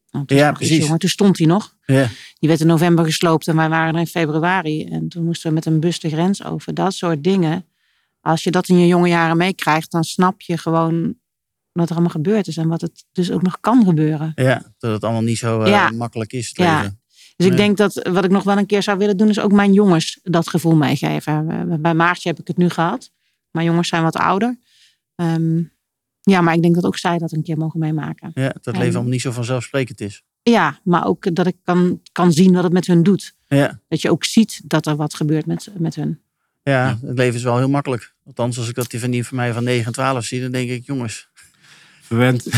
toen 0.09 0.37
Ja, 0.37 0.47
nog 0.49 0.57
precies. 0.57 0.87
Toen 0.87 1.09
stond 1.09 1.37
hij 1.37 1.47
nog. 1.47 1.75
Ja. 1.85 2.07
Die 2.39 2.49
werd 2.49 2.61
in 2.61 2.67
november 2.67 3.05
gesloopt 3.05 3.47
en 3.47 3.55
wij 3.55 3.69
waren 3.69 3.93
er 3.93 3.99
in 3.99 4.07
februari. 4.07 4.85
En 4.85 5.07
toen 5.09 5.23
moesten 5.25 5.49
we 5.49 5.55
met 5.55 5.65
een 5.65 5.79
bus 5.79 5.99
de 5.99 6.09
grens 6.09 6.43
over. 6.43 6.73
Dat 6.73 6.93
soort 6.93 7.23
dingen. 7.23 7.65
Als 8.21 8.43
je 8.43 8.51
dat 8.51 8.67
in 8.69 8.77
je 8.79 8.87
jonge 8.87 9.07
jaren 9.07 9.37
meekrijgt, 9.37 9.91
dan 9.91 10.03
snap 10.03 10.41
je 10.41 10.57
gewoon 10.57 11.15
wat 11.71 11.85
er 11.89 11.91
allemaal 11.93 12.11
gebeurd 12.11 12.47
is. 12.47 12.57
En 12.57 12.67
wat 12.67 12.81
het 12.81 13.05
dus 13.11 13.31
ook 13.31 13.41
nog 13.41 13.59
kan 13.59 13.85
gebeuren. 13.85 14.31
ja, 14.35 14.73
dat 14.77 14.91
het 14.91 15.03
allemaal 15.03 15.21
niet 15.21 15.37
zo 15.37 15.61
eh, 15.61 15.69
Ja. 15.69 15.89
makkelijk 15.91 16.33
is. 16.33 16.47
Het 16.47 16.57
Ja. 16.57 16.77
leven. 16.81 16.99
Dus 17.35 17.47
ik 17.47 17.57
denk 17.57 17.77
dat 17.77 18.07
wat 18.11 18.23
ik 18.23 18.31
nog 18.31 18.43
wel 18.43 18.57
een 18.57 18.65
keer 18.65 18.83
zou 18.83 18.97
willen 18.97 19.17
doen, 19.17 19.29
is 19.29 19.39
ook 19.39 19.51
mijn 19.51 19.73
jongens 19.73 20.19
dat 20.23 20.49
gevoel 20.49 20.75
meegeven. 20.75 21.49
Eh, 21.49 21.77
Bij 21.79 21.93
Maartje 21.93 22.29
heb 22.29 22.39
ik 22.39 22.47
het 22.47 22.57
nu 22.57 22.69
gehad. 22.69 23.11
Mijn 23.51 23.65
jongens 23.65 23.87
zijn 23.87 24.03
wat 24.03 24.15
ouder. 24.15 24.57
Ehm, 25.15 25.61
ja, 26.21 26.41
maar 26.41 26.53
ik 26.53 26.61
denk 26.61 26.75
dat 26.75 26.85
ook 26.85 26.97
zij 26.97 27.17
dat 27.17 27.31
een 27.31 27.43
keer 27.43 27.57
mogen 27.57 27.79
meemaken. 27.79 28.31
Ja, 28.33 28.53
dat 28.61 28.73
En- 28.73 28.79
leven 28.79 28.93
allemaal 28.93 29.11
niet 29.11 29.21
zo 29.21 29.31
vanzelfsprekend 29.31 30.01
is. 30.01 30.23
Ja, 30.43 30.79
maar 30.83 31.05
ook 31.05 31.35
dat 31.35 31.47
ik 31.47 31.55
kan, 31.63 32.01
kan 32.11 32.31
zien 32.31 32.53
wat 32.53 32.63
het 32.63 32.73
met 32.73 32.87
hun 32.87 33.03
doet. 33.03 33.35
Ja. 33.47 33.79
Dat 33.87 34.01
je 34.01 34.11
ook 34.11 34.23
ziet 34.23 34.61
dat 34.63 34.85
er 34.85 34.95
wat 34.95 35.13
gebeurt 35.13 35.45
met, 35.45 35.69
met 35.77 35.95
hun. 35.95 36.19
Ja, 36.63 36.97
het 37.05 37.17
leven 37.17 37.35
is 37.35 37.43
wel 37.43 37.57
heel 37.57 37.69
makkelijk. 37.69 38.13
Althans, 38.25 38.57
als 38.57 38.69
ik 38.69 38.75
dat 38.75 38.89
die 38.91 38.99
van 38.99 39.11
die 39.11 39.25
van 39.25 39.37
mij 39.37 39.53
van 39.53 39.63
9 39.63 39.85
en 39.85 39.91
12 39.91 40.25
zie, 40.25 40.41
dan 40.41 40.51
denk 40.51 40.69
ik, 40.69 40.85
jongens. 40.85 41.29
Verwend. 42.07 42.43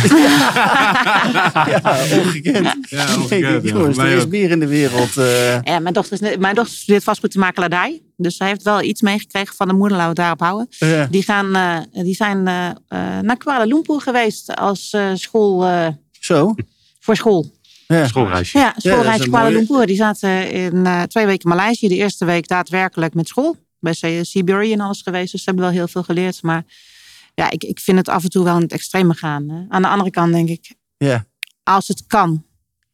Ja, 1.68 1.98
ongekend. 2.18 2.90
Ja, 2.90 3.16
ongekend, 3.18 3.64
ik, 3.66 3.72
jongens, 3.72 3.98
er 3.98 4.08
is 4.08 4.28
meer 4.28 4.50
in 4.50 4.60
de 4.60 4.68
wereld. 4.68 5.18
eh. 5.18 5.62
Ja, 5.64 5.80
mijn, 5.80 5.94
dochter 5.94 6.14
is, 6.14 6.20
net- 6.20 6.40
mijn 6.40 6.56
dochter 6.56 6.76
studeert 6.78 7.04
vastgoedmakelaardij. 7.04 8.02
Dus 8.18 8.38
zij 8.38 8.48
heeft 8.48 8.64
wel 8.64 8.82
iets 8.82 9.02
meegekregen 9.02 9.56
van 9.56 9.68
de 9.68 9.74
moeder, 9.74 9.98
laten 9.98 10.14
we 10.16 10.22
het 10.22 10.38
daarop 10.38 10.40
houden. 10.40 10.68
Ja. 10.98 11.08
Die, 11.12 11.24
gaan, 11.24 11.56
eh, 11.56 12.04
die 12.04 12.16
zijn 12.16 12.48
eh, 12.48 12.68
eh, 12.68 12.74
naar 13.22 13.38
Kuala 13.38 13.64
Lumpur 13.64 14.02
geweest 14.02 14.56
als 14.56 14.90
eh, 14.92 15.10
school, 15.14 15.66
eh, 15.66 15.88
Zo. 16.20 16.56
voor 17.00 17.16
school. 17.16 17.52
Ja. 17.88 18.08
Schoolreisje. 18.08 18.58
Ja, 18.58 18.66
dat 18.74 18.84
is 18.84 18.92
schoolreis 18.92 19.20
een 19.22 19.30
Kuala 19.30 19.44
mooie- 19.46 19.58
Lumpur. 19.58 19.86
Die 19.86 19.96
zaten 19.96 20.52
in 20.52 20.86
eh, 20.86 21.02
twee 21.02 21.26
weken 21.26 21.50
Maleisië. 21.50 21.88
De 21.88 21.96
eerste 21.96 22.26
week 22.26 22.48
daadwerkelijk 22.48 23.14
met 23.14 23.28
school. 23.28 23.56
Bij 23.80 23.94
Seabury 24.22 24.72
en 24.74 24.80
alles 24.80 25.02
geweest. 25.02 25.32
Dus 25.32 25.44
ze 25.44 25.50
hebben 25.50 25.64
wel 25.66 25.74
heel 25.74 25.88
veel 25.88 26.04
geleerd. 26.04 26.42
Maar 26.42 26.64
ja, 27.38 27.50
ik, 27.50 27.64
ik 27.64 27.80
vind 27.80 27.98
het 27.98 28.10
af 28.10 28.24
en 28.24 28.30
toe 28.30 28.44
wel 28.44 28.56
in 28.56 28.62
het 28.62 28.72
extreme 28.72 29.14
gaan. 29.14 29.50
hè. 29.50 29.66
Aan 29.70 29.82
de 29.82 29.88
andere 29.88 30.10
kant 30.10 30.34
denk 30.34 30.50
ik, 30.50 30.76
Ja. 30.98 31.26
als 31.64 31.88
het 31.88 32.04
kan. 32.08 32.46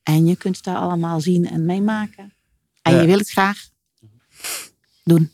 En 0.04 0.26
je 0.26 0.36
kunt 0.36 0.56
het 0.56 0.66
daar 0.66 0.78
allemaal 0.78 1.22
zien 1.22 1.50
en 1.50 1.66
meemaken. 1.66 2.34
En 2.82 2.94
Ja. 2.94 3.00
je 3.02 3.08
wil 3.08 3.18
het 3.18 3.30
graag 3.30 3.58
doen. 5.04 5.32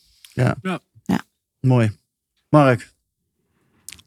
Mooi. 1.59 1.91
Mark. 2.49 2.93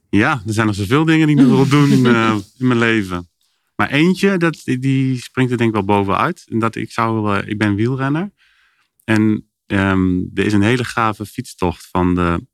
Ja, 0.08 0.42
er 0.46 0.52
zijn 0.52 0.66
nog 0.66 0.74
zoveel 0.76 1.04
dingen 1.04 1.26
die 1.26 1.36
ik 1.36 1.46
nog 1.46 1.68
wil 1.68 1.68
doen 1.88 2.06
eh, 2.14 2.36
in 2.58 2.66
mijn 2.66 2.78
leven. 2.78 3.28
Maar 3.76 3.90
eentje, 3.90 4.36
dat, 4.36 4.62
die 4.64 5.22
springt 5.22 5.50
er 5.50 5.56
denk 5.56 5.68
ik 5.68 5.74
wel 5.74 5.84
bovenuit. 5.96 6.44
En 6.48 6.58
dat 6.58 6.74
ik, 6.74 6.92
zou, 6.92 7.36
eh, 7.38 7.48
ik 7.48 7.58
ben 7.58 7.74
wielrenner. 7.74 8.32
En 9.04 9.50
ehm, 9.66 10.18
er 10.34 10.44
is 10.44 10.52
een 10.52 10.62
hele 10.62 10.84
gave 10.84 11.26
fietstocht 11.26 11.86
van 11.90 12.14
de 12.14 12.46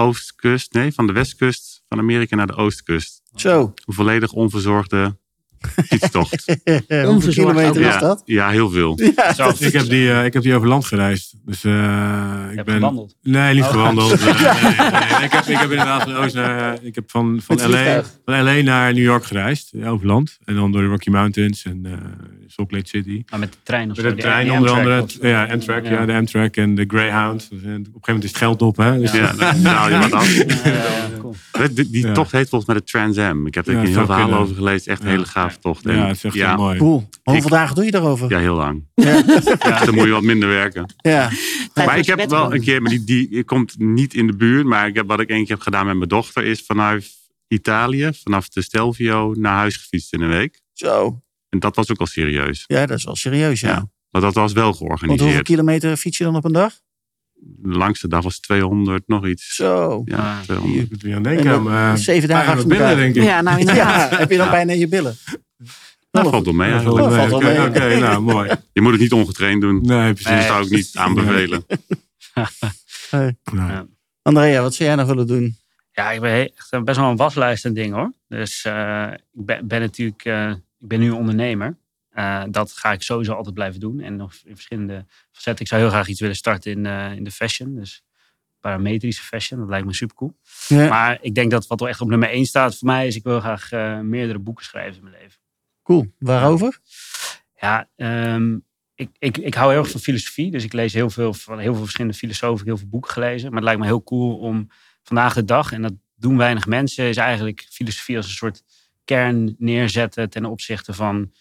oostkust, 0.00 0.72
nee, 0.72 0.92
van 0.92 1.06
de 1.06 1.12
westkust 1.12 1.82
van 1.88 1.98
Amerika 1.98 2.36
naar 2.36 2.46
de 2.46 2.54
oostkust. 2.56 3.22
Zo. 3.34 3.72
Een 3.86 3.94
volledig 3.94 4.32
onverzorgde 4.32 5.18
fietstocht. 5.86 6.44
Hoeveel 7.06 7.32
kilometer 7.32 7.80
is 7.80 7.86
ja, 7.86 7.98
dat? 7.98 8.22
ja, 8.24 8.48
heel 8.50 8.70
veel. 8.70 8.98
Ja. 9.16 9.32
Zo, 9.34 9.52
Ik 9.58 9.72
heb, 9.72 9.88
die, 9.88 10.12
eh, 10.12 10.24
ik 10.24 10.32
heb 10.32 10.42
die 10.42 10.54
over 10.54 10.68
land 10.68 10.84
gereisd. 10.84 11.34
Dus 11.44 11.64
eh, 11.64 12.42
ik 12.44 12.50
ik 12.50 12.56
heb 12.56 12.66
ben. 12.66 12.74
gewandeld. 12.74 13.16
Nee, 13.22 13.54
niet 13.54 13.62
Oh. 13.62 13.70
gewandeld. 13.70 14.20
Nee, 14.24 14.32
nee, 14.32 14.90
nee. 14.90 15.24
Ik, 15.24 15.32
heb, 15.32 15.44
ik 15.46 15.56
heb 15.58 15.70
inderdaad 15.70 16.02
van 16.02 16.16
Oost 16.16 16.34
naar. 16.34 16.78
Ik 16.82 16.94
heb 16.94 17.10
van, 17.10 17.40
van, 17.42 17.70
LA, 17.70 18.02
van 18.24 18.42
LA 18.44 18.52
naar 18.62 18.92
New 18.92 19.02
York 19.02 19.24
gereisd. 19.24 19.72
eh, 19.72 19.92
Over 19.92 20.06
land. 20.06 20.38
En 20.44 20.54
dan 20.54 20.72
door 20.72 20.80
de 20.82 20.88
Rocky 20.88 21.10
Mountains 21.10 21.62
en 21.64 21.86
eh 21.86 21.92
Salt 22.50 22.72
Lake 22.72 22.88
City. 22.88 23.22
Maar 23.30 23.38
met 23.40 23.52
de 23.52 23.58
trein 23.62 23.90
of 23.90 23.96
Met 23.96 24.04
zo. 24.04 24.08
de 24.10 24.14
die- 24.14 24.24
trein 24.24 24.50
onder 24.50 24.70
andere. 24.70 25.06
Ja, 25.20 25.44
Amtrak. 25.46 25.84
Ja, 25.86 26.06
de 26.06 26.12
Amtrak 26.12 26.56
en 26.56 26.74
de 26.74 26.84
Greyhound. 26.88 27.50
Dus, 27.50 27.62
eh, 27.62 27.68
op 27.68 27.74
een 27.76 27.84
gegeven 27.84 28.00
moment 28.06 28.24
is 28.24 28.30
het 28.30 28.38
geld 28.38 28.62
op. 28.62 28.76
Hè? 28.76 28.98
Dus 28.98 29.12
Ja, 29.12 29.32
je 29.88 29.98
wat 29.98 30.12
af. 30.12 30.34
Ja, 30.36 30.70
ja, 30.70 31.08
cool. 31.18 31.34
Die, 31.90 32.12
tocht 32.12 32.32
heet 32.32 32.48
volgens 32.48 32.70
mij 32.70 32.80
de 32.80 32.84
Trans 32.90 33.18
Am. 33.18 33.46
Ik 33.46 33.54
heb 33.54 33.66
er 33.66 33.72
Ja, 33.72 33.78
een 33.80 33.86
heel 33.86 34.04
verhaal 34.04 34.34
over 34.34 34.54
gelezen. 34.54 34.92
Echt 34.92 35.00
een 35.00 35.06
Ja. 35.06 35.12
hele 35.12 35.26
gave 35.26 35.58
tocht. 35.58 35.86
En 35.86 35.96
ja, 35.96 36.06
het 36.06 36.16
is 36.16 36.24
echt 36.24 36.34
ja, 36.34 36.48
heel 36.48 36.56
mooi. 36.64 36.78
Cool. 36.78 37.08
Hoeveel 37.22 37.50
dagen 37.50 37.74
doe 37.74 37.84
je 37.84 37.90
daarover? 37.90 38.30
Ja, 38.30 38.38
heel 38.38 38.54
lang. 38.56 38.84
Ja. 38.94 39.22
Ja, 39.60 39.84
dan 39.84 39.94
moet 39.94 40.04
je 40.04 40.10
wat 40.10 40.22
minder 40.22 40.48
werken. 40.48 40.94
Ja. 40.96 41.30
Maar 41.74 41.98
ik 41.98 42.06
heb 42.06 42.30
wel 42.30 42.54
een 42.54 42.60
keer, 42.60 42.82
maar 42.82 42.90
die, 42.90 43.04
die 43.04 43.28
die 43.28 43.44
komt 43.44 43.74
niet 43.78 44.14
in 44.14 44.26
de 44.26 44.36
buurt. 44.36 44.66
Maar 44.66 44.86
ik 44.86 44.94
heb, 44.94 45.06
wat 45.06 45.20
ik 45.20 45.28
één 45.28 45.40
keer 45.44 45.54
heb 45.54 45.60
gedaan 45.60 45.86
met 45.86 45.96
mijn 45.96 46.08
dochter 46.08 46.44
is 46.44 46.62
vanuit 46.66 47.10
Italië, 47.48 48.10
vanaf 48.22 48.48
de 48.48 48.62
Stelvio, 48.62 49.34
naar 49.38 49.56
huis 49.56 49.76
gefietst 49.76 50.12
in 50.12 50.20
een 50.20 50.28
week. 50.28 50.60
Zo. 50.72 51.20
En 51.50 51.58
dat 51.58 51.76
was 51.76 51.90
ook 51.90 51.98
al 52.00 52.06
serieus. 52.06 52.64
Ja, 52.66 52.86
dat 52.86 52.98
is 52.98 53.04
wel 53.04 53.16
serieus, 53.16 53.60
ja. 53.60 53.68
Ja. 53.68 53.88
Maar 54.10 54.20
dat 54.22 54.34
was 54.34 54.52
wel 54.52 54.64
Want 54.64 54.78
hoeveel 54.78 54.96
georganiseerd. 54.98 55.42
kilometer 55.46 55.96
fiets 55.96 56.18
je 56.18 56.24
dan 56.24 56.36
op 56.36 56.44
een 56.44 56.52
dag? 56.52 56.72
De 57.42 57.68
langste 57.68 58.08
dag 58.08 58.22
was 58.22 58.38
200, 58.40 59.02
nog 59.08 59.26
iets. 59.26 59.54
Zo. 59.54 60.02
Ja, 60.04 60.16
Ah. 60.16 60.40
200. 60.40 60.82
Ik 60.82 60.90
moet 60.90 61.02
er 61.02 61.06
niet 61.08 61.16
aan 61.16 61.24
En 61.26 61.34
denken. 61.34 61.50
dat- 61.50 61.62
Maar, 61.62 61.98
zeven 61.98 62.28
dagen 62.28 62.68
billen, 62.68 62.96
denk 62.96 63.14
ik. 63.14 63.22
Ja, 63.22 63.40
nou 63.40 63.58
inderdaad. 63.60 64.10
Ja, 64.10 64.18
heb 64.18 64.30
je 64.30 64.36
dan 64.36 64.50
bijna 64.50 64.72
je 64.72 64.88
billen? 64.88 65.16
Dat 66.10 66.28
valt 66.28 66.44
wel 66.44 66.54
mee 66.54 66.70
eigenlijk. 66.72 67.04
Oh, 67.06 67.14
valt 67.14 67.28
wel 67.30 67.38
Oké, 67.38 67.46
mee. 67.58 67.68
Oké, 67.68 67.98
nou 67.98 68.22
mooi. 68.32 68.50
Je 68.72 68.80
moet 68.80 68.92
het 68.92 69.00
niet 69.00 69.12
ongetraind 69.12 69.60
doen. 69.60 69.80
Nee, 69.82 70.12
precies. 70.12 70.32
Dat 70.32 70.42
zou 70.42 70.64
ik 70.64 70.70
niet 70.70 70.90
aanbevelen. 70.94 71.64
Hey. 73.10 73.36
Nou, 73.52 73.86
Andrea, 74.22 74.62
wat 74.62 74.74
zou 74.74 74.88
jij 74.88 74.98
nog 74.98 75.06
willen 75.06 75.26
doen? 75.26 75.56
Ja, 75.92 76.10
ik 76.10 76.20
ben 76.20 76.32
echt 76.32 76.66
eh, 76.70 76.82
best 76.82 76.98
wel 76.98 77.10
een 77.10 77.16
waslijst 77.16 77.64
en 77.64 77.74
ding 77.74 77.94
hoor. 77.94 78.12
Dus 78.28 78.64
eh, 78.64 79.06
ik 79.12 79.44
ben, 79.46 79.66
ben 79.68 79.80
natuurlijk, 79.80 80.24
eh, 80.24 80.52
ik 80.80 80.88
ben 80.88 81.00
nu 81.00 81.10
ondernemer. 81.10 81.78
Eh, 82.10 82.44
dat 82.50 82.72
ga 82.72 82.92
ik 82.92 83.02
sowieso 83.02 83.32
altijd 83.32 83.54
blijven 83.54 83.80
doen. 83.80 84.00
En 84.00 84.16
nog 84.16 84.34
in 84.44 84.54
verschillende 84.54 85.06
facetten. 85.32 85.64
Ik 85.64 85.70
zou 85.70 85.80
heel 85.80 85.90
graag 85.90 86.08
iets 86.08 86.20
willen 86.20 86.36
starten 86.36 86.70
in, 86.70 86.86
eh, 86.86 87.12
in 87.12 87.24
de 87.24 87.30
fashion. 87.30 87.74
Dus 87.74 88.04
parametrische 88.60 89.22
fashion, 89.22 89.60
dat 89.60 89.68
lijkt 89.68 89.86
me 89.86 89.94
super 89.94 90.16
cool. 90.16 90.36
Ja. 90.66 90.88
Maar 90.88 91.18
ik 91.20 91.34
denk 91.34 91.50
dat 91.50 91.66
wat 91.66 91.80
wel 91.80 91.88
echt 91.88 92.00
op 92.00 92.08
nummer 92.08 92.28
één 92.28 92.46
staat 92.46 92.78
voor 92.78 92.86
mij 92.86 93.06
is, 93.06 93.16
ik 93.16 93.22
wil 93.22 93.40
graag 93.40 93.72
eh, 93.72 94.00
meerdere 94.00 94.38
boeken 94.38 94.64
schrijven 94.64 94.96
in 94.96 95.02
mijn 95.02 95.22
leven. 95.22 95.38
Cool. 95.82 96.14
Waarover? 96.18 96.78
Ja, 97.60 97.88
ehm, 97.96 98.58
ik, 98.94 99.10
ik, 99.18 99.38
ik 99.38 99.54
hou 99.54 99.70
heel 99.70 99.80
erg 99.80 99.90
van 99.90 100.00
filosofie. 100.00 100.50
Dus 100.50 100.64
ik 100.64 100.72
lees 100.72 100.92
heel 100.92 101.10
veel 101.10 101.34
van 101.34 101.58
heel 101.58 101.72
veel 101.72 101.82
verschillende 101.82 102.16
filosofen. 102.16 102.66
Heel 102.66 102.76
veel 102.76 102.88
boeken 102.88 103.10
gelezen. 103.10 103.48
Maar 103.48 103.56
het 103.56 103.64
lijkt 103.64 103.80
me 103.80 103.86
heel 103.86 104.02
cool 104.02 104.36
om 104.36 104.68
vandaag 105.02 105.34
de 105.34 105.44
dag, 105.44 105.72
en 105.72 105.82
dat 105.82 105.92
doen 106.14 106.36
weinig 106.36 106.66
mensen, 106.66 107.04
is 107.04 107.16
eigenlijk 107.16 107.66
filosofie 107.70 108.16
als 108.16 108.26
een 108.26 108.32
soort 108.32 108.62
kern 109.10 109.54
neerzetten 109.58 110.30
ten 110.30 110.44
opzichte 110.44 110.92
van 110.92 111.32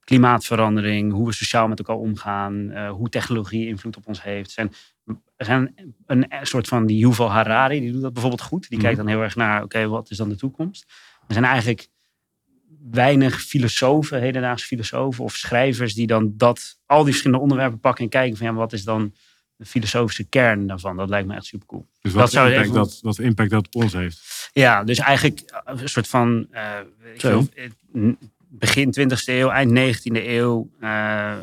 klimaatverandering, 0.00 1.12
hoe 1.12 1.26
we 1.26 1.32
sociaal 1.32 1.68
met 1.68 1.78
elkaar 1.78 1.96
omgaan, 1.96 2.70
eh, 2.70 2.90
hoe 2.90 3.08
technologie 3.08 3.66
invloed 3.66 3.96
op 3.96 4.06
ons 4.06 4.22
heeft. 4.22 4.46
Er 4.46 4.52
zijn, 4.52 4.72
er 5.36 5.46
zijn 5.46 5.74
een, 6.06 6.26
soort 6.42 6.68
van 6.68 6.86
die 6.86 6.98
Yuval 6.98 7.30
Harari, 7.30 7.80
die 7.80 7.92
doet 7.92 8.02
dat 8.02 8.12
bijvoorbeeld 8.12 8.42
goed. 8.42 8.68
Die 8.68 8.78
kijkt 8.78 8.96
dan 8.96 9.06
heel 9.06 9.22
erg 9.22 9.36
naar, 9.36 9.62
oké, 9.62 9.88
wat 9.88 10.10
is 10.10 10.16
dan 10.16 10.28
de 10.28 10.36
toekomst? 10.36 10.84
Er 11.26 11.32
zijn 11.32 11.44
eigenlijk 11.44 11.88
weinig 12.90 13.40
filosofen, 13.42 14.20
hedendaagse 14.20 14.66
filosofen 14.66 15.24
of 15.24 15.36
schrijvers 15.36 15.94
die 15.94 16.06
dan 16.06 16.32
dat, 16.36 16.78
al 16.86 17.02
die 17.02 17.12
verschillende 17.12 17.42
onderwerpen 17.42 17.80
pakken 17.80 18.04
en 18.04 18.10
kijken 18.10 18.36
van 18.36 18.46
ja, 18.46 18.52
maar 18.52 18.60
wat 18.60 18.72
is 18.72 18.84
dan 18.84 19.14
de 19.64 19.70
filosofische 19.70 20.24
kern 20.24 20.66
daarvan? 20.66 20.96
Dat 20.96 21.08
lijkt 21.08 21.28
me 21.28 21.34
echt 21.34 21.44
super 21.44 21.66
cool. 21.66 21.86
dus 22.00 22.12
Dat 22.12 22.20
wat, 22.20 22.30
zou 22.30 22.48
impact 22.48 22.64
even- 22.68 22.78
dat, 22.78 22.98
wat 23.02 23.18
impact 23.18 23.50
dat 23.50 23.66
op 23.66 23.82
ons 23.82 23.92
heeft. 23.92 24.48
Ja, 24.52 24.84
dus 24.84 24.98
eigenlijk 24.98 25.40
eh, 25.40 25.58
een 25.64 25.88
soort 25.88 26.08
van 26.08 26.46
eh, 26.50 26.78
begin 28.48 28.94
20e 29.00 29.14
eeuw, 29.24 29.48
eind 29.48 29.98
19e 29.98 30.02
eeuw. 30.26 30.70
eh, 30.80 31.36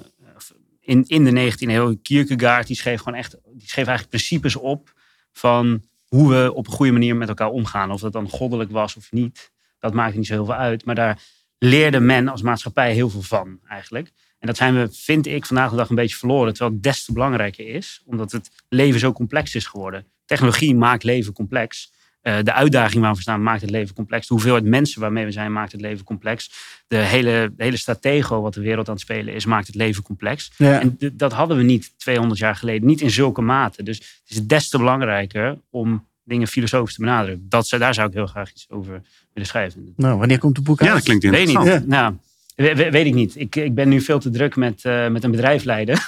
in, 0.79 1.03
in 1.07 1.23
de 1.23 1.51
19e 1.51 1.69
eeuw, 1.69 1.95
Kierkegaard, 2.01 2.67
die 2.67 2.75
schreef 2.75 3.01
gewoon 3.01 3.19
echt, 3.19 3.31
die 3.53 3.67
schreef 3.69 3.88
eigenlijk 3.88 4.10
principes 4.10 4.55
op 4.55 4.93
van 5.31 5.84
hoe 6.07 6.29
we 6.34 6.53
op 6.53 6.67
een 6.67 6.73
goede 6.73 6.91
manier 6.91 7.15
met 7.15 7.27
elkaar 7.27 7.49
omgaan. 7.49 7.91
Of 7.91 8.01
dat 8.01 8.13
dan 8.13 8.29
goddelijk 8.29 8.71
was 8.71 8.95
of 8.95 9.12
niet, 9.12 9.51
dat 9.79 9.93
maakt 9.93 10.15
niet 10.15 10.25
zo 10.27 10.34
heel 10.34 10.45
veel 10.45 10.53
uit. 10.53 10.86
Maar 10.86 10.95
daar 10.95 11.21
leerde 11.57 11.99
men 11.99 12.27
als 12.27 12.41
maatschappij 12.41 12.93
heel 12.93 13.10
veel 13.10 13.21
van 13.21 13.60
eigenlijk. 13.67 14.12
En 14.41 14.47
dat 14.47 14.58
zijn 14.58 14.73
we, 14.75 14.88
vind 14.91 15.27
ik, 15.27 15.45
vandaag 15.45 15.69
de 15.69 15.75
dag 15.75 15.89
een 15.89 15.95
beetje 15.95 16.17
verloren. 16.17 16.54
Terwijl 16.54 16.73
het 16.73 16.84
des 16.84 17.04
te 17.06 17.13
belangrijker 17.13 17.67
is, 17.67 18.01
omdat 18.06 18.32
het 18.32 18.49
leven 18.69 18.99
zo 18.99 19.12
complex 19.13 19.56
is 19.56 19.65
geworden. 19.65 20.06
Technologie 20.25 20.75
maakt 20.75 21.04
leven 21.04 21.34
complex. 21.34 21.91
Eh, 22.21 22.36
de 22.43 22.54
uitdaging 22.54 23.01
waar 23.04 23.13
we 23.13 23.21
staan 23.21 23.43
maakt 23.43 23.62
het 23.62 23.69
leven 23.69 23.95
complex. 23.95 24.27
De 24.27 24.34
hoeveelheid 24.34 24.63
mensen 24.63 25.01
waarmee 25.01 25.25
we 25.25 25.32
zijn 25.32 25.51
maakt 25.54 25.71
het 25.71 25.82
leven 25.82 26.06
complex. 26.06 26.51
De 26.88 26.95
hele, 26.97 27.54
de 27.58 27.63
hele 27.63 27.77
stratego 27.77 28.41
wat 28.41 28.54
de 28.54 28.62
wereld 28.62 28.88
aan 28.88 28.93
het 28.93 29.04
spelen 29.04 29.34
is, 29.34 29.45
maakt 29.45 29.67
het 29.67 29.75
leven 29.75 30.04
complex. 30.04 30.51
Ja. 30.58 30.80
En 30.80 30.97
dat 31.13 31.32
hadden 31.34 31.58
we 31.58 31.63
niet 31.63 31.93
200 31.99 32.39
jaar 32.39 32.56
geleden. 32.56 32.88
Niet 32.88 33.01
in 33.01 33.12
zulke 33.12 33.41
mate. 33.41 33.84
Dus 33.84 33.97
het 33.97 34.38
is 34.38 34.43
des 34.47 34.69
te 34.69 34.77
belangrijker 34.77 35.58
om 35.69 36.08
dingen 36.23 36.47
filosofisch 36.47 36.95
te 36.95 37.01
benaderen. 37.01 37.45
Dat, 37.49 37.67
zou- 37.67 37.82
daar 37.82 37.93
zou 37.93 38.08
ik 38.08 38.13
heel 38.13 38.27
graag 38.27 38.49
iets 38.51 38.65
over 38.69 39.01
willen 39.34 39.49
schrijven. 39.49 39.93
Nou, 39.95 40.17
wanneer 40.19 40.39
komt 40.39 40.56
het 40.56 40.65
boek 40.65 40.80
uit? 40.80 40.89
Ja, 40.89 40.95
dat 40.95 41.04
klinkt 41.04 41.23
Weet 41.23 41.34
ik 41.34 41.39
interessant. 41.39 41.80
niet. 41.80 41.88
Nou, 41.89 42.15
we- 42.62 42.76
we- 42.76 42.91
weet 42.91 43.06
ik 43.06 43.13
niet. 43.13 43.36
Ik, 43.39 43.56
ik 43.56 43.76
ben 43.76 43.89
nu 43.89 44.02
veel 44.02 44.19
te 44.19 44.30
druk 44.30 44.56
met, 44.56 44.86
eh, 44.86 45.08
met 45.08 45.24
een 45.24 45.32
bedrijf 45.32 45.63
leiden. 45.63 45.97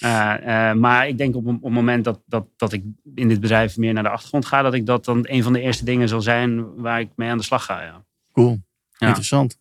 Eh, 0.00 0.68
eh, 0.70 0.76
maar 0.76 1.08
ik 1.08 1.18
denk 1.18 1.36
op, 1.36 1.46
een- 1.46 1.54
op 1.56 1.62
het 1.62 1.72
moment 1.72 2.04
dat, 2.04 2.20
dat, 2.26 2.46
dat 2.56 2.72
ik 2.72 2.82
in 3.14 3.28
dit 3.28 3.40
bedrijf 3.40 3.76
meer 3.76 3.92
naar 3.92 4.02
de 4.02 4.08
achtergrond 4.08 4.46
ga, 4.46 4.62
dat 4.62 4.74
ik 4.74 4.86
dat 4.86 5.04
dan 5.04 5.18
een 5.28 5.42
van 5.42 5.52
de 5.52 5.60
eerste 5.60 5.84
dingen 5.84 6.08
zal 6.08 6.20
zijn 6.22 6.74
waar 6.76 7.00
ik 7.00 7.08
mee 7.16 7.30
aan 7.30 7.38
de 7.38 7.44
slag 7.44 7.64
ga. 7.64 7.82
Ja. 7.82 8.04
Cool. 8.32 8.58
Ja. 8.98 9.06
Interessant. 9.06 9.58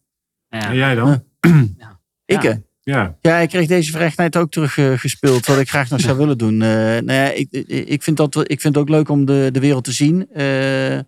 Ja. 0.50 0.70
En 0.70 0.76
jij 0.76 0.96
dan? 0.96 1.24
Ik? 2.26 2.42
Ja. 2.82 3.18
Ja, 3.22 3.38
ik 3.38 3.50
kreeg 3.50 3.68
deze 3.68 3.92
vraag 3.92 4.16
net 4.16 4.38
ook 4.38 4.52
teruggespeeld. 4.52 5.46
wat 5.46 5.60
ik 5.60 5.70
graag 5.70 5.90
nog 5.90 6.00
zou 6.02 6.18
willen 6.24 6.38
doen. 6.38 6.62
Eh, 6.62 6.68
nou 6.70 7.12
ja, 7.12 7.30
ik, 7.32 7.48
ik, 7.68 8.04
vind 8.04 8.18
dat, 8.18 8.36
ik 8.36 8.62
vind 8.62 8.76
het 8.76 8.78
ook 8.78 8.90
leuk 8.90 9.10
om 9.10 9.26
de, 9.26 9.50
de 9.52 9.60
wereld 9.60 9.84
te 9.84 9.92
zien. 9.92 10.28
Eh, 10.34 11.00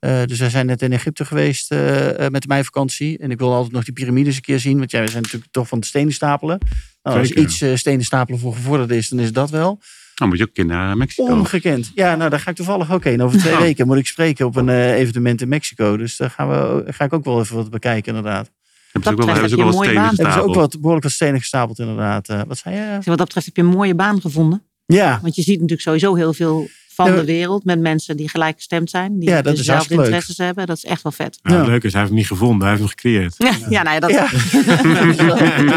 eh, 0.00 0.22
dus 0.26 0.38
wij 0.38 0.50
zijn 0.50 0.66
net 0.66 0.82
in 0.82 0.92
Egypte 0.92 1.24
geweest 1.24 1.70
eh, 1.70 2.24
eh, 2.24 2.30
met 2.32 2.46
mijn 2.46 2.64
vakantie. 2.64 3.18
En 3.18 3.30
ik 3.30 3.38
wil 3.38 3.52
altijd 3.54 3.72
nog 3.72 3.84
die 3.84 3.92
piramides 3.92 4.36
een 4.36 4.42
keer 4.42 4.58
zien. 4.60 4.78
Want 4.78 4.90
ja, 4.90 5.00
we 5.00 5.08
zijn 5.10 5.22
natuurlijk 5.22 5.52
toch 5.52 5.68
van 5.68 5.78
het 5.78 5.86
stenen 5.86 6.12
stapelen. 6.12 6.58
Nou, 7.02 7.18
als 7.18 7.30
iets 7.30 7.60
eh, 7.60 7.76
stenen 7.76 8.04
stapelen 8.04 8.40
voor 8.40 8.54
gevorderd 8.54 8.90
is, 8.90 9.08
dan 9.08 9.18
is 9.18 9.32
dat 9.32 9.50
wel. 9.50 9.80
Dan 10.14 10.28
moet 10.28 10.36
je 10.38 10.42
ook 10.42 10.48
een 10.48 10.54
keer 10.54 10.74
naar 10.76 10.96
Mexico. 10.96 11.24
Ongekend. 11.32 11.90
Ja, 11.94 12.16
nou 12.16 12.30
daar 12.30 12.40
ga 12.40 12.50
ik 12.50 12.56
toevallig 12.56 12.92
ook 12.92 13.04
heen. 13.04 13.22
Over 13.22 13.38
twee 13.38 13.52
Oh. 13.52 13.60
weken 13.60 13.86
moet 13.86 13.96
ik 13.96 14.06
spreken 14.06 14.46
op 14.46 14.56
een 14.56 14.68
eh, 14.68 14.92
evenement 14.98 15.40
in 15.40 15.48
Mexico. 15.48 15.96
Dus 15.96 16.16
daar 16.16 16.30
gaan 16.30 16.48
we, 16.48 16.84
ga 16.92 17.04
ik 17.04 17.12
ook 17.12 17.24
wel 17.24 17.40
even 17.40 17.56
wat 17.56 17.70
bekijken 17.70 18.14
inderdaad. 18.16 18.50
Hebben 18.92 19.10
ze 19.10 19.18
ook 19.18 19.24
wel, 19.24 19.32
hebben 19.34 19.50
ze 19.50 19.56
ook 19.56 19.70
wel 19.70 19.82
je 19.82 19.84
stenen 19.84 19.94
baan. 19.94 20.04
Hebben 20.04 20.16
ze 20.16 20.22
ook 20.22 20.34
gestapeld. 20.36 20.56
wat, 20.56 20.76
behoorlijk 20.80 21.04
wat 21.04 21.12
stenen 21.12 21.40
gestapeld 21.40 21.78
inderdaad. 21.78 22.26
Wat 22.46 22.58
zei 22.58 22.74
je? 22.76 22.92
Wat 22.94 23.04
dat 23.04 23.16
betreft 23.26 23.46
heb 23.46 23.56
je 23.56 23.62
een 23.62 23.68
mooie 23.68 23.94
baan 23.94 24.20
gevonden. 24.20 24.62
Ja, 24.86 25.18
Want 25.22 25.34
je 25.34 25.42
ziet 25.42 25.54
natuurlijk 25.54 25.80
sowieso 25.80 26.14
heel 26.14 26.32
veel 26.34 26.68
van 27.06 27.10
Ja, 27.10 27.20
de 27.20 27.24
wereld 27.24 27.64
met 27.64 27.80
mensen 27.80 28.16
die 28.16 28.28
gelijk 28.28 28.56
gestemd 28.56 28.90
zijn. 28.90 29.18
Die 29.18 29.28
Ja, 29.28 29.42
dat 29.42 29.52
is 29.52 29.58
dezelfde 29.58 29.94
leuk. 29.94 30.04
interesses 30.04 30.36
hebben. 30.36 30.66
Dat 30.66 30.76
is 30.76 30.84
echt 30.84 31.02
wel 31.02 31.12
vet. 31.12 31.38
Nou, 31.42 31.54
Ja. 31.56 31.60
Het 31.62 31.70
leuke 31.70 31.86
is, 31.86 31.92
hij 31.92 32.00
heeft 32.00 32.12
hem 32.12 32.20
niet 32.22 32.30
gevonden, 32.30 32.68
hij 32.68 32.76
heeft 32.76 32.80
hem 32.80 32.88
gecreëerd. 32.88 33.34
Ja, 33.38 33.52
ja 33.76 33.82
nou 33.82 33.94
ja, 33.94 34.00
dat, 34.00 34.10
Ja, 34.10 34.28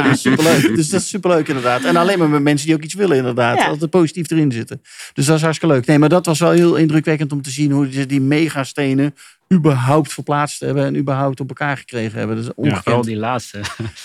dat 0.04 0.06
is 0.14 0.22
superleuk. 0.28 0.76
Dus 0.76 0.90
dat 0.90 1.02
is 1.02 1.08
superleuk 1.10 1.48
inderdaad. 1.48 1.84
En 1.84 1.96
alleen 1.96 2.20
maar 2.20 2.30
met 2.30 2.42
mensen 2.44 2.68
die 2.68 2.76
ook 2.76 2.84
iets 2.84 2.94
willen 2.94 3.18
inderdaad. 3.18 3.58
Ja. 3.58 3.66
Altijd 3.68 3.90
positief 3.90 4.30
erin 4.32 4.52
zitten. 4.52 4.82
Dus 5.14 5.26
dat 5.26 5.36
is 5.36 5.42
hartstikke 5.42 5.74
leuk. 5.76 5.86
Nee, 5.86 6.00
maar 6.00 6.10
dat 6.10 6.26
was 6.26 6.40
wel 6.40 6.52
heel 6.52 6.76
indrukwekkend 6.76 7.32
om 7.32 7.42
te 7.42 7.50
zien 7.50 7.72
hoe 7.72 7.92
ze 7.92 8.06
die 8.06 8.22
megastenen 8.22 9.16
überhaupt 9.54 10.14
verplaatst 10.14 10.60
hebben 10.60 10.86
en 10.86 10.96
überhaupt 10.96 11.40
op 11.40 11.48
elkaar 11.50 11.78
gekregen 11.78 12.18
hebben. 12.20 12.36
Dat 12.36 12.46
is 12.46 12.52
Vooral 12.56 12.74
ongekend. 12.74 13.04
die 13.06 13.16
laatste. 13.16 13.62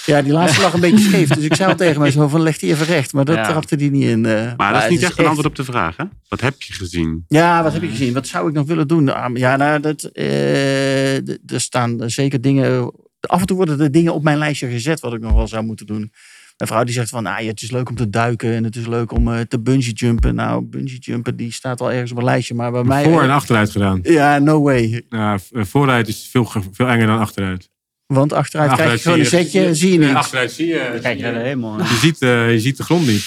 Ja, 0.07 0.23
die 0.23 0.33
laatste 0.33 0.61
lag 0.61 0.73
een 0.75 0.81
beetje 0.81 1.05
scheef. 1.09 1.29
Dus 1.29 1.45
ik 1.45 1.55
zei 1.55 1.71
al 1.71 1.77
tegen 1.77 2.01
mij 2.01 2.11
zo 2.11 2.29
van 2.29 2.41
leg 2.43 2.59
die 2.59 2.71
even 2.71 2.87
recht. 2.87 3.13
Maar 3.13 3.25
dat 3.25 3.35
Ja. 3.37 3.43
trapte 3.49 3.77
die 3.77 3.91
niet 3.91 4.05
in. 4.05 4.27
eh. 4.27 4.53
Maar 4.57 4.73
dat 4.73 4.83
is 4.83 4.89
niet 4.89 5.03
echt 5.03 5.19
een 5.19 5.25
antwoord 5.27 5.47
op 5.47 5.55
de 5.57 5.65
vraag, 5.65 5.97
hè? 5.97 6.05
Wat 6.29 6.41
heb 6.41 6.63
je 6.63 6.73
gezien? 6.73 7.25
Ja, 7.29 7.63
wat 7.63 7.73
heb 7.73 7.83
ik 7.83 7.91
gezien? 7.91 8.13
Wat 8.13 8.27
zou 8.27 8.49
ik 8.49 8.55
nog 8.55 8.67
willen 8.67 8.89
doen? 8.89 9.15
Ah, 9.15 9.37
Ja, 9.37 9.57
nou, 9.57 9.81
dat, 9.81 10.03
eh, 10.03 11.17
er 11.29 11.61
staan 11.61 12.11
zeker 12.11 12.41
dingen 12.41 12.93
af 13.21 13.41
en 13.41 13.47
toe 13.47 13.57
worden 13.57 13.81
er 13.81 13.91
dingen 13.91 14.15
op 14.15 14.23
mijn 14.23 14.39
lijstje 14.39 14.69
gezet 14.71 15.01
wat 15.01 15.13
ik 15.15 15.21
nog 15.21 15.33
wel 15.33 15.49
zou 15.49 15.65
moeten 15.65 15.87
doen. 15.87 16.13
Mijn 16.59 16.71
vrouw 16.71 16.85
die 16.85 16.95
zegt 16.95 17.09
van, 17.09 17.27
ah, 17.27 17.41
ja, 17.41 17.47
het 17.47 17.63
is 17.63 17.71
leuk 17.71 17.89
om 17.89 17.95
te 17.97 18.11
duiken 18.11 18.55
en 18.55 18.65
het 18.65 18.77
is 18.77 18.87
leuk 18.87 19.13
om 19.13 19.33
eh, 19.33 19.41
te 19.41 19.61
bungee 19.61 19.93
jumpen. 19.93 20.35
Nou, 20.35 20.63
bungee 20.63 20.99
jumpen 20.99 21.37
die 21.37 21.53
staat 21.53 21.81
al 21.81 21.93
ergens 21.93 22.11
op 22.11 22.19
een 22.19 22.25
lijstje, 22.25 22.55
maar 22.55 22.71
bij 22.71 22.83
mij... 22.83 23.05
Voor 23.05 23.23
en 23.23 23.31
achteruit 23.31 23.71
gedaan. 23.71 24.01
Ja, 24.03 24.39
no 24.39 24.63
way. 24.63 25.03
Ja, 25.09 25.39
v- 25.39 25.45
vooruit 25.53 26.09
is 26.09 26.29
veel, 26.31 26.51
veel 26.73 26.87
enger 26.87 27.07
dan 27.07 27.19
achteruit. 27.19 27.71
Want 28.07 28.33
achteruit 28.33 28.73
krijg 28.73 28.93
je 28.93 28.99
gewoon 28.99 29.19
een 29.19 29.27
zetje, 29.27 29.75
zie 29.75 29.93
je 29.93 29.99
Nee, 29.99 30.09
niet. 30.09 30.17
achteruit 30.17 30.53
zie 30.53 30.67
je. 30.67 30.99
Kijk, 31.03 31.19
je, 31.19 31.25
helemaal. 31.27 31.79
je, 31.79 31.99
ziet, 32.01 32.23
eh, 32.23 32.53
je 32.53 32.61
ziet 32.61 32.77
de 32.77 32.83
grond 32.83 33.07
niet. 33.07 33.25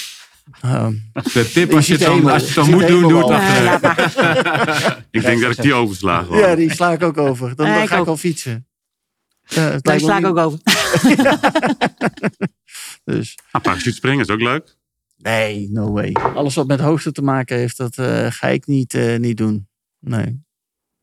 Oh. 0.65 0.87
De 1.33 1.49
tip 1.53 1.73
als 1.73 1.87
je 1.87 1.93
het 1.93 2.01
dan, 2.01 2.29
als 2.29 2.41
je 2.41 2.45
het 2.45 2.55
dan 2.55 2.65
je 2.65 2.71
moet 2.71 2.87
doen, 2.87 3.01
doe 3.01 3.17
het 3.17 3.29
achteruit. 3.29 4.97
Ik 5.11 5.21
denk 5.21 5.41
dat 5.41 5.51
ik 5.51 5.61
die 5.61 5.73
oversla 5.73 6.21
gewoon. 6.21 6.39
Ja, 6.39 6.55
die 6.55 6.73
sla 6.73 6.91
ik 6.91 7.03
ook 7.03 7.17
over. 7.17 7.55
Dan, 7.55 7.87
ga 7.87 7.97
ik 7.97 8.07
al 8.07 8.17
fietsen. 8.17 8.67
Het 9.53 9.85
me 9.85 9.99
sla 9.99 10.17
ik 10.17 10.25
ook 10.25 10.37
over. 10.37 10.59
Dus, 13.03 13.37
Nou, 13.51 13.63
parachute 13.63 13.95
springen 13.95 14.19
is 14.25 14.29
ook 14.29 14.41
leuk. 14.41 14.75
nee, 15.17 15.69
no 15.71 15.91
way. 15.91 16.11
Alles 16.11 16.55
wat 16.55 16.67
met 16.67 16.79
hoogte 16.79 17.11
te 17.11 17.21
maken 17.21 17.57
heeft, 17.57 17.77
dat 17.77 17.97
eh, 17.97 18.27
ga 18.31 18.47
ik 18.47 18.65
niet, 18.65 18.93
eh, 18.93 19.17
niet 19.19 19.37
doen. 19.37 19.67
Nee. 19.99 20.25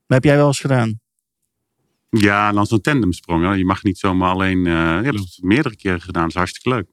Maar 0.07 0.19
heb 0.19 0.25
jij 0.25 0.37
wel 0.37 0.47
eens 0.47 0.61
gedaan? 0.61 1.01
Ja, 2.11 2.53
dan 2.53 2.67
zo'n 2.67 2.81
tandemsprong. 2.81 3.45
hè. 3.45 3.53
Je 3.53 3.65
mag 3.65 3.83
niet 3.83 3.99
zomaar 3.99 4.31
alleen... 4.31 4.67
eh 4.67 5.01
Klopt. 5.01 5.19
het 5.19 5.39
meerdere 5.43 5.77
keren 5.77 6.01
gedaan. 6.01 6.23
Dat 6.23 6.31
is 6.31 6.37
hartstikke 6.37 6.69
leuk. 6.69 6.87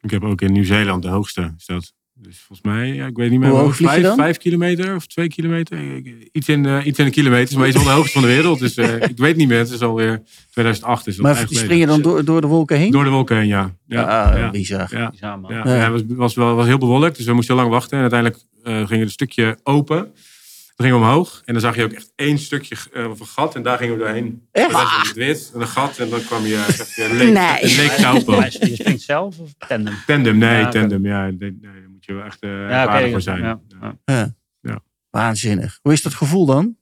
Ik 0.00 0.10
heb 0.10 0.22
ook 0.22 0.40
in 0.40 0.52
Nieuw-Zeeland 0.52 1.02
de 1.02 1.08
hoogste. 1.08 1.54
Is 1.56 1.66
dat. 1.66 1.92
Dus 2.24 2.38
volgens 2.46 2.68
mij, 2.68 2.88
ja, 2.94 3.06
ik 3.06 3.16
weet 3.16 3.30
niet 3.30 3.40
meer, 3.40 3.48
Hoe 3.48 3.58
hoog 3.58 3.76
vlieg 3.76 3.88
je 3.88 3.94
vijf, 3.94 4.06
dan? 4.06 4.16
vijf 4.16 4.36
kilometer 4.36 4.94
of 4.94 5.06
twee 5.06 5.28
kilometer. 5.28 5.78
Iets 6.32 6.48
in, 6.48 6.66
eh, 6.66 6.86
iets 6.86 6.98
in 6.98 7.04
de 7.04 7.10
kilometers, 7.10 7.56
maar 7.56 7.68
is 7.68 7.74
wel 7.74 7.84
de 7.84 7.90
hoogste 7.90 8.12
van 8.12 8.22
de 8.22 8.28
wereld. 8.28 8.58
Dus 8.58 8.74
eh, 8.76 8.94
ik 8.94 9.16
weet 9.18 9.36
niet 9.36 9.48
meer, 9.48 9.58
het 9.58 9.70
is 9.70 9.80
alweer 9.80 10.22
2008. 10.50 11.06
Is 11.06 11.16
Maar 11.16 11.34
spring 11.36 11.50
geleden. 11.50 11.76
je 11.78 11.86
dan 11.86 12.02
door, 12.02 12.24
door 12.24 12.40
de 12.40 12.46
wolken 12.46 12.78
heen? 12.78 12.90
Door 12.90 13.04
de 13.04 13.10
wolken 13.10 13.36
heen, 13.36 13.46
ja. 13.46 13.74
Ja, 13.86 14.02
ah, 14.02 14.38
ja, 14.38 14.50
bizar. 14.50 14.88
ja. 14.90 15.10
Bizar, 15.10 15.38
man. 15.40 15.54
Ja, 15.54 15.62
Ja. 15.64 15.74
ja, 15.74 15.92
het 15.92 16.06
was, 16.06 16.16
was, 16.16 16.34
wel, 16.34 16.54
was 16.54 16.66
heel 16.66 16.78
bewolkt, 16.78 17.16
dus 17.16 17.26
we 17.26 17.32
moesten 17.32 17.54
heel 17.54 17.62
lang 17.64 17.74
wachten. 17.74 17.96
En 17.96 18.00
uiteindelijk 18.10 18.42
eh, 18.62 18.74
ging 18.76 18.90
het 18.90 19.00
een 19.00 19.10
stukje 19.10 19.58
open. 19.62 20.12
Toen 20.76 20.86
gingen 20.86 21.00
we 21.00 21.06
omhoog 21.06 21.42
en 21.44 21.52
dan 21.52 21.62
zag 21.62 21.76
je 21.76 21.84
ook 21.84 21.92
echt 21.92 22.12
één 22.16 22.38
stukje 22.38 22.76
of 23.10 23.20
een 23.20 23.26
gat. 23.26 23.54
En 23.54 23.62
daar 23.62 23.78
gingen 23.78 23.92
we 23.98 24.04
doorheen. 24.04 24.42
Echt? 24.52 24.72
Was 24.72 24.96
het 25.02 25.12
wit, 25.16 25.50
en 25.54 25.60
een 25.60 25.66
gat. 25.66 25.98
En 25.98 26.08
dan 26.08 26.24
kwam 26.24 26.42
je, 26.42 26.48
je 26.48 27.04
een 27.04 27.16
leek, 27.16 27.32
Nee. 27.32 27.62
een 27.62 27.76
leek 28.38 28.50
Je 28.50 28.74
springt 28.74 29.02
zelf 29.02 29.38
of 29.38 29.50
tandem? 29.68 29.94
Tandem, 30.06 30.38
nee, 30.38 30.68
tandem. 30.68 31.06
Ja, 31.06 31.30
nee, 31.38 31.54
moet 32.06 32.16
je 32.16 32.22
wel 32.22 32.24
echt 32.24 32.42
eh 32.42 32.68
Ja, 32.70 32.84
oké. 32.98 33.10
voor 33.10 33.20
zijn. 33.20 33.42
ja, 33.42 33.60
Ja. 34.04 34.34
ja. 34.60 34.80
Waanzinnig. 35.10 35.78
Hoe 35.82 35.92
is 35.92 36.02
dat 36.02 36.14
gevoel 36.14 36.46
dan? 36.46 36.76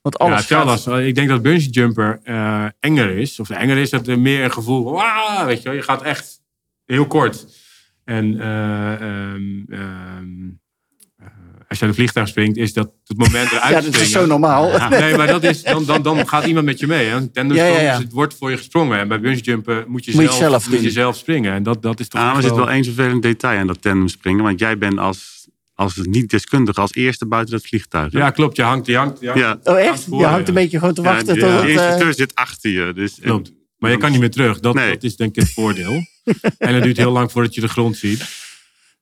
Want 0.00 0.18
alles 0.18 0.48
ja, 0.48 0.64
gaat- 0.64 0.84
dat. 0.84 0.98
Ik 0.98 1.14
denk 1.14 1.28
dat 1.28 1.42
bungee 1.42 1.68
jumper 1.70 2.20
eh, 2.22 2.66
enger 2.80 3.10
is. 3.16 3.40
Of 3.40 3.50
enger 3.50 3.76
is 3.76 3.90
dat 3.90 4.06
er 4.06 4.18
meer 4.18 4.44
een 4.44 4.52
gevoel 4.52 4.98
van, 4.98 5.46
weet 5.46 5.58
je 5.62 5.64
wel. 5.68 5.72
Je 5.78 5.82
gaat 5.82 6.02
echt 6.02 6.42
heel 6.84 7.06
kort. 7.06 7.46
En 8.04 8.40
eh, 8.40 8.92
ehm, 8.94 9.62
ehm, 9.68 10.48
eh, 10.48 10.57
als 11.68 11.78
je 11.78 11.84
uit 11.84 11.92
een 11.94 11.94
vliegtuig 11.94 12.28
springt, 12.28 12.56
is 12.56 12.72
dat 12.72 12.90
het 13.06 13.16
moment 13.16 13.50
eruit 13.52 13.64
Ja, 13.74 13.80
dat 13.80 13.82
is 13.82 13.88
springen. 13.88 14.10
zo 14.10 14.26
normaal. 14.26 14.68
Ja, 14.70 14.88
nee, 15.00 15.16
maar 15.16 15.26
dat 15.26 15.42
is, 15.44 15.62
dan, 15.62 15.84
dan, 15.84 16.02
dan 16.02 16.28
gaat 16.28 16.44
iemand 16.46 16.66
met 16.66 16.78
je 16.78 16.86
mee. 16.86 17.06
Hè? 17.06 17.26
Tandem 17.28 17.56
Ja, 17.56 17.64
ja, 17.66 17.80
ja. 17.80 17.94
Dus 17.94 18.04
het 18.04 18.12
wordt 18.12 18.34
voor 18.38 18.50
je 18.50 18.56
gesprongen. 18.56 18.98
En 18.98 19.08
bij 19.08 19.20
bungee 19.20 19.42
jumpen 19.42 19.84
moet 19.88 20.04
je, 20.04 20.12
Moet 20.14 20.22
je 20.22 20.28
zelf, 20.28 20.38
zelf 20.38 20.70
moet 20.70 20.82
je 20.82 20.90
zelf 20.90 21.16
springen. 21.16 21.52
En 21.52 21.62
dat, 21.62 21.82
dat 21.82 22.00
is 22.00 22.08
toch 22.08 22.20
Ah, 22.20 22.26
maar 22.26 22.36
er 22.36 22.42
zit 22.42 22.54
wel 22.56 22.70
één 22.70 22.84
vervelend 22.84 23.22
detail 23.22 23.58
aan 23.60 23.66
dat 23.66 23.82
tandemspringen. 23.82 24.44
Want 24.44 24.58
jij 24.58 24.78
bent 24.78 24.98
als, 24.98 25.48
als 25.74 25.96
niet-deskundige 26.02 26.80
als 26.80 26.94
eerste 26.94 27.26
buiten 27.26 27.54
dat 27.54 27.66
vliegtuig. 27.66 28.12
hè? 28.12 28.18
Ja, 28.18 28.30
klopt. 28.30 28.56
Je 28.56 28.62
hangt, 28.62 28.86
je 28.86 28.96
hangt, 28.96 29.20
je 29.20 29.26
hangt 29.26 29.40
Ja. 29.40 29.58
Oh 29.72 29.80
echt? 29.80 30.04
voor 30.08 30.18
Je 30.20 30.24
hangt 30.26 30.48
een 30.48 30.54
je. 30.54 30.60
beetje 30.60 30.78
gewoon 30.78 30.94
te 30.94 31.02
Ja, 31.02 31.08
wachten 31.12 31.34
de, 31.34 31.40
tot 31.40 31.50
de 31.50 31.54
het... 31.56 31.68
instructeur 31.68 32.14
zit 32.14 32.34
achter 32.34 32.70
je. 32.70 32.92
Dus, 32.94 33.14
Klopt. 33.20 33.52
Maar 33.78 33.90
je 33.90 33.96
kan 33.96 34.10
niet 34.10 34.20
meer 34.20 34.30
terug. 34.30 34.60
Dat, 34.60 34.74
Nee. 34.74 34.92
dat 34.92 35.02
is 35.02 35.16
denk 35.16 35.36
ik 35.36 35.42
het 35.42 35.52
voordeel. 35.52 35.92
en 36.58 36.74
het 36.74 36.82
duurt 36.82 36.96
heel 36.96 37.12
lang 37.12 37.32
voordat 37.32 37.54
je 37.54 37.60
de 37.60 37.68
grond 37.68 37.96
ziet. 37.96 38.24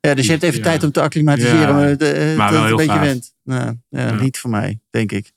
Ja, 0.06 0.14
dus 0.14 0.24
je 0.24 0.30
hebt 0.30 0.42
even 0.42 0.58
Ja. 0.58 0.62
tijd 0.64 0.82
om 0.82 0.90
te 0.90 1.00
acclimatiseren. 1.00 1.60
Ja. 1.60 1.72
Maar, 1.72 1.86
het, 1.88 2.02
eh, 2.02 2.36
Maar 2.36 2.36
dat 2.36 2.36
wel 2.36 2.46
het 2.48 2.54
een 2.60 2.66
heel 2.66 2.76
beetje 2.76 2.92
gaaf. 2.92 3.00
went. 3.04 3.32
Nou, 3.42 3.76
ja, 3.88 4.00
Ja. 4.08 4.14
Niet 4.20 4.38
voor 4.38 4.50
mij, 4.50 4.80
denk 4.90 5.12
ik. 5.12 5.26
Ik 5.26 5.32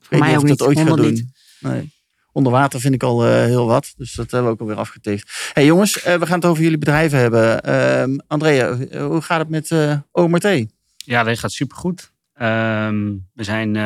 Voor 0.00 0.06
weet 0.10 0.18
mij 0.20 0.28
niet 0.28 0.36
ook 0.38 0.44
of 0.44 0.50
ik 0.50 0.58
dat 0.58 0.66
ooit 0.68 0.78
ga 0.78 0.94
doen. 0.96 1.32
Nee. 1.60 1.92
Onder 2.32 2.52
water 2.52 2.80
vind 2.80 2.94
ik 2.94 3.02
al 3.02 3.24
eh, 3.26 3.30
heel 3.44 3.66
wat. 3.66 3.92
Dus 3.96 4.12
dat 4.12 4.30
hebben 4.30 4.48
we 4.50 4.54
ook 4.54 4.60
alweer 4.60 4.76
afgetikt. 4.76 5.50
hey, 5.52 5.64
jongens, 5.64 6.02
eh, 6.02 6.14
we 6.14 6.26
gaan 6.26 6.36
het 6.36 6.44
over 6.44 6.62
jullie 6.62 6.78
bedrijven 6.78 7.18
hebben. 7.18 7.62
Ehm, 7.62 8.16
Andrea, 8.26 8.76
hoe 8.98 9.20
gaat 9.22 9.38
het 9.38 9.48
met 9.48 9.70
eh 9.70 9.96
OMRT? 10.12 10.64
Ja, 10.96 11.22
dat 11.22 11.38
gaat 11.38 11.52
supergoed. 11.52 12.12
Ehm 12.34 13.12
we 13.34 13.44
zijn 13.44 13.76
eh, 13.76 13.82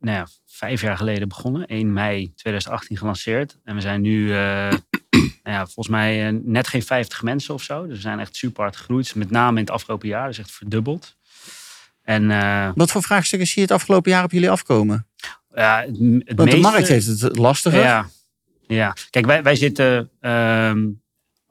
nou 0.00 0.16
ja, 0.16 0.26
vijf 0.46 0.80
jaar 0.80 0.96
geleden 0.96 1.28
begonnen. 1.28 1.66
1 1.66 1.92
mei 1.92 2.32
2018 2.34 2.96
gelanceerd. 2.96 3.58
En 3.64 3.74
we 3.74 3.80
zijn 3.80 4.00
nu, 4.00 4.32
ja, 5.44 5.64
volgens 5.64 5.88
mij 5.88 6.26
eh, 6.28 6.34
net 6.42 6.68
geen 6.68 6.82
50 6.82 7.22
mensen 7.22 7.54
of 7.54 7.62
zo. 7.62 7.86
Dus 7.86 7.94
we 7.96 8.00
zijn 8.02 8.20
echt 8.20 8.36
super 8.36 8.62
hard 8.62 8.76
gegroeid. 8.76 9.14
Met 9.14 9.30
name 9.30 9.58
in 9.58 9.64
het 9.64 9.70
afgelopen 9.74 10.08
jaar. 10.08 10.26
Dus 10.26 10.38
echt 10.38 10.50
verdubbeld. 10.50 11.16
En 12.02 12.30
eh, 12.30 12.70
Wat 12.74 12.90
voor 12.90 13.02
vraagstukken 13.02 13.48
zie 13.48 13.56
je 13.56 13.62
het 13.68 13.70
afgelopen 13.76 14.10
jaar 14.10 14.24
op 14.24 14.32
jullie 14.32 14.50
afkomen? 14.50 15.06
ja, 15.54 15.80
het, 15.80 15.86
het 15.88 15.98
Want 15.98 16.24
de 16.26 16.44
meeste- 16.44 16.58
markt 16.60 16.88
heeft 16.88 17.06
het 17.06 17.36
lastiger. 17.36 17.80
Ja, 17.80 18.08
ja. 18.66 18.94
kijk, 19.10 19.26
wij, 19.26 19.42
wij 19.42 19.56
zitten, 19.56 20.10
ehm, 20.20 20.86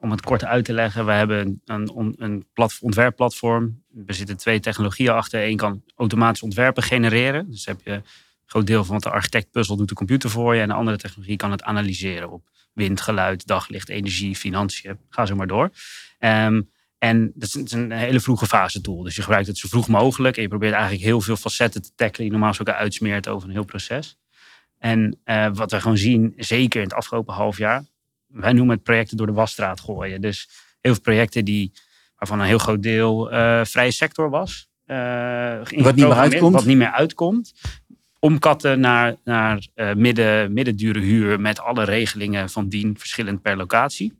om 0.00 0.10
het 0.10 0.20
kort 0.22 0.44
uit 0.44 0.64
te 0.64 0.72
leggen, 0.72 1.04
wij 1.04 1.18
hebben 1.18 1.60
een, 1.64 1.90
een, 1.96 2.14
een 2.18 2.46
plat, 2.52 2.78
ontwerpplatform. 2.80 3.82
Er 4.06 4.14
zitten 4.14 4.36
twee 4.36 4.60
technologieën 4.60 5.10
achter. 5.12 5.42
Eén 5.46 5.56
kan 5.56 5.82
automatisch 5.96 6.42
ontwerpen 6.42 6.82
genereren. 6.82 7.50
Dus 7.50 7.64
heb 7.66 7.80
je 7.84 7.90
een 7.90 8.04
groot 8.46 8.66
deel 8.66 8.84
van 8.84 8.94
wat 8.94 9.02
de 9.02 9.10
architect 9.10 9.50
puzzel 9.50 9.76
doet 9.76 9.88
de 9.88 9.94
computer 9.94 10.30
voor 10.30 10.54
je. 10.54 10.60
En 10.60 10.68
de 10.68 10.74
andere 10.74 10.96
technologie 10.96 11.36
kan 11.36 11.50
het 11.50 11.62
analyseren 11.62 12.30
op 12.30 12.42
wind, 12.78 13.00
geluid, 13.00 13.46
daglicht, 13.46 13.88
energie, 13.88 14.36
financiën. 14.36 14.98
Ga 15.08 15.26
zo 15.26 15.34
maar 15.34 15.46
door. 15.46 15.70
Ehm, 16.18 16.62
en 16.98 17.32
dat 17.34 17.54
is, 17.54 17.72
een 17.72 17.90
hele 17.92 18.20
vroege 18.20 18.46
fase 18.46 18.80
tool. 18.80 19.02
Dus 19.02 19.16
je 19.16 19.22
gebruikt 19.22 19.46
het 19.46 19.58
zo 19.58 19.68
vroeg 19.68 19.88
mogelijk. 19.88 20.36
En 20.36 20.42
je 20.42 20.48
probeert 20.48 20.72
eigenlijk 20.72 21.02
heel 21.02 21.20
veel 21.20 21.36
facetten 21.36 21.82
te 21.82 21.90
tackelen. 21.94 22.20
Die 22.22 22.30
normaal 22.30 22.48
gesproken 22.48 22.76
uitsmeert 22.80 23.28
over 23.28 23.48
een 23.48 23.54
heel 23.54 23.64
proces. 23.64 24.16
En 24.78 25.18
eh, 25.24 25.48
wat 25.52 25.70
we 25.70 25.80
gewoon 25.80 25.96
zien, 25.96 26.32
zeker 26.36 26.80
in 26.80 26.86
het 26.86 26.96
afgelopen 26.96 27.34
half 27.34 27.58
jaar. 27.58 27.84
Wij 28.26 28.52
noemen 28.52 28.74
het 28.74 28.84
projecten 28.84 29.16
door 29.16 29.26
de 29.26 29.32
wasstraat 29.32 29.80
gooien. 29.80 30.20
Dus 30.20 30.48
heel 30.80 30.92
veel 30.92 31.02
projecten 31.02 31.44
die, 31.44 31.72
waarvan 32.16 32.40
een 32.40 32.46
heel 32.46 32.58
groot 32.58 32.82
deel 32.82 33.30
eh, 33.30 33.64
vrije 33.64 33.90
sector 33.90 34.30
was. 34.30 34.68
eh, 34.86 34.96
ingeprogrammeerd, 35.58 36.32
uitkomt. 36.32 36.54
Wat 36.54 36.64
niet 36.64 36.76
meer 36.76 36.90
uitkomt. 36.92 37.52
Omkatten 38.20 38.80
naar, 38.80 39.16
naar 39.24 39.66
eh, 39.74 39.94
midden, 39.94 40.52
middendure 40.52 41.00
huur 41.00 41.40
met 41.40 41.60
alle 41.60 41.84
regelingen 41.84 42.50
van 42.50 42.68
dien, 42.68 42.96
verschillend 42.98 43.42
per 43.42 43.56
locatie. 43.56 44.12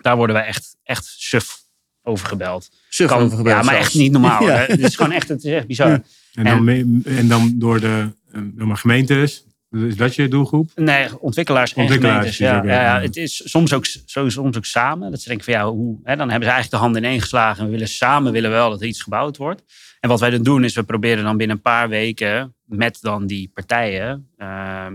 Daar 0.00 0.16
worden 0.16 0.36
wij 0.36 0.44
echt, 0.44 0.76
echt 0.82 1.04
suf 1.18 1.60
over 2.02 2.26
gebeld. 2.26 2.70
Suf 2.88 3.08
Kan- 3.08 3.22
over 3.22 3.36
gebeld 3.36 3.56
ja, 3.56 3.62
maar 3.62 3.74
zelfs. 3.74 3.86
echt 3.88 3.94
niet 3.94 4.12
normaal. 4.12 4.42
Ja. 4.46 4.54
hè. 4.56 4.64
Het 4.64 4.80
is 4.80 4.96
gewoon 4.96 5.12
echt, 5.12 5.28
het 5.28 5.44
is 5.44 5.52
echt 5.52 5.66
bizar. 5.66 5.88
Ja. 5.90 6.02
En 6.34 6.44
dan, 6.44 6.68
en 7.04 7.28
dan 7.28 7.52
door 7.58 7.80
de 7.80 8.08
eh, 8.32 8.40
door 8.44 8.66
mijn 8.66 8.78
gemeentes. 8.78 9.44
Is 9.70 9.96
dat 9.96 10.14
je 10.14 10.28
doelgroep? 10.28 10.70
Nee, 10.74 11.20
ontwikkelaars 11.20 11.74
en 11.74 11.80
Ontwikkelaars, 11.80 12.36
gemeentes. 12.36 12.38
dus 12.38 12.48
Ja, 12.48 12.58
ook, 12.58 12.64
ja, 12.64 12.90
ja, 12.90 12.96
ja. 12.96 13.02
het 13.02 13.16
is 13.16 13.50
soms 13.50 13.72
ook, 13.72 13.86
zo, 14.06 14.28
soms 14.28 14.56
ook 14.56 14.64
samen. 14.64 15.10
Dat 15.10 15.20
ze 15.20 15.28
denken 15.28 15.44
van 15.44 15.54
ja, 15.54 15.66
hoe, 15.70 15.98
hè, 16.02 16.16
dan 16.16 16.30
hebben 16.30 16.48
ze 16.48 16.54
eigenlijk 16.54 16.70
de 16.70 16.76
handen 16.76 17.04
ineen 17.04 17.20
geslagen. 17.20 17.58
En 17.58 17.64
we 17.64 17.70
willen 17.72 17.88
samen 17.88 18.32
willen 18.32 18.50
wel 18.50 18.70
dat 18.70 18.80
er 18.80 18.86
iets 18.86 19.02
gebouwd 19.02 19.36
wordt. 19.36 19.62
En 20.02 20.08
wat 20.08 20.20
wij 20.20 20.30
dan 20.30 20.42
doen 20.42 20.64
is 20.64 20.74
we 20.74 20.82
proberen 20.82 21.24
dan 21.24 21.36
binnen 21.36 21.56
een 21.56 21.62
paar 21.62 21.88
weken 21.88 22.54
met 22.64 22.98
dan 23.00 23.26
die 23.26 23.50
partijen 23.54 24.28
eh, 24.36 24.86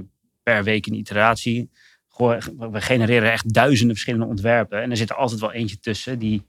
per 0.44 0.64
week 0.64 0.86
een 0.86 0.94
iteratie. 0.94 1.70
We 2.18 2.82
genereren 2.82 3.32
echt 3.32 3.54
duizenden 3.54 3.96
verschillende 3.96 4.26
ontwerpen. 4.26 4.82
En 4.82 4.92
er 4.92 4.98
zit 4.98 5.10
er 5.10 5.16
altijd 5.16 5.40
wel 5.40 5.52
eentje 5.52 5.80
tussen 5.80 6.20
die 6.20 6.46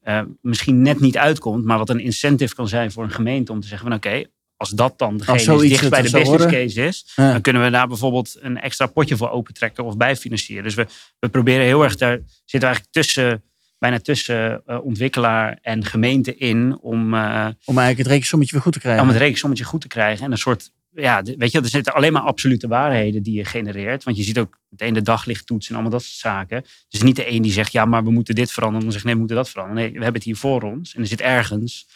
eh, 0.00 0.22
misschien 0.42 0.82
net 0.82 1.00
niet 1.00 1.16
uitkomt. 1.16 1.64
Maar 1.64 1.78
wat 1.78 1.88
een 1.88 2.00
incentive 2.00 2.54
kan 2.54 2.68
zijn 2.68 2.92
voor 2.92 3.04
een 3.04 3.10
gemeente 3.10 3.52
om 3.52 3.60
te 3.60 3.66
zeggen 3.66 3.88
van 3.88 3.96
oké, 3.96 4.24
als 4.56 4.70
dat 4.70 4.98
dan 4.98 5.16
degene 5.16 5.64
is 5.64 5.68
dicht 5.70 5.90
bij 5.90 6.02
de 6.02 6.10
business 6.10 6.28
worden. 6.28 6.50
case 6.50 6.82
is. 6.82 7.12
Ja. 7.16 7.32
Dan 7.32 7.40
kunnen 7.40 7.62
we 7.62 7.70
daar 7.70 7.88
bijvoorbeeld 7.88 8.36
een 8.40 8.60
extra 8.60 8.86
potje 8.86 9.16
voor 9.16 9.30
opentrekken 9.30 9.84
of 9.84 9.96
bijfinancieren. 9.96 10.64
Dus 10.64 10.74
we, 10.74 10.86
we 11.18 11.28
proberen 11.28 11.64
heel 11.64 11.84
erg, 11.84 11.96
daar 11.96 12.18
zitten 12.44 12.60
we 12.60 12.66
eigenlijk 12.66 12.92
tussen, 12.92 13.42
bijna 13.78 13.98
tussen 13.98 14.62
eh, 14.66 14.84
ontwikkelaar 14.84 15.58
en 15.62 15.84
gemeente 15.84 16.36
in 16.36 16.78
om, 16.80 17.14
eh, 17.14 17.46
Om 17.64 17.78
eigenlijk 17.78 17.98
het 17.98 18.06
rekensommetje 18.06 18.52
weer 18.52 18.62
goed 18.62 18.72
te 18.72 18.78
krijgen. 18.78 19.02
om 19.02 19.08
het 19.08 19.18
rekensommetje 19.18 19.64
goed 19.64 19.80
te 19.80 19.88
krijgen. 19.88 20.24
En 20.24 20.30
een 20.30 20.38
soort, 20.38 20.70
ja, 20.94 21.22
weet 21.22 21.52
je, 21.52 21.60
er 21.60 21.68
zitten 21.68 21.94
alleen 21.94 22.12
maar 22.12 22.22
absolute 22.22 22.68
waarheden 22.68 23.22
die 23.22 23.34
je 23.34 23.44
genereert. 23.44 24.04
Want 24.04 24.16
je 24.16 24.22
ziet 24.22 24.38
ook 24.38 24.58
meteen 24.68 24.94
de 24.94 25.02
daglichttoets 25.02 25.68
en 25.68 25.74
allemaal 25.74 25.92
dat 25.92 26.02
soort 26.02 26.34
zaken. 26.34 26.64
Dus 26.88 27.02
niet 27.02 27.16
de 27.16 27.30
een 27.30 27.42
die 27.42 27.52
zegt, 27.52 27.72
ja, 27.72 27.84
maar 27.84 28.04
we 28.04 28.10
moeten 28.10 28.34
dit 28.34 28.52
veranderen. 28.52 28.82
Dan 28.82 28.92
zegt, 28.92 29.04
nee, 29.04 29.12
we 29.14 29.18
moeten 29.18 29.36
dat 29.36 29.50
veranderen. 29.50 29.82
Nee, 29.82 29.92
we 29.92 30.02
hebben 30.02 30.14
het 30.14 30.24
hier 30.24 30.36
voor 30.36 30.62
ons. 30.62 30.94
En 30.94 31.00
er 31.00 31.06
zit 31.06 31.20
ergens, 31.20 31.86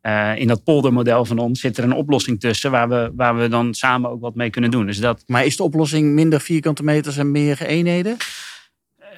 eh, 0.00 0.36
in 0.36 0.46
dat 0.46 0.64
poldermodel 0.64 1.24
van 1.24 1.38
ons, 1.38 1.60
zit 1.60 1.78
er 1.78 1.84
een 1.84 1.92
oplossing 1.92 2.40
tussen 2.40 2.70
waar 2.70 2.88
we, 2.88 3.12
waar 3.16 3.38
we 3.38 3.48
dan 3.48 3.74
samen 3.74 4.10
ook 4.10 4.20
wat 4.20 4.34
mee 4.34 4.50
kunnen 4.50 4.70
doen. 4.70 4.86
Dus 4.86 4.98
dat, 4.98 5.22
Maar 5.26 5.44
is 5.44 5.56
de 5.56 5.62
oplossing 5.62 6.12
minder 6.12 6.40
vierkante 6.40 6.82
meters 6.84 7.16
en 7.16 7.30
meer 7.30 7.62
eenheden? 7.62 8.16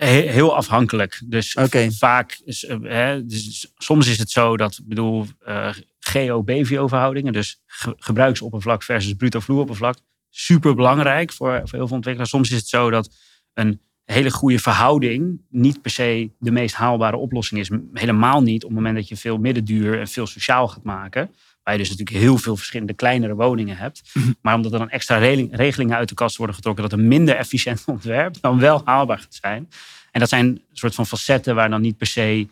He- 0.04 0.30
heel 0.30 0.56
afhankelijk. 0.56 1.22
Dus 1.24 1.56
vaak, 1.90 2.40
is, 2.44 2.64
eh, 2.64 2.76
hè, 2.82 3.26
dus 3.26 3.72
soms 3.76 4.06
is 4.06 4.18
het 4.18 4.30
zo 4.30 4.56
dat, 4.56 4.72
ik 4.78 4.88
bedoel, 4.88 5.26
eh 5.44 5.74
GO-BVO 6.00 6.86
verhoudingen, 6.88 7.32
dus 7.32 7.60
ge- 7.66 7.94
gebruiksoppervlak 7.98 8.82
versus 8.82 9.12
bruto 9.14 9.40
vloeroppervlak, 9.40 9.96
super 10.30 10.74
belangrijk 10.74 11.32
voor, 11.32 11.60
voor 11.64 11.78
heel 11.78 11.86
veel 11.86 11.96
ontwikkelaars. 11.96 12.30
Soms 12.30 12.50
is 12.50 12.56
het 12.56 12.68
zo 12.68 12.90
dat 12.90 13.10
een 13.54 13.80
hele 14.04 14.30
goede 14.30 14.58
verhouding 14.58 15.40
niet 15.48 15.82
per 15.82 15.90
se 15.90 16.30
de 16.38 16.50
meest 16.50 16.74
haalbare 16.74 17.16
oplossing 17.16 17.60
is. 17.60 17.70
Helemaal 17.92 18.42
niet 18.42 18.62
op 18.64 18.68
het 18.70 18.78
moment 18.78 18.96
dat 18.96 19.08
je 19.08 19.16
veel 19.16 19.38
middenduur 19.38 20.00
en 20.00 20.08
veel 20.08 20.26
sociaal 20.26 20.68
gaat 20.68 20.82
maken. 20.84 21.30
Waar 21.62 21.74
je 21.74 21.80
dus 21.80 21.90
natuurlijk 21.90 22.16
heel 22.24 22.36
veel 22.38 22.56
verschillende 22.56 22.94
kleinere 22.94 23.34
woningen 23.34 23.76
hebt. 23.76 24.12
Maar 24.42 24.54
omdat 24.54 24.72
er 24.72 24.78
dan 24.78 24.90
extra 24.90 25.16
regeling- 25.18 25.56
regelingen 25.56 25.96
uit 25.96 26.08
de 26.08 26.14
kast 26.14 26.36
worden 26.36 26.54
getrokken, 26.56 26.82
dat 26.88 26.92
een 26.98 27.08
minder 27.08 27.36
efficiënt 27.36 27.82
ontwerp 27.94 28.36
dan 28.40 28.58
wel 28.58 28.82
haalbaar 28.84 29.18
gaat 29.18 29.38
zijn. 29.40 29.68
En 30.10 30.20
dat 30.20 30.28
zijn 30.28 30.46
een 30.46 30.62
soort 30.72 30.94
van 30.94 31.06
facetten 31.06 31.54
waar 31.54 31.70
dan 31.70 31.80
niet 31.80 31.96
per 31.96 32.06
se 32.06 32.48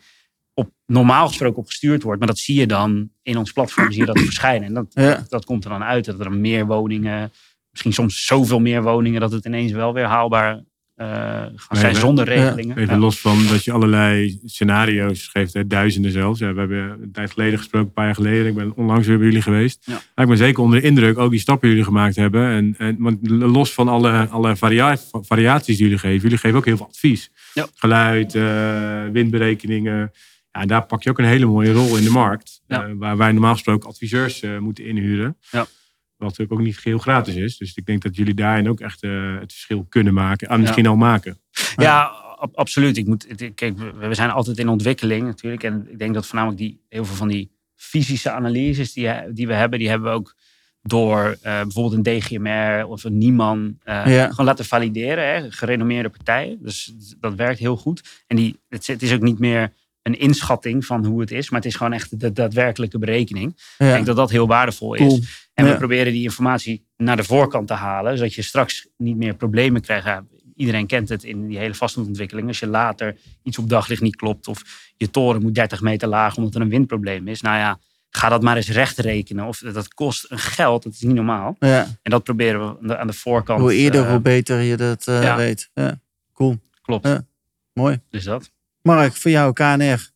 op 0.53 0.71
normaal 0.85 1.27
gesproken 1.27 1.57
op 1.57 1.67
gestuurd 1.67 2.03
wordt. 2.03 2.19
Maar 2.19 2.27
dat 2.27 2.37
zie 2.37 2.59
je 2.59 2.67
dan 2.67 3.09
in 3.23 3.37
ons 3.37 3.51
platform, 3.51 3.91
zie 3.91 3.99
je 3.99 4.05
dat 4.05 4.19
verschijnen. 4.19 4.67
En 4.67 4.73
dat, 4.73 4.85
Ja. 4.93 5.25
dat 5.29 5.45
komt 5.45 5.63
er 5.63 5.69
dan 5.69 5.83
uit 5.83 6.05
dat 6.05 6.19
er 6.19 6.31
meer 6.31 6.65
woningen, 6.65 7.31
misschien 7.69 7.93
soms 7.93 8.25
zoveel 8.25 8.59
meer 8.59 8.83
woningen, 8.83 9.21
dat 9.21 9.31
het 9.31 9.45
ineens 9.45 9.71
wel 9.71 9.93
weer 9.93 10.05
haalbaar 10.05 10.63
gaan 11.05 11.51
Nee, 11.69 11.79
zijn 11.81 11.95
zonder 11.95 12.25
regelingen. 12.25 12.77
Even 12.77 12.93
Ja. 12.93 12.99
los 12.99 13.19
van 13.21 13.47
dat 13.47 13.63
je 13.63 13.71
allerlei 13.71 14.39
scenario's 14.45 15.27
geeft, 15.27 15.53
hè, 15.53 15.67
duizenden 15.67 16.11
zelfs. 16.11 16.39
Ja, 16.39 16.53
we 16.53 16.59
hebben 16.59 16.97
een 17.01 17.11
tijd 17.11 17.31
geleden 17.31 17.57
gesproken, 17.57 17.87
een 17.87 17.93
paar 17.93 18.05
jaar 18.05 18.15
geleden. 18.15 18.47
Ik 18.47 18.55
ben 18.55 18.75
onlangs 18.75 19.07
weer 19.07 19.17
bij 19.17 19.25
jullie 19.27 19.41
geweest. 19.41 19.79
Ja. 19.85 19.93
Maar 19.93 20.25
ik 20.25 20.27
ben 20.27 20.37
zeker 20.37 20.63
onder 20.63 20.81
de 20.81 20.87
indruk, 20.87 21.17
ook 21.17 21.31
die 21.31 21.39
stappen 21.39 21.67
die 21.67 21.77
jullie 21.77 21.91
gemaakt 21.93 22.15
hebben. 22.15 22.47
En, 22.49 22.75
en, 22.77 22.95
want 22.99 23.17
los 23.29 23.73
van 23.73 23.87
alle, 23.87 24.27
alle 24.27 24.55
varia- 24.55 24.97
variaties 25.11 25.75
die 25.77 25.85
jullie 25.85 25.99
geven, 25.99 26.21
jullie 26.21 26.37
geven 26.37 26.57
ook 26.57 26.65
heel 26.65 26.77
veel 26.77 26.87
advies. 26.87 27.31
Ja. 27.53 27.67
Geluid, 27.75 28.35
eh, 28.35 29.03
windberekeningen. 29.11 30.11
Ja, 30.51 30.61
en 30.61 30.67
daar 30.67 30.85
pak 30.85 31.03
je 31.03 31.09
ook 31.09 31.19
een 31.19 31.25
hele 31.25 31.45
mooie 31.45 31.71
rol 31.73 31.97
in 31.97 32.03
de 32.03 32.09
markt. 32.09 32.61
Ja. 32.67 32.83
eh, 32.85 32.91
waar 32.97 33.17
wij 33.17 33.31
normaal 33.31 33.53
gesproken 33.53 33.89
adviseurs 33.89 34.41
eh, 34.41 34.57
moeten 34.57 34.85
inhuren. 34.85 35.37
Ja. 35.51 35.65
Wat 36.19 36.27
natuurlijk 36.29 36.59
ook 36.59 36.65
niet 36.65 36.77
geheel 36.77 36.97
gratis 36.97 37.35
is. 37.35 37.57
Dus 37.57 37.73
ik 37.75 37.85
denk 37.85 38.01
dat 38.01 38.15
jullie 38.15 38.33
daarin 38.33 38.69
ook 38.69 38.79
echt 38.79 39.03
eh, 39.03 39.11
het 39.39 39.51
verschil 39.53 39.85
kunnen 39.89 40.13
maken. 40.13 40.47
En 40.49 40.59
misschien 40.61 40.87
al 40.87 40.95
maken. 40.95 41.39
Ja, 41.75 42.01
ab- 42.37 42.55
absoluut. 42.55 42.97
Ik 42.97 43.07
moet, 43.07 43.27
kijk, 43.55 43.77
we 43.99 44.13
zijn 44.13 44.29
altijd 44.29 44.57
in 44.57 44.67
ontwikkeling 44.69 45.23
natuurlijk. 45.25 45.63
En 45.63 45.87
ik 45.91 45.99
denk 45.99 46.13
dat 46.13 46.25
voornamelijk 46.25 46.59
die, 46.61 46.81
heel 46.89 47.05
veel 47.05 47.15
van 47.15 47.27
die 47.27 47.51
fysische 47.75 48.31
analyses 48.31 48.93
die, 48.93 49.09
die 49.33 49.47
we 49.47 49.53
hebben, 49.53 49.79
die 49.79 49.89
hebben 49.89 50.09
we 50.09 50.15
ook 50.15 50.35
door 50.81 51.37
eh, 51.41 51.61
bijvoorbeeld 51.61 52.07
een 52.07 52.19
DGMR 52.19 52.85
of 52.85 53.03
een 53.03 53.17
Nieman 53.17 53.77
eh, 53.83 54.03
Ja. 54.05 54.29
gewoon 54.29 54.45
laten 54.45 54.65
valideren. 54.65 55.27
Hè, 55.33 55.51
gerenommeerde 55.51 56.09
partijen. 56.09 56.57
Dus 56.61 56.93
dat 57.19 57.35
werkt 57.35 57.59
heel 57.59 57.77
goed. 57.77 58.23
En 58.27 58.35
die, 58.35 58.59
het, 58.69 58.81
is- 58.81 58.87
het 58.87 59.01
is 59.01 59.13
ook 59.13 59.21
niet 59.21 59.39
meer 59.39 59.73
een 60.01 60.19
inschatting 60.19 60.85
van 60.85 61.05
hoe 61.05 61.19
het 61.21 61.31
is, 61.31 61.49
maar 61.49 61.59
het 61.59 61.69
is 61.69 61.75
gewoon 61.75 61.93
echt 61.93 62.19
de 62.19 62.31
daadwerkelijke 62.31 62.99
berekening. 62.99 63.49
Ik 63.51 63.57
denk 63.77 64.05
dat 64.05 64.15
dat 64.15 64.29
heel 64.29 64.47
waardevol 64.47 64.93
is. 64.93 64.99
Cool. 65.07 65.19
En 65.59 65.71
we 65.71 65.77
proberen 65.77 66.13
die 66.13 66.23
informatie 66.23 66.85
naar 66.97 67.15
de 67.15 67.23
voorkant 67.23 67.67
te 67.67 67.73
halen, 67.73 68.17
zodat 68.17 68.33
je 68.33 68.41
straks 68.41 68.87
niet 68.97 69.17
meer 69.17 69.35
problemen 69.35 69.81
krijgt. 69.81 70.05
Ja, 70.05 70.23
iedereen 70.55 70.87
kent 70.87 71.09
het 71.09 71.23
in 71.23 71.47
die 71.47 71.57
hele 71.57 71.73
vastlandontwikkeling. 71.73 72.47
Als 72.47 72.59
je 72.59 72.67
later 72.67 73.17
iets 73.43 73.57
op 73.57 73.69
daglicht 73.69 74.01
niet 74.01 74.15
klopt 74.15 74.47
of 74.47 74.63
je 74.97 75.09
toren 75.09 75.41
moet 75.41 75.55
30 75.55 75.81
meter 75.81 76.07
laag 76.07 76.37
omdat 76.37 76.55
er 76.55 76.61
een 76.61 76.69
windprobleem 76.69 77.27
is. 77.27 77.41
Nou 77.41 77.57
ja, 77.57 77.79
ga 78.09 78.29
dat 78.29 78.41
maar 78.41 78.55
eens 78.55 78.69
recht 78.69 78.97
rekenen. 78.97 79.45
Of 79.45 79.57
dat 79.57 79.93
kost 79.93 80.25
een 80.31 80.39
geld, 80.39 80.83
dat 80.83 80.93
is 80.93 81.01
niet 81.01 81.15
normaal. 81.15 81.55
Ja. 81.59 81.87
En 82.01 82.11
dat 82.11 82.23
proberen 82.23 82.77
we 82.81 82.97
aan 82.97 83.07
de, 83.07 83.13
voorkant. 83.13 83.61
Hoe 83.61 83.73
eerder, 83.73 84.03
eh, 84.03 84.09
hoe 84.09 84.19
beter 84.19 84.59
je 84.59 84.77
dat 84.77 85.07
eh, 85.07 85.23
ja. 85.23 85.35
weet. 85.35 85.69
Ja. 85.73 85.99
Cool. 86.33 86.59
Klopt. 86.81 87.07
Ja. 87.07 87.25
Mooi. 87.73 87.99
Dus 88.09 88.23
dat. 88.23 88.51
Mark, 88.81 89.15
voor 89.15 89.31
jou, 89.31 89.53
KNR. 89.53 90.09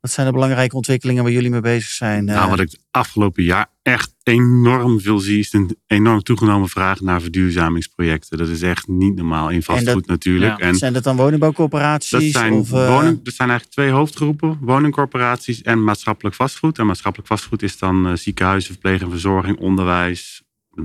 Wat 0.00 0.10
zijn 0.10 0.26
de 0.26 0.32
belangrijke 0.32 0.76
ontwikkelingen 0.76 1.22
waar 1.22 1.32
jullie 1.32 1.50
mee 1.50 1.60
bezig 1.60 1.90
zijn? 1.90 2.24
Nou, 2.24 2.38
Eh, 2.38 2.50
wat 2.50 2.60
ik 2.60 2.70
het 2.70 2.80
afgelopen 2.90 3.42
jaar 3.42 3.66
echt 3.82 4.12
enorm 4.22 5.00
veel 5.00 5.18
zie, 5.18 5.38
is 5.38 5.52
een 5.52 5.76
enorm 5.86 6.22
toegenomen 6.22 6.68
vraag 6.68 7.00
naar 7.00 7.20
verduurzamingsprojecten. 7.20 8.38
Dat 8.38 8.48
is 8.48 8.62
echt 8.62 8.88
niet 8.88 9.14
normaal 9.14 9.48
in 9.50 9.62
vastgoed 9.62 10.06
natuurlijk. 10.06 10.58
ja, 10.58 10.66
En 10.66 10.74
zijn 10.74 10.92
dat 10.92 11.04
dan 11.04 11.16
woningbouwcorporaties? 11.16 12.10
dat 12.10 12.22
zijn, 12.22 12.52
of, 12.52 12.72
eh, 12.72 12.88
woning, 12.88 13.22
dat 13.22 13.34
zijn 13.34 13.48
eigenlijk 13.48 13.78
twee 13.78 13.90
hoofdgroepen: 13.90 14.58
woningcorporaties 14.60 15.62
en 15.62 15.84
maatschappelijk 15.84 16.34
vastgoed. 16.36 16.78
En 16.78 16.86
maatschappelijk 16.86 17.28
vastgoed 17.28 17.62
is 17.62 17.78
dan 17.78 18.06
eh, 18.06 18.12
ziekenhuizen, 18.14 18.72
verpleeg 18.72 19.00
en 19.02 19.10
verzorging, 19.10 19.58
onderwijs, 19.58 20.42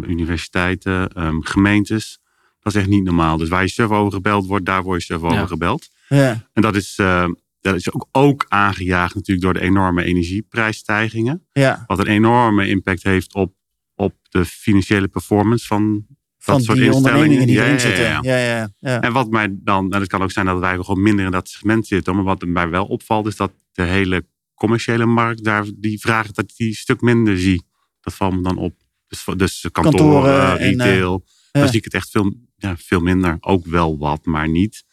universiteiten, 0.07 1.09
ehm, 1.09 1.35
gemeentes. 1.41 2.19
Dat 2.59 2.75
is 2.75 2.81
echt 2.81 2.89
niet 2.89 3.03
normaal. 3.03 3.37
Dus 3.37 3.49
waar 3.49 3.61
je 3.61 3.69
surf 3.69 3.89
over 3.89 4.11
gebeld 4.13 4.47
wordt, 4.47 4.65
daar 4.65 4.83
word 4.83 4.99
je 4.99 5.05
surf 5.05 5.21
over 5.21 5.37
Ja. 5.37 5.45
gebeld. 5.47 5.87
Ja, 6.09 6.47
En 6.53 6.61
dat 6.61 6.75
is, 6.75 6.93
eh, 6.97 7.25
dat 7.61 7.75
is 7.75 7.93
ook, 7.93 8.07
ook 8.11 8.45
aangejaagd 8.47 9.15
natuurlijk 9.15 9.45
door 9.45 9.53
de 9.53 9.61
enorme 9.61 10.03
energieprijsstijgingen. 10.03 11.47
ja, 11.51 11.83
Wat 11.87 11.99
een 11.99 12.07
enorme 12.07 12.67
impact 12.67 13.03
heeft 13.03 13.33
op, 13.33 13.53
op 13.95 14.15
de 14.29 14.45
financiële 14.45 15.07
performance 15.07 15.65
van 15.67 16.05
van 16.39 16.61
soort 16.61 16.77
die 16.77 16.85
instellingen. 16.87 17.19
ondernemingen 17.19 17.47
die 17.47 17.55
Ja, 17.55 17.61
erin 17.61 17.73
ja, 17.73 17.79
zitten. 17.79 18.03
ja. 18.31 18.69
Ja. 18.79 19.01
En 19.01 19.13
wat 19.13 19.29
mij 19.29 19.47
dan, 19.51 19.91
en 19.93 19.99
het 19.99 20.09
kan 20.09 20.21
ook 20.21 20.31
zijn 20.31 20.45
dat 20.45 20.59
wij 20.59 20.75
gewoon 20.75 21.01
minder 21.01 21.25
in 21.25 21.31
dat 21.31 21.49
segment 21.49 21.87
zitten, 21.87 22.15
maar 22.15 22.23
wat 22.23 22.45
mij 22.45 22.69
wel 22.69 22.85
opvalt 22.85 23.27
is 23.27 23.35
dat 23.35 23.51
de 23.71 23.83
hele 23.83 24.25
commerciële 24.53 25.05
markt 25.05 25.43
daar 25.43 25.65
die 25.75 25.99
vragen 25.99 26.33
dat 26.33 26.43
ik 26.49 26.55
die 26.55 26.67
een 26.67 26.73
stuk 26.73 27.01
minder 27.01 27.39
zie. 27.39 27.63
Dat 28.01 28.13
valt 28.13 28.35
me 28.35 28.41
dan 28.41 28.57
op. 28.57 28.75
Dus, 29.07 29.23
dus 29.37 29.65
kantoren, 29.71 29.97
Kantoren 29.99 30.59
en, 30.59 30.69
retail, 30.69 31.23
ja. 31.51 31.59
dan 31.59 31.69
zie 31.69 31.77
ik 31.77 31.83
het 31.83 31.93
echt 31.93 32.09
veel, 32.09 32.33
ja, 32.55 32.77
veel 32.77 32.99
minder. 32.99 33.37
Ook 33.39 33.65
wel 33.65 33.97
wat, 33.97 34.25
maar 34.25 34.49
niet 34.49 34.83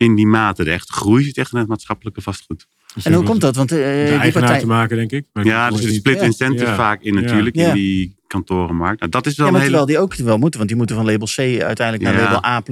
in 0.00 0.14
die 0.14 0.26
mate. 0.26 0.64
De 0.64 0.70
echt 0.70 0.90
groei 0.90 1.24
zit 1.24 1.36
echt 1.36 1.52
in 1.52 1.58
het 1.58 1.68
maatschappelijke 1.68 2.20
vastgoed. 2.22 2.66
En 3.02 3.12
hoe 3.12 3.24
komt 3.24 3.40
dat? 3.40 3.56
Want 3.56 3.72
eh, 3.72 3.78
De 3.78 3.84
die 3.84 3.92
eigenaar 3.94 4.32
partij... 4.32 4.58
te 4.58 4.66
maken, 4.66 4.96
denk 4.96 5.12
ik. 5.12 5.24
Maar 5.32 5.44
Ja, 5.44 5.70
dus 5.70 5.80
er 5.80 5.86
niet- 5.86 5.94
split 5.94 6.16
Ja. 6.18 6.22
incentive 6.22 6.64
Ja. 6.70 6.74
vaak 6.74 7.02
in 7.02 7.14
natuurlijk 7.14 7.56
Ja. 7.56 7.68
in 7.68 7.74
die 7.74 8.16
kantorenmarkt. 8.26 8.98
Nou, 9.00 9.10
dat 9.10 9.26
is 9.26 9.36
wel 9.36 9.46
Ja, 9.46 9.52
maar 9.52 9.62
terwijl 9.62 9.86
die 9.86 9.98
ook 9.98 10.14
wel 10.14 10.38
moeten, 10.38 10.58
want 10.58 10.68
die 10.68 10.78
moeten 10.78 10.96
van 10.96 11.04
label 11.04 11.26
C 11.26 11.38
uiteindelijk 11.38 12.02
naar 12.02 12.14
Ja. 12.14 12.22
label 12.22 12.44
A+++. 12.44 12.62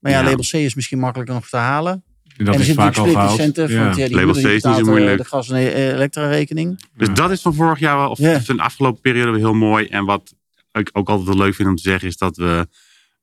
Maar 0.00 0.12
ja, 0.12 0.18
Ja. 0.18 0.22
label 0.24 0.44
C 0.50 0.52
is 0.52 0.74
misschien 0.74 0.98
makkelijker 0.98 1.34
nog 1.34 1.48
te 1.48 1.56
halen. 1.56 2.02
Dat 2.36 2.46
en 2.48 2.54
er 2.54 2.60
is 2.60 2.66
zit 2.66 2.74
vaak 2.74 2.96
al 2.96 3.04
natuurlijk 3.06 3.28
split 3.28 3.48
gehaald. 3.48 3.56
incentive, 3.56 4.00
Ja. 4.02 4.06
die 4.08 4.14
Label 4.16 4.34
C 4.34 4.36
is 4.36 4.44
niet 4.52 4.62
zo 4.62 4.70
eh, 4.80 4.82
moeilijk. 4.82 5.18
de 5.18 5.24
gas- 5.24 5.50
en 5.50 5.56
elektra-rekening. 5.94 6.80
Dus 6.96 7.06
Ja. 7.08 7.14
dat 7.14 7.30
is 7.30 7.40
van 7.40 7.54
vorig 7.54 7.78
jaar, 7.78 7.96
wel- 7.96 8.10
of 8.10 8.18
Ja. 8.18 8.40
van 8.40 8.56
de 8.56 8.62
afgelopen 8.62 9.00
periode 9.00 9.38
heel 9.38 9.54
mooi. 9.54 9.86
En 9.86 10.04
wat 10.04 10.34
ik 10.72 10.90
ook 10.92 11.08
altijd 11.08 11.28
wel 11.28 11.36
leuk 11.36 11.54
vind 11.54 11.68
om 11.68 11.76
te 11.76 11.82
zeggen, 11.82 12.08
is 12.08 12.16
dat 12.16 12.36
we 12.36 12.66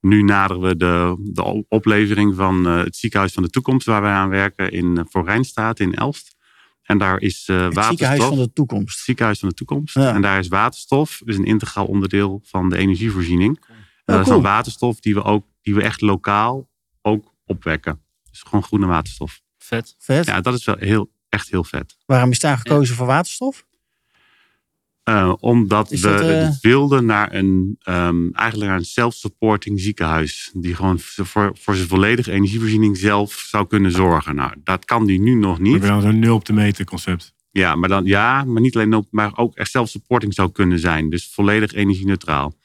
nu 0.08 0.22
naderen 0.24 0.62
we 0.62 0.78
de, 0.78 1.16
de 1.34 1.66
oplevering 1.68 2.36
van 2.36 2.68
eh, 2.68 2.78
het 2.78 2.95
ziekenhuis 2.95 3.34
van 3.34 3.43
de 3.43 3.49
toekomst, 3.49 3.86
waar 3.86 4.01
wij 4.01 4.12
aan 4.12 4.30
werken 4.30 4.72
in 4.72 4.86
uh, 4.97 5.03
voor 5.10 5.26
Rijnstaat 5.26 5.80
in 5.80 5.93
Elst. 5.93 6.36
En 6.84 6.97
daar 6.97 7.20
is 7.22 7.45
eh 7.47 7.55
Het 7.55 7.74
waterstof. 7.74 7.88
ziekenhuis 7.88 8.24
van 8.24 8.36
de 8.36 8.41
het 8.41 8.55
toekomst. 8.55 8.99
ziekenhuis 8.99 9.39
van 9.39 9.49
de 9.49 9.55
toekomst. 9.55 9.93
Ja. 9.93 10.14
En 10.14 10.22
daar 10.22 10.39
is 10.39 10.47
waterstof, 10.47 11.22
dus 11.26 11.38
een 11.38 11.45
integraal 11.45 11.86
onderdeel 11.86 12.41
van 12.43 12.70
de 12.70 12.78
energievoorziening. 12.78 13.60
En 13.68 13.76
dat 14.16 14.20
is 14.22 14.28
dan 14.28 14.41
waterstof 14.41 14.99
die 14.99 15.14
we 15.14 15.24
ook, 15.24 15.45
die 15.62 15.76
we 15.76 15.82
echt 15.84 16.01
lokaal 16.01 16.70
ook 17.01 17.34
opwekken. 17.45 18.01
Dus 18.32 18.41
gewoon 18.41 18.64
groene 18.64 18.86
waterstof. 18.86 19.41
Vet. 19.58 19.95
Vet. 19.97 20.26
Ja, 20.26 20.41
dat 20.41 20.53
is 20.53 20.66
wel 20.66 20.76
heel, 20.80 21.12
echt 21.30 21.49
heel 21.49 21.64
vet. 21.64 21.97
Waarom 22.05 22.32
is 22.32 22.39
daar 22.39 22.58
gekozen 22.58 22.95
voor 22.95 23.05
waterstof? 23.08 23.66
Eh, 25.08 25.34
omdat 25.39 25.91
Is 25.91 26.01
we 26.01 26.08
dat, 26.08 26.22
eh, 26.22 26.49
wilden 26.62 27.05
naar 27.05 27.34
een, 27.34 27.76
ehm, 27.82 28.30
eigenlijk 28.34 28.70
naar 28.70 28.80
een 28.80 28.86
self-supporting 28.86 29.80
ziekenhuis. 29.80 30.51
Die 30.53 30.76
gewoon 30.76 30.99
voor, 30.99 31.51
voor 31.53 31.76
zijn 31.76 31.88
volledige 31.88 32.32
energievoorziening 32.32 32.97
zelf 32.97 33.34
zou 33.34 33.68
kunnen 33.68 33.91
zorgen. 33.91 34.36
Nou, 34.36 34.53
dat 34.64 34.86
kan 34.86 35.05
die 35.05 35.20
nu 35.20 35.34
nog 35.34 35.58
We 35.58 35.64
niet. 35.64 35.72
hebben 35.72 35.89
dan 35.89 36.01
zo'n 36.01 36.20
nul 36.20 36.36
op 36.36 36.45
de 36.45 36.53
meter 36.53 36.86
concept. 36.86 37.34
Ja, 37.51 37.76
maar, 37.76 37.89
dan, 37.89 38.05
ja, 38.05 38.43
maar 38.43 38.62
niet 38.62 38.76
alleen 38.76 38.93
op, 38.93 39.08
maar 39.12 39.38
ook 39.38 39.55
echt 39.55 39.72
self-supporting 39.72 40.34
zou 40.34 40.51
kunnen 40.51 40.80
zijn. 40.80 41.10
Dus 41.10 41.30
volledig 41.34 41.74
energie-neutraal. 41.74 42.55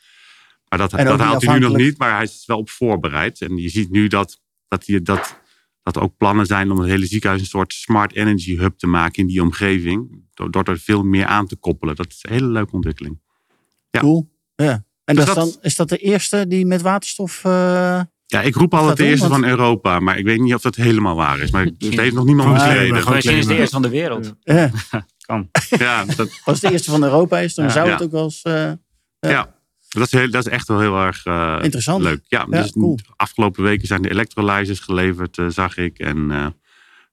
Maar 0.68 0.78
dat, 0.78 0.90
dat 0.90 1.20
haalt 1.20 1.46
hij 1.46 1.58
nu 1.58 1.60
nog 1.60 1.76
niet, 1.76 1.98
maar 1.98 2.14
hij 2.14 2.22
is 2.22 2.44
wel 2.46 2.58
op 2.58 2.70
voorbereid. 2.70 3.40
En 3.40 3.56
je 3.56 3.68
ziet 3.68 3.90
nu 3.90 4.06
dat, 4.06 4.40
dat, 4.68 4.86
hij, 4.86 5.02
dat, 5.02 5.40
dat 5.82 5.96
er 5.96 6.02
ook 6.02 6.16
plannen 6.16 6.46
zijn 6.46 6.70
om 6.70 6.78
het 6.78 6.88
hele 6.88 7.06
ziekenhuis 7.06 7.40
een 7.42 7.46
soort 7.48 7.72
smart 7.72 8.14
energy 8.14 8.56
hub 8.56 8.78
te 8.78 8.86
maken 8.86 9.22
in 9.22 9.26
die 9.26 9.42
omgeving. 9.42 10.24
Door, 10.34 10.50
door 10.50 10.64
er 10.64 10.78
veel 10.78 11.02
meer 11.02 11.26
aan 11.26 11.46
te 11.46 11.56
koppelen. 11.56 11.96
Dat 11.96 12.06
is 12.08 12.18
een 12.22 12.32
hele 12.32 12.46
leuke 12.46 12.72
ontwikkeling. 12.72 13.20
Ja. 13.90 14.00
Cool. 14.00 14.30
Ja. 14.54 14.84
En 15.04 15.14
Dus 15.14 15.24
dat 15.24 15.36
is, 15.36 15.42
dat- 15.42 15.52
dan, 15.54 15.62
is 15.62 15.76
dat 15.76 15.88
de 15.88 15.96
eerste 15.98 16.46
die 16.46 16.66
met 16.66 16.82
waterstof... 16.82 17.44
eh, 17.44 18.00
Ja, 18.26 18.40
ik 18.42 18.54
roep 18.54 18.72
altijd 18.72 18.88
gaat 18.88 18.96
de 18.96 19.02
doen, 19.02 19.12
eerste 19.12 19.28
want- 19.28 19.40
van 19.40 19.50
Europa, 19.50 20.00
maar 20.00 20.18
ik 20.18 20.24
weet 20.24 20.40
niet 20.40 20.54
of 20.54 20.62
dat 20.62 20.74
helemaal 20.74 21.16
waar 21.16 21.40
is. 21.40 21.50
Maar 21.50 21.64
het 21.78 21.98
heeft 21.98 22.14
nog 22.14 22.24
niemand 22.24 22.52
bestreden. 22.52 22.94
Misschien 22.94 23.16
is 23.32 23.38
het 23.38 23.48
de 23.48 23.54
eerste 23.56 23.72
van 23.74 23.82
de 23.82 23.88
wereld. 23.88 24.34
ja. 24.40 24.70
Kan. 25.26 25.50
Ja, 25.70 26.04
dat, 26.04 26.18
Als 26.44 26.60
het 26.60 26.60
de 26.60 26.70
eerste 26.72 26.90
van 26.90 27.02
Europa 27.02 27.38
is, 27.38 27.54
dan 27.54 27.64
Ja. 27.64 27.70
zou 27.70 27.86
Ja. 27.86 27.92
het 27.92 28.02
ook 28.02 28.10
wel 28.10 28.24
eens... 28.24 28.42
eh, 28.42 28.72
ja. 29.20 29.54
Dat, 29.92 30.06
is 30.06 30.12
heel, 30.12 30.30
dat 30.30 30.46
is 30.46 30.52
echt 30.52 30.68
wel 30.68 30.80
heel 30.80 30.96
erg 30.98 31.24
eh, 31.24 31.58
Interessant. 31.62 32.02
leuk. 32.02 32.24
Ja, 32.28 32.46
Ja, 32.50 32.62
dus 32.62 32.72
cool. 32.72 32.98
afgelopen 33.16 33.62
weken 33.62 33.86
zijn 33.86 34.02
de 34.02 34.10
electrolyzers 34.10 34.80
geleverd, 34.80 35.38
eh, 35.38 35.48
zag 35.48 35.76
ik. 35.76 35.98
En 35.98 36.30
eh, 36.30 36.46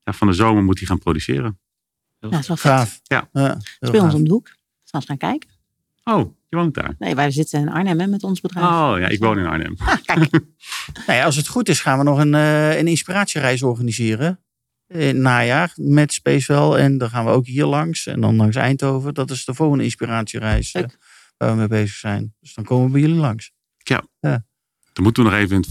ja, 0.04 0.14
van 0.14 0.28
de 0.28 0.34
zomer 0.34 0.64
moet 0.64 0.78
hij 0.78 0.88
gaan 0.88 1.00
produceren. 1.00 1.60
Ja, 2.20 2.30
dat 2.30 2.40
is 2.40 2.48
wel 2.48 2.58
gaaf. 2.58 3.00
Ja. 3.04 3.30
heel 3.32 3.44
Het 3.44 3.64
is 3.80 3.90
bij 3.90 4.00
ons 4.00 4.14
om 4.14 4.24
de 4.24 4.32
hoek. 4.32 4.48
Zal 4.84 5.00
eens 5.00 5.06
gaan 5.06 5.18
kijken. 5.18 5.50
Oh, 6.04 6.34
je 6.50 6.56
woont 6.58 6.74
daar? 6.74 6.96
Nee, 7.00 7.16
wij 7.16 7.32
zitten 7.32 7.60
in 7.60 7.70
Arnhem 7.70 8.00
hè, 8.00 8.08
met 8.08 8.24
ons 8.24 8.42
bedrijf. 8.42 8.66
Oh 8.66 8.94
ja, 9.00 9.08
ik 9.08 9.20
woon 9.20 9.38
in 9.40 9.46
Arnhem. 9.46 9.76
Ah, 9.78 9.96
kijk. 10.04 10.30
Nou 11.06 11.20
ja, 11.20 11.24
als 11.24 11.36
het 11.36 11.48
goed 11.48 11.70
is, 11.70 11.82
gaan 11.82 11.98
we 11.98 12.04
nog 12.04 12.20
een, 12.20 12.34
eh, 12.36 12.78
een 12.78 12.88
inspiratiereis 12.88 13.64
organiseren. 13.64 14.40
In 14.88 15.00
het 15.00 15.16
najaar 15.16 15.72
met 15.76 16.14
Spacewell. 16.14 16.72
En 16.72 16.98
dan 16.98 17.10
gaan 17.10 17.26
we 17.26 17.32
ook 17.32 17.46
hier 17.46 17.66
langs. 17.66 18.08
En 18.08 18.22
dan 18.22 18.36
langs 18.36 18.56
Eindhoven. 18.56 19.14
Dat 19.14 19.32
is 19.32 19.46
de 19.46 19.54
volgende 19.54 19.84
inspiratiereis 19.84 20.74
Leuk. 20.74 20.98
Waar 21.40 21.52
we 21.52 21.58
mee 21.58 21.68
bezig 21.68 21.96
zijn. 21.96 22.34
Dus 22.40 22.54
dan 22.54 22.64
komen 22.64 22.86
we 22.86 22.92
bij 22.92 23.02
jullie 23.02 23.16
langs. 23.16 23.52
Dan 24.94 25.04
moeten 25.04 25.24
we 25.24 25.30
nog 25.30 25.40
even... 25.40 25.64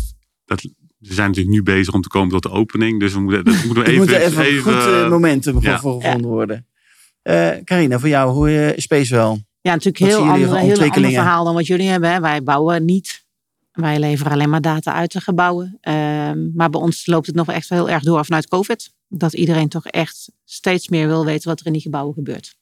Dat, 0.45 0.61
ze 1.01 1.15
zijn 1.15 1.29
natuurlijk 1.29 1.57
nu 1.57 1.63
bezig 1.63 1.95
om 1.95 2.03
te 2.03 2.09
komen 2.09 2.31
tot 2.31 2.43
de 2.43 2.51
opening. 2.51 3.01
Dus 3.01 3.13
we 3.13 3.21
moeten, 3.21 3.45
dat 3.45 3.65
moeten 3.65 3.85
we 3.85 3.91
Er 3.91 4.21
even... 4.21 4.35
moet 4.35 4.47
even, 4.47 4.63
goed 4.63 4.73
eh, 4.73 5.11
momentum 5.11 5.61
ja. 5.61 5.81
voor 5.81 6.03
gevonden 6.03 6.31
worden. 6.31 6.67
Eh 7.23 7.51
Carina, 7.65 7.99
voor 7.99 8.09
jou, 8.09 8.33
hoe 8.33 8.51
uh, 8.51 8.73
Spacewell? 8.77 9.45
Ja, 9.61 9.73
natuurlijk 9.73 10.05
heel 10.05 10.19
ander, 10.19 10.57
heel 10.57 10.91
ander 10.91 11.11
verhaal 11.11 11.45
dan 11.45 11.55
wat 11.55 11.67
jullie 11.67 11.89
hebben. 11.89 12.11
Hè. 12.11 12.21
Wij 12.21 12.43
bouwen 12.43 12.85
niet. 12.85 13.27
Wij 13.73 13.99
leveren 13.99 14.33
alleen 14.33 14.51
maar 14.51 14.61
data 14.61 14.93
uit 14.93 15.13
de 15.13 15.21
gebouwen. 15.21 15.79
Ehm, 15.81 16.51
maar 16.55 16.71
bij 16.71 16.81
ons 16.81 17.07
loopt 17.07 17.27
het 17.27 17.35
nog 17.35 17.49
echt 17.49 17.69
wel 17.69 17.79
heel 17.79 17.95
erg 17.95 18.03
door 18.03 18.25
vanuit 18.25 18.49
COVID. 18.49 18.93
Dat 19.09 19.33
iedereen 19.33 19.69
toch 19.69 19.87
echt 19.87 20.33
steeds 20.45 20.89
meer 20.89 21.07
wil 21.07 21.25
weten 21.25 21.49
wat 21.49 21.61
er 21.61 21.67
in 21.67 21.73
die 21.73 21.83
gebouwen 21.83 22.15
gebeurt. 22.15 22.57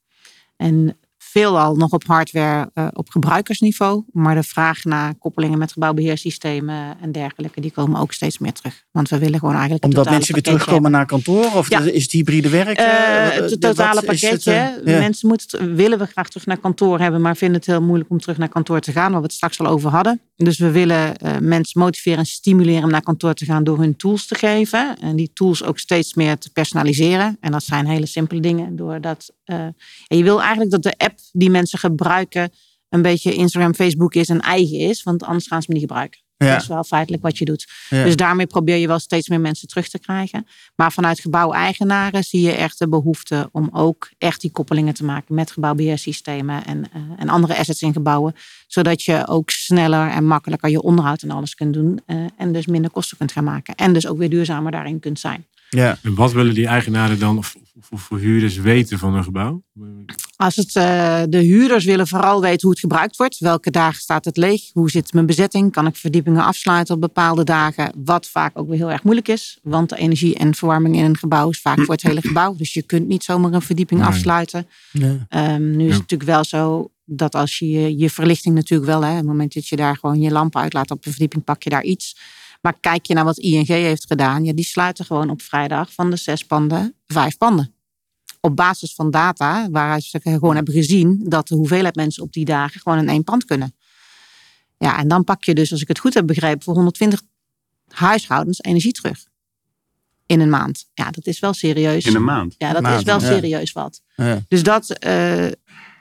En 0.56 0.96
veelal 1.36 1.74
nog 1.76 1.92
op 1.92 2.04
hardware 2.06 2.70
eh, 2.74 2.86
op 2.92 3.08
gebruikersniveau. 3.10 4.02
Maar 4.12 4.34
de 4.34 4.42
vraag 4.42 4.84
naar 4.84 5.14
koppelingen 5.14 5.58
met 5.58 5.72
gebouwbeheersystemen 5.72 6.96
en 7.00 7.12
dergelijke, 7.12 7.60
die 7.60 7.70
komen 7.70 8.00
ook 8.00 8.12
steeds 8.12 8.38
meer 8.38 8.52
terug. 8.52 8.84
Want 8.90 9.08
we 9.08 9.18
willen 9.18 9.38
gewoon 9.38 9.54
eigenlijk 9.54 9.84
Omdat 9.84 10.04
mensen 10.10 10.34
weer 10.34 10.42
pakketje 10.42 10.64
terugkomen 10.64 10.90
naar 10.90 11.06
kantoor? 11.06 11.44
Of 11.54 11.70
Ja. 11.70 11.80
is 11.80 12.02
het 12.02 12.12
hybride 12.12 12.48
werk? 12.48 12.78
eh, 12.78 13.26
eh, 13.36 13.42
het 13.50 13.60
totale 13.60 14.00
is 14.06 14.20
het, 14.20 14.20
pakketje. 14.20 14.52
eh, 14.52 14.92
ja. 14.92 14.98
Mensen 14.98 15.28
moeten, 15.28 15.74
willen 15.74 15.98
we 15.98 16.06
graag 16.06 16.28
terug 16.28 16.46
naar 16.46 16.56
kantoor 16.58 17.00
hebben, 17.00 17.20
maar 17.20 17.36
vinden 17.36 17.56
het 17.56 17.66
heel 17.66 17.82
moeilijk 17.82 18.10
om 18.10 18.20
terug 18.20 18.38
naar 18.38 18.48
kantoor 18.48 18.80
te 18.80 18.92
gaan, 18.92 19.10
waar 19.10 19.20
we 19.20 19.26
het 19.26 19.34
straks 19.34 19.60
al 19.60 19.66
over 19.66 19.90
hadden. 19.90 20.20
Dus 20.36 20.58
we 20.58 20.70
willen 20.70 21.16
mensen 21.40 21.80
motiveren 21.80 22.18
en 22.18 22.26
stimuleren 22.26 22.84
om 22.84 22.90
naar 22.90 23.02
kantoor 23.02 23.34
te 23.34 23.44
gaan 23.44 23.64
door 23.64 23.78
hun 23.78 23.96
tools 23.96 24.26
te 24.26 24.34
geven. 24.34 24.98
En 25.00 25.16
die 25.16 25.30
tools 25.34 25.64
ook 25.64 25.78
steeds 25.78 26.14
meer 26.14 26.38
te 26.38 26.50
personaliseren. 26.52 27.36
En 27.40 27.52
dat 27.52 27.62
zijn 27.62 27.86
hele 27.86 28.06
simpele 28.06 28.40
dingen. 28.40 28.76
Doordat, 28.76 29.32
en 29.44 29.74
je 30.08 30.22
wil 30.22 30.40
eigenlijk 30.40 30.70
dat 30.70 30.82
de 30.82 30.94
app 30.96 31.18
die 31.32 31.50
mensen 31.50 31.78
gebruiken 31.78 32.50
een 32.88 33.02
beetje 33.02 33.34
Instagram, 33.34 33.74
Facebook 33.74 34.14
is 34.14 34.28
en 34.28 34.40
eigen 34.40 34.78
is, 34.78 35.02
want 35.02 35.22
anders 35.22 35.46
gaan 35.46 35.62
ze 35.62 35.66
hem 35.66 35.76
niet 35.78 35.86
gebruiken. 35.88 36.20
Ja. 36.38 36.52
Dat 36.52 36.62
is 36.62 36.68
wel 36.68 36.84
feitelijk 36.84 37.22
wat 37.22 37.38
je 37.38 37.44
doet. 37.44 37.66
Ja. 37.88 38.04
Dus 38.04 38.16
daarmee 38.16 38.46
probeer 38.46 38.76
je 38.76 38.86
wel 38.86 38.98
steeds 38.98 39.28
meer 39.28 39.40
mensen 39.40 39.68
terug 39.68 39.88
te 39.88 39.98
krijgen. 39.98 40.46
Maar 40.74 40.92
vanuit 40.92 41.20
gebouweigenaren 41.20 42.24
zie 42.24 42.40
je 42.40 42.52
echt 42.52 42.78
de 42.78 42.88
behoefte 42.88 43.48
om 43.52 43.68
ook 43.72 44.10
echt 44.18 44.40
die 44.40 44.50
koppelingen 44.50 44.94
te 44.94 45.04
maken 45.04 45.34
met 45.34 45.50
gebouwbeheersystemen 45.50 46.64
en, 46.64 46.84
eh, 46.92 47.00
en 47.16 47.28
andere 47.28 47.56
assets 47.56 47.82
in 47.82 47.92
gebouwen. 47.92 48.34
Zodat 48.66 49.02
je 49.02 49.26
ook 49.26 49.50
sneller 49.50 50.10
en 50.10 50.26
makkelijker 50.26 50.70
je 50.70 50.82
onderhoud 50.82 51.22
en 51.22 51.30
alles 51.30 51.54
kunt 51.54 51.74
doen. 51.74 52.00
eh, 52.06 52.16
en 52.36 52.52
dus 52.52 52.66
minder 52.66 52.90
kosten 52.90 53.16
kunt 53.16 53.32
gaan 53.32 53.44
maken. 53.44 53.74
En 53.74 53.92
dus 53.92 54.06
ook 54.06 54.18
weer 54.18 54.30
duurzamer 54.30 54.70
daarin 54.70 55.00
kunt 55.00 55.20
zijn. 55.20 55.46
Ja. 55.70 55.98
En 56.02 56.14
wat 56.14 56.32
willen 56.32 56.54
die 56.54 56.66
eigenaren 56.66 57.18
dan, 57.18 57.38
of, 57.38 57.56
of, 57.78 57.90
of 57.90 58.02
verhuurders 58.02 58.56
weten 58.56 58.98
van 58.98 59.14
een 59.14 59.24
gebouw? 59.24 59.62
Als 60.36 60.56
het, 60.56 60.76
eh, 60.76 61.22
de 61.28 61.38
huurders 61.38 61.84
willen 61.84 62.06
vooral 62.06 62.40
weten 62.40 62.60
hoe 62.60 62.70
het 62.70 62.80
gebruikt 62.80 63.16
wordt. 63.16 63.38
Welke 63.38 63.70
dagen 63.70 64.00
staat 64.00 64.24
het 64.24 64.36
leeg? 64.36 64.62
Hoe 64.72 64.90
zit 64.90 65.12
mijn 65.12 65.26
bezetting? 65.26 65.72
Kan 65.72 65.86
ik 65.86 65.96
verdiepingen 65.96 66.44
afsluiten 66.44 66.94
op 66.94 67.00
bepaalde 67.00 67.44
dagen? 67.44 67.92
Wat 68.04 68.28
vaak 68.28 68.58
ook 68.58 68.68
weer 68.68 68.76
heel 68.78 68.90
erg 68.90 69.02
moeilijk 69.02 69.28
is. 69.28 69.58
Want 69.62 69.88
de 69.88 69.96
energie 69.96 70.34
en 70.36 70.54
verwarming 70.54 70.96
in 70.96 71.04
een 71.04 71.16
gebouw 71.16 71.48
is 71.50 71.60
vaak 71.60 71.76
voor 71.80 71.94
het 71.94 72.02
hele 72.02 72.20
gebouw. 72.20 72.54
Dus 72.56 72.72
je 72.72 72.82
kunt 72.82 73.06
niet 73.06 73.24
zomaar 73.24 73.52
een 73.52 73.62
verdieping 73.62 74.00
Nee. 74.00 74.08
afsluiten. 74.08 74.66
Ja. 74.92 75.26
Ehm, 75.28 75.70
nu 75.70 75.82
is 75.84 75.84
Ja. 75.84 75.90
het 75.90 76.00
natuurlijk 76.00 76.30
wel 76.30 76.44
zo 76.44 76.90
dat 77.04 77.34
als 77.34 77.58
je 77.58 77.70
je, 77.70 77.96
je 77.98 78.10
verlichting 78.10 78.54
natuurlijk 78.54 78.90
wel, 78.90 79.02
hè, 79.04 79.10
op 79.10 79.16
het 79.16 79.26
moment 79.26 79.54
dat 79.54 79.66
je 79.68 79.76
daar 79.76 79.96
gewoon 79.96 80.20
je 80.20 80.30
lampen 80.30 80.60
uitlaat 80.60 80.90
op 80.90 81.04
een 81.06 81.10
verdieping, 81.10 81.44
pak 81.44 81.62
je 81.62 81.70
daar 81.70 81.84
iets. 81.84 82.16
Maar 82.60 82.76
kijk 82.80 83.06
je 83.06 83.14
naar 83.14 83.24
wat 83.24 83.38
ING 83.38 83.66
heeft 83.66 84.06
gedaan, 84.06 84.44
ja, 84.44 84.52
die 84.52 84.64
sluiten 84.64 85.04
gewoon 85.04 85.30
op 85.30 85.42
vrijdag 85.42 85.92
van 85.92 86.10
de 86.10 86.16
zes 86.16 86.44
panden 86.44 86.94
vijf 87.06 87.36
panden. 87.36 87.74
Op 88.40 88.56
basis 88.56 88.94
van 88.94 89.10
data, 89.10 89.70
waaruit 89.70 90.04
ze 90.04 90.20
gewoon 90.22 90.54
hebben 90.54 90.74
gezien 90.74 91.24
dat 91.28 91.48
de 91.48 91.54
hoeveelheid 91.54 91.94
mensen 91.94 92.22
op 92.22 92.32
die 92.32 92.44
dagen 92.44 92.80
gewoon 92.80 92.98
in 92.98 93.08
één 93.08 93.24
pand 93.24 93.44
kunnen. 93.44 93.74
Ja, 94.78 94.98
en 94.98 95.08
dan 95.08 95.24
pak 95.24 95.44
je 95.44 95.54
dus, 95.54 95.72
als 95.72 95.80
ik 95.80 95.88
het 95.88 95.98
goed 95.98 96.14
heb 96.14 96.26
begrepen, 96.26 96.62
voor 96.62 96.74
120 96.74 97.22
huishoudens 97.88 98.60
energie 98.60 98.92
terug. 98.92 99.26
In 100.26 100.40
een 100.40 100.50
maand. 100.50 100.88
Ja, 100.94 101.10
dat 101.10 101.26
is 101.26 101.38
wel 101.38 101.52
serieus. 101.52 102.04
In 102.04 102.14
een 102.14 102.24
maand. 102.24 102.54
Ja, 102.58 102.72
dat 102.72 102.82
Maand, 102.82 102.98
is 102.98 103.04
wel 103.04 103.20
ja. 103.20 103.26
serieus 103.26 103.72
wat. 103.72 104.02
Ja. 104.16 104.40
Dus 104.48 104.62
dat, 104.62 104.90
eh, 104.90 105.46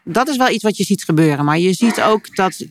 dat 0.04 0.28
is 0.28 0.38
wel 0.38 0.50
iets 0.50 0.64
wat 0.64 0.78
je 0.78 0.84
ziet 0.84 1.04
gebeuren. 1.04 1.46
Maar 1.46 1.60
je 1.60 1.74
ziet 1.74 2.02
ook 2.02 2.36
dat 2.36 2.66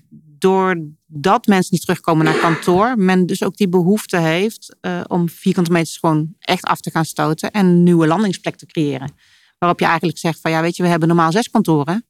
doordat 0.49 1.47
mensen 1.47 1.69
niet 1.73 1.81
terugkomen 1.81 2.25
naar 2.25 2.39
kantoor, 2.39 2.99
men 2.99 3.27
dus 3.27 3.43
ook 3.43 3.57
die 3.57 3.69
behoefte 3.69 4.17
heeft 4.19 4.77
eh, 4.81 5.01
om 5.07 5.29
vierkante 5.29 5.71
meters 5.73 5.97
gewoon 5.97 6.35
echt 6.39 6.65
af 6.65 6.81
te 6.81 6.91
gaan 6.91 7.05
stoten 7.05 7.51
en 7.51 7.67
een 7.67 7.83
nieuwe 7.83 8.07
landingsplek 8.07 8.57
te 8.57 8.67
creëren. 8.67 9.13
Waarop 9.59 9.81
je 9.81 9.87
eigenlijk 9.87 10.19
zegt 10.19 10.41
van 10.41 10.51
ja, 10.51 10.61
weet 10.61 10.77
je, 10.77 10.83
we 10.83 10.89
hebben 10.89 11.09
normaal 11.09 11.33
zes 11.33 11.51
kantoren. 11.51 12.07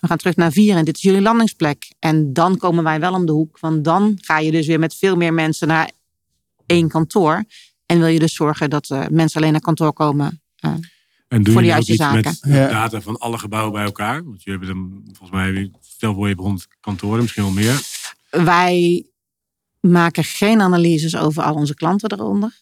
We 0.00 0.06
gaan 0.06 0.16
terug 0.16 0.36
naar 0.36 0.52
vier 0.52 0.76
en 0.76 0.84
dit 0.84 0.96
is 0.96 1.02
jullie 1.02 1.20
landingsplek. 1.20 1.92
En 1.98 2.32
dan 2.32 2.56
komen 2.56 2.84
wij 2.84 3.00
wel 3.00 3.12
om 3.14 3.26
de 3.26 3.32
hoek. 3.32 3.58
Want 3.60 3.84
dan 3.84 4.18
ga 4.20 4.38
je 4.38 4.50
dus 4.50 4.66
weer 4.66 4.78
met 4.78 4.94
veel 4.94 5.16
meer 5.16 5.34
mensen 5.34 5.68
naar 5.68 5.90
één 6.66 6.88
kantoor. 6.88 7.44
En 7.86 7.98
wil 7.98 8.06
je 8.08 8.18
dus 8.18 8.34
zorgen 8.34 8.70
dat 8.70 8.90
eh, 8.90 9.06
mensen 9.10 9.40
alleen 9.40 9.52
naar 9.52 9.60
kantoor 9.60 9.92
komen. 9.92 10.42
eh, 10.56 10.70
En 11.28 11.42
doe 11.42 11.52
Voor 11.52 11.62
je 11.62 11.68
de 11.68 11.76
ook 11.76 11.82
juiste 11.84 11.92
iets 11.92 12.02
zaken. 12.02 12.36
met 12.40 12.54
Ja. 12.54 12.68
data 12.68 13.00
van 13.00 13.18
alle 13.18 13.38
gebouwen 13.38 13.72
bij 13.72 13.84
elkaar? 13.84 14.24
Want 14.24 14.42
je 14.42 14.50
hebt 14.50 14.66
dan, 14.66 15.00
volgens 15.12 15.30
mij, 15.30 15.70
stel 15.98 16.14
voor 16.14 16.22
je 16.22 16.28
hebt 16.28 16.40
100 16.46 16.68
kantoren, 16.80 17.20
misschien 17.20 17.42
wel 17.42 17.52
meer. 17.52 17.80
Wij 18.30 19.06
maken 19.80 20.24
geen 20.24 20.60
analyses 20.60 21.16
over 21.16 21.42
al 21.42 21.54
onze 21.54 21.74
klanten 21.74 22.12
eronder. 22.12 22.56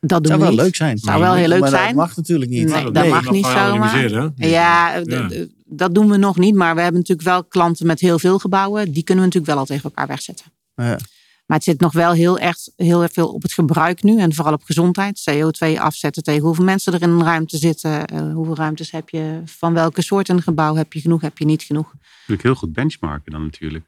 Dat 0.00 0.22
doen 0.22 0.26
zou 0.26 0.38
we 0.38 0.44
wel 0.46 0.54
niet. 0.54 0.60
leuk 0.64 0.76
zijn. 0.76 0.98
Zou 0.98 1.20
wel 1.20 1.34
heel 1.34 1.48
leuk 1.48 1.60
maar 1.60 1.68
zijn. 1.68 1.86
Dat 1.86 1.94
mag 1.94 2.16
natuurlijk 2.16 2.50
niet. 2.50 2.68
Nee, 2.68 2.90
dat 2.90 3.06
mag 3.08 3.30
niet 3.30 3.44
zomaar. 3.46 4.10
Ja, 4.36 5.02
Ja. 5.06 5.28
dat 5.64 5.94
doen 5.94 6.10
we 6.10 6.16
nog 6.16 6.36
niet. 6.36 6.54
Maar 6.54 6.74
we 6.74 6.80
hebben 6.80 7.00
natuurlijk 7.00 7.28
wel 7.28 7.44
klanten 7.44 7.86
met 7.86 8.00
heel 8.00 8.18
veel 8.18 8.38
gebouwen. 8.38 8.92
Die 8.92 9.02
kunnen 9.02 9.24
we 9.24 9.30
natuurlijk 9.30 9.52
wel 9.52 9.58
al 9.58 9.66
tegen 9.66 9.84
elkaar 9.84 10.06
wegzetten. 10.06 10.46
Ja. 10.74 10.98
Maar 11.46 11.56
het 11.56 11.66
zit 11.66 11.80
nog 11.80 11.92
wel 11.92 12.12
heel 12.12 12.38
erg 12.38 12.56
heel 12.76 13.02
erg 13.02 13.12
veel 13.12 13.28
op 13.32 13.42
het 13.42 13.52
gebruik 13.52 14.02
nu. 14.02 14.18
En 14.20 14.34
vooral 14.34 14.52
op 14.52 14.62
gezondheid. 14.62 15.24
CO2 15.30 15.78
afzetten 15.78 16.22
tegen 16.22 16.42
hoeveel 16.42 16.64
mensen 16.64 16.92
er 16.92 17.02
in 17.02 17.08
een 17.10 17.22
ruimte 17.24 17.56
zitten. 17.56 18.04
eh, 18.06 18.32
hoeveel 18.32 18.56
ruimtes 18.56 18.90
heb 18.90 19.08
je. 19.08 19.40
Van 19.44 19.72
welke 19.74 20.02
soort 20.02 20.28
een 20.28 20.42
gebouw 20.42 20.74
heb 20.74 20.92
je 20.92 21.00
genoeg, 21.00 21.20
heb 21.20 21.38
je 21.38 21.44
niet 21.44 21.62
genoeg. 21.62 21.92
Natuurlijk 22.18 22.42
heel 22.42 22.54
goed 22.54 22.72
benchmarken 22.72 23.32
dan 23.32 23.42
natuurlijk. 23.42 23.84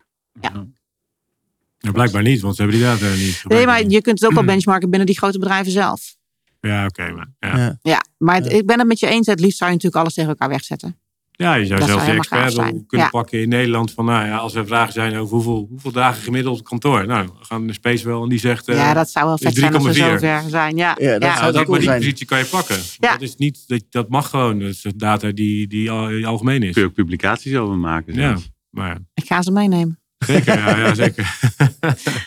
Ja, 1.78 1.92
blijkbaar 1.92 2.22
niet, 2.22 2.40
want 2.40 2.56
ze 2.56 2.62
hebben 2.62 2.80
die 2.80 2.88
data 2.88 3.14
niet. 3.14 3.42
Nee, 3.44 3.66
maar 3.66 3.82
je 3.86 4.00
kunt 4.02 4.20
het 4.20 4.28
ook 4.28 4.34
wel 4.36 4.44
benchmarken 4.54 4.88
binnen 4.90 5.06
die 5.08 5.16
grote 5.18 5.38
bedrijven 5.38 5.72
zelf. 5.72 6.16
Ja, 6.60 6.84
oké. 6.86 7.10
maar, 7.12 7.28
ja. 7.38 7.56
Ja. 7.56 7.78
Ja, 7.82 8.04
maar 8.18 8.34
het- 8.34 8.52
ik 8.52 8.66
ben 8.66 8.78
het 8.78 8.88
met 8.88 8.98
je 8.98 9.06
eens. 9.06 9.26
Het 9.26 9.40
liefst 9.40 9.58
zou 9.58 9.70
je 9.70 9.76
natuurlijk 9.76 10.02
alles 10.02 10.14
tegen 10.14 10.30
elkaar 10.30 10.48
wegzetten. 10.48 10.96
Ja, 11.42 11.54
je 11.54 11.66
zou 11.66 11.78
Dat 11.78 11.88
zelfs 11.88 12.04
zou 12.04 12.14
de 12.14 12.18
expert 12.20 12.54
kunnen 12.86 13.06
Ja. 13.06 13.08
pakken 13.08 13.40
in 13.40 13.48
Nederland. 13.48 13.92
Van, 13.92 14.04
nou 14.04 14.26
ja, 14.26 14.36
als 14.36 14.54
er 14.54 14.66
vragen 14.66 14.92
zijn 14.92 15.16
over 15.16 15.34
hoeveel, 15.34 15.66
hoeveel 15.70 15.92
dagen 15.92 16.22
gemiddeld 16.22 16.62
kantoor. 16.62 17.06
Nou, 17.06 17.26
we 17.38 17.44
gaan 17.44 17.64
naar 17.64 17.74
Space 17.74 18.04
wel 18.08 18.22
en 18.22 18.28
die 18.28 18.38
zegt... 18.38 18.68
eh, 18.68 18.76
ja, 18.76 18.94
dat 18.94 19.10
zou 19.10 19.26
wel 19.26 19.38
vet 19.38 19.54
zijn 19.56 19.74
als 19.74 19.84
we 19.84 19.90
3,4. 19.92 19.96
zover 20.20 20.42
zijn. 20.48 20.76
Ja, 20.76 20.96
Ja, 21.00 21.12
dat 21.12 21.22
ja. 21.22 21.28
zou 21.28 21.40
nou, 21.40 21.52
dat, 21.52 21.52
cool 21.52 21.68
maar 21.68 21.78
die 21.78 21.88
zijn. 21.88 21.98
positie 22.00 22.26
kan 22.26 22.38
je 22.38 22.44
pakken. 22.44 22.76
Ja. 22.98 23.12
Dat, 23.12 23.20
is 23.22 23.36
niet, 23.36 23.64
dat, 23.66 23.82
dat 23.90 24.08
mag 24.08 24.28
gewoon. 24.30 24.58
Dat 24.58 24.68
is 24.68 24.84
data 24.96 25.30
die, 25.30 25.66
die 25.66 25.90
al- 25.90 26.24
algemeen 26.24 26.62
is. 26.62 26.72
Kun 26.72 26.82
je 26.82 26.88
ook 26.88 26.94
publicaties 26.94 27.54
over 27.56 27.76
maken. 27.76 28.14
Ja, 28.14 28.36
maar 28.70 28.88
ja, 28.88 28.98
Ik 29.14 29.26
ga 29.26 29.42
ze 29.42 29.50
meenemen. 29.50 29.98
zeker. 30.26 30.58
Ja, 30.58 30.76
ja, 30.78 30.94
zeker. 30.94 31.26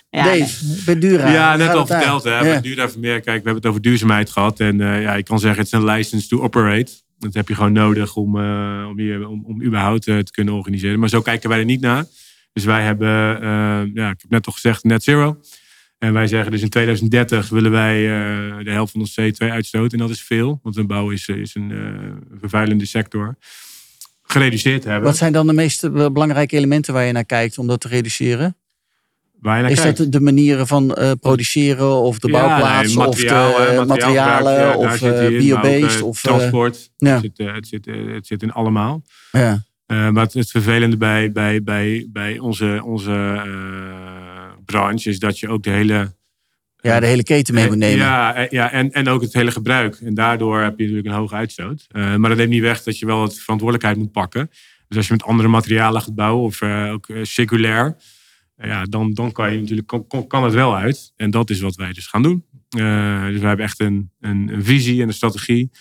Ja. 0.09 0.23
Dave, 0.23 0.65
bij 0.85 0.99
Dura. 0.99 1.31
Ja, 1.31 1.55
net 1.55 1.73
al 1.73 1.85
verteld. 1.87 2.23
Hè, 2.23 2.29
Ja. 2.39 2.43
maar 2.43 2.61
duur 2.61 2.79
even 2.83 2.99
meer. 2.99 3.13
Kijk, 3.13 3.25
we 3.25 3.31
hebben 3.31 3.55
het 3.55 3.65
over 3.65 3.81
duurzaamheid 3.81 4.29
gehad. 4.29 4.59
En 4.59 4.81
eh, 4.81 5.01
ja, 5.01 5.15
ik 5.15 5.25
kan 5.25 5.39
zeggen, 5.39 5.59
het 5.63 5.73
is 5.73 5.79
een 5.79 5.85
license 5.85 6.27
to 6.27 6.41
operate. 6.41 6.91
Dat 7.21 7.33
heb 7.33 7.47
je 7.47 7.55
gewoon 7.55 7.73
nodig 7.73 8.15
om, 8.15 8.39
eh, 8.39 8.87
om, 8.89 9.23
om, 9.25 9.45
om 9.45 9.63
überhaupt 9.63 10.07
eh, 10.07 10.17
te 10.17 10.31
kunnen 10.31 10.53
organiseren. 10.53 10.99
Maar 10.99 11.09
zo 11.09 11.21
kijken 11.21 11.49
wij 11.49 11.59
er 11.59 11.65
niet 11.65 11.81
naar. 11.81 12.05
Dus 12.53 12.63
wij 12.63 12.83
hebben, 12.83 13.41
eh, 13.41 13.93
ja, 13.93 14.09
ik 14.09 14.21
heb 14.21 14.29
net 14.29 14.47
al 14.47 14.53
gezegd, 14.53 14.83
net 14.83 15.03
zero. 15.03 15.39
En 15.97 16.13
wij 16.13 16.27
zeggen 16.27 16.51
dus 16.51 16.61
in 16.61 16.69
2030 16.69 17.49
willen 17.49 17.71
wij 17.71 18.01
de 18.63 18.71
helft 18.71 18.91
van 18.91 19.01
ons 19.01 19.19
CO2-uitstoot. 19.19 19.93
En 19.93 19.97
dat 19.97 20.09
is 20.09 20.21
veel, 20.21 20.59
want 20.63 20.77
een 20.77 20.87
bouw 20.87 21.09
is, 21.09 21.27
is 21.27 21.55
een 21.55 21.73
vervuilende 22.39 22.85
sector. 22.85 23.37
Gereduceerd 24.23 24.83
hebben. 24.83 25.03
Wat 25.03 25.17
zijn 25.17 25.33
dan 25.33 25.47
de 25.47 25.53
meest 25.53 25.91
belangrijke 25.91 26.57
elementen 26.57 26.93
waar 26.93 27.05
je 27.05 27.11
naar 27.11 27.25
kijkt 27.25 27.57
om 27.57 27.67
dat 27.67 27.81
te 27.81 27.87
reduceren? 27.87 28.55
Is 29.41 29.81
kijkt. 29.81 29.97
dat 29.97 30.11
de 30.11 30.19
manieren 30.21 30.67
van 30.67 30.93
eh, 30.95 31.11
produceren 31.19 31.95
of 31.95 32.19
de 32.19 32.27
Ja, 32.27 32.33
bouwplaats 32.33 32.95
nee, 32.95 33.07
of 33.07 33.15
de 33.15 33.23
materiaal, 33.25 33.59
eh, 33.67 33.85
materialen 33.85 34.53
ja, 34.53 34.57
daar 34.59 34.75
of 34.77 35.01
eh, 35.01 35.23
ook, 35.23 35.29
biobased 35.29 35.99
eh, 35.99 36.05
of 36.07 36.23
eh, 36.23 36.31
transport. 36.31 36.89
ja. 36.97 37.11
Het, 37.13 37.21
zit, 37.21 37.39
eh, 37.47 37.53
het, 37.53 37.67
zit, 37.67 37.87
eh, 37.87 37.95
het 38.13 38.27
zit 38.27 38.41
in 38.43 38.51
allemaal. 38.51 39.03
ja. 39.31 39.63
Eh, 39.85 40.09
maar 40.09 40.23
het, 40.23 40.33
het 40.33 40.49
vervelende 40.51 40.97
bij, 40.97 41.31
bij, 41.31 41.63
bij, 41.63 42.07
bij 42.09 42.39
onze, 42.39 42.81
onze 42.85 43.11
eh, 43.45 43.51
branche 44.65 45.09
is 45.09 45.19
dat 45.19 45.39
je 45.39 45.47
ook 45.49 45.63
de 45.63 45.69
hele. 45.69 46.13
ja, 46.81 46.99
de 46.99 47.05
hele 47.05 47.23
keten 47.23 47.53
mee 47.53 47.67
moet 47.67 47.77
nemen. 47.77 47.97
Ja, 48.05 48.35
eh, 48.35 48.49
ja 48.49 48.71
en, 48.71 48.91
en 48.91 49.07
ook 49.07 49.21
het 49.21 49.33
hele 49.33 49.51
gebruik. 49.51 49.95
En 50.03 50.13
daardoor 50.13 50.59
heb 50.61 50.73
je 50.77 50.83
natuurlijk 50.83 51.07
een 51.07 51.19
hoge 51.21 51.35
uitstoot. 51.35 51.85
Eh, 51.91 52.15
maar 52.15 52.29
dat 52.29 52.37
neemt 52.37 52.49
niet 52.49 52.61
weg 52.61 52.83
dat 52.83 52.99
je 52.99 53.05
wel 53.05 53.21
het 53.21 53.39
verantwoordelijkheid 53.39 53.97
moet 53.97 54.11
pakken. 54.11 54.49
Dus 54.87 54.97
als 54.97 55.07
je 55.07 55.13
met 55.13 55.23
andere 55.23 55.49
materialen 55.49 56.01
gaat 56.01 56.15
bouwen 56.15 56.43
of 56.45 56.61
eh, 56.61 56.91
ook 56.91 57.09
eh, 57.09 57.17
circulair. 57.23 57.95
Eh, 58.61 58.69
ja, 58.69 58.83
dan, 58.83 59.13
dan 59.13 59.31
kan 59.31 59.53
je 59.53 59.59
natuurlijk 59.59 59.87
kan, 59.87 60.27
kan- 60.27 60.43
het 60.43 60.53
wel 60.53 60.75
uit. 60.75 61.13
En 61.15 61.31
dat 61.31 61.49
is 61.49 61.59
wat 61.59 61.75
wij 61.75 61.93
dus 61.93 62.07
gaan 62.07 62.23
doen. 62.23 62.45
Eh, 62.69 63.25
dus 63.25 63.39
we 63.39 63.47
hebben 63.47 63.65
echt 63.65 63.79
een, 63.79 64.11
een, 64.19 64.49
een 64.53 64.63
visie 64.63 65.01
en 65.01 65.07
een 65.07 65.13
strategie. 65.13 65.71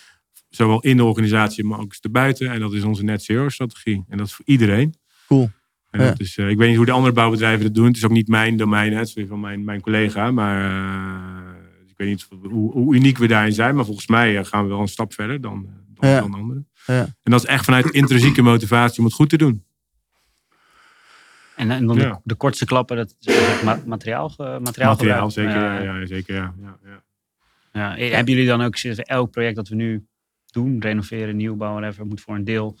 Zowel 0.49 0.79
in 0.81 0.97
de 0.97 1.03
organisatie, 1.03 1.63
maar 1.63 1.79
ook 1.79 1.93
erbuiten. 2.01 2.51
En 2.51 2.59
dat 2.59 2.73
is 2.73 2.83
onze 2.83 3.03
net 3.03 3.23
zero 3.23 3.49
strategie. 3.49 4.03
En 4.09 4.17
dat 4.17 4.27
is 4.27 4.33
voor 4.33 4.45
iedereen. 4.45 4.93
Cool. 5.27 5.49
En 5.89 5.99
Ja. 5.99 6.07
dat 6.07 6.19
is, 6.19 6.37
eh, 6.37 6.49
ik 6.49 6.57
weet 6.57 6.67
niet 6.67 6.77
hoe 6.77 6.85
de 6.85 6.91
andere 6.91 7.13
bouwbedrijven 7.13 7.65
dat 7.65 7.73
doen. 7.75 7.85
Het 7.85 7.95
is 7.95 8.05
ook 8.05 8.11
niet 8.11 8.27
mijn 8.27 8.57
domein. 8.57 8.91
hè. 8.91 8.97
Het 8.97 9.07
is 9.07 9.13
weer 9.13 9.27
van 9.27 9.39
mijn, 9.39 9.63
mijn 9.63 9.81
collega. 9.81 10.31
Maar 10.31 10.65
eh, 10.65 11.49
weet 12.01 12.09
niet 12.09 12.27
hoe, 12.51 12.71
hoe 12.71 12.95
uniek 12.95 13.17
we 13.17 13.27
daarin 13.27 13.53
zijn, 13.53 13.75
maar 13.75 13.85
volgens 13.85 14.07
mij 14.07 14.45
gaan 14.45 14.63
we 14.63 14.69
wel 14.69 14.79
een 14.81 14.87
stap 14.87 15.13
verder 15.13 15.41
dan, 15.41 15.67
dan, 15.93 16.09
Ja. 16.09 16.19
dan 16.19 16.33
anderen. 16.33 16.67
Ja. 16.85 16.99
En 17.23 17.31
dat 17.31 17.39
is 17.43 17.45
echt 17.49 17.65
vanuit 17.65 17.89
intrinsieke 17.89 18.41
motivatie 18.41 18.99
om 18.99 19.05
het 19.05 19.13
goed 19.13 19.29
te 19.29 19.37
doen. 19.37 19.63
En, 21.55 21.71
en 21.71 21.85
dan 21.85 21.97
de, 21.97 22.17
de 22.23 22.35
kortste 22.35 22.65
klappen, 22.65 22.97
dat 22.97 23.15
is 23.19 23.61
materiaal, 23.85 24.33
materiaal, 24.37 24.59
Materiaal, 24.59 25.31
zeker. 25.31 25.83
Ja, 25.83 26.05
zeker, 26.05 26.35
ja. 26.35 26.53
ja, 27.73 27.97
eh, 27.97 28.11
Hebben 28.11 28.33
jullie 28.33 28.49
dan 28.49 28.61
ook 28.61 28.75
elk 28.75 29.31
project 29.31 29.55
dat 29.55 29.67
we 29.67 29.75
nu 29.75 30.05
doen, 30.45 30.79
renoveren, 30.79 31.35
nieuwbouw, 31.35 31.71
whatever, 31.71 32.05
moet 32.05 32.21
voor 32.21 32.35
een 32.35 32.43
deel 32.43 32.77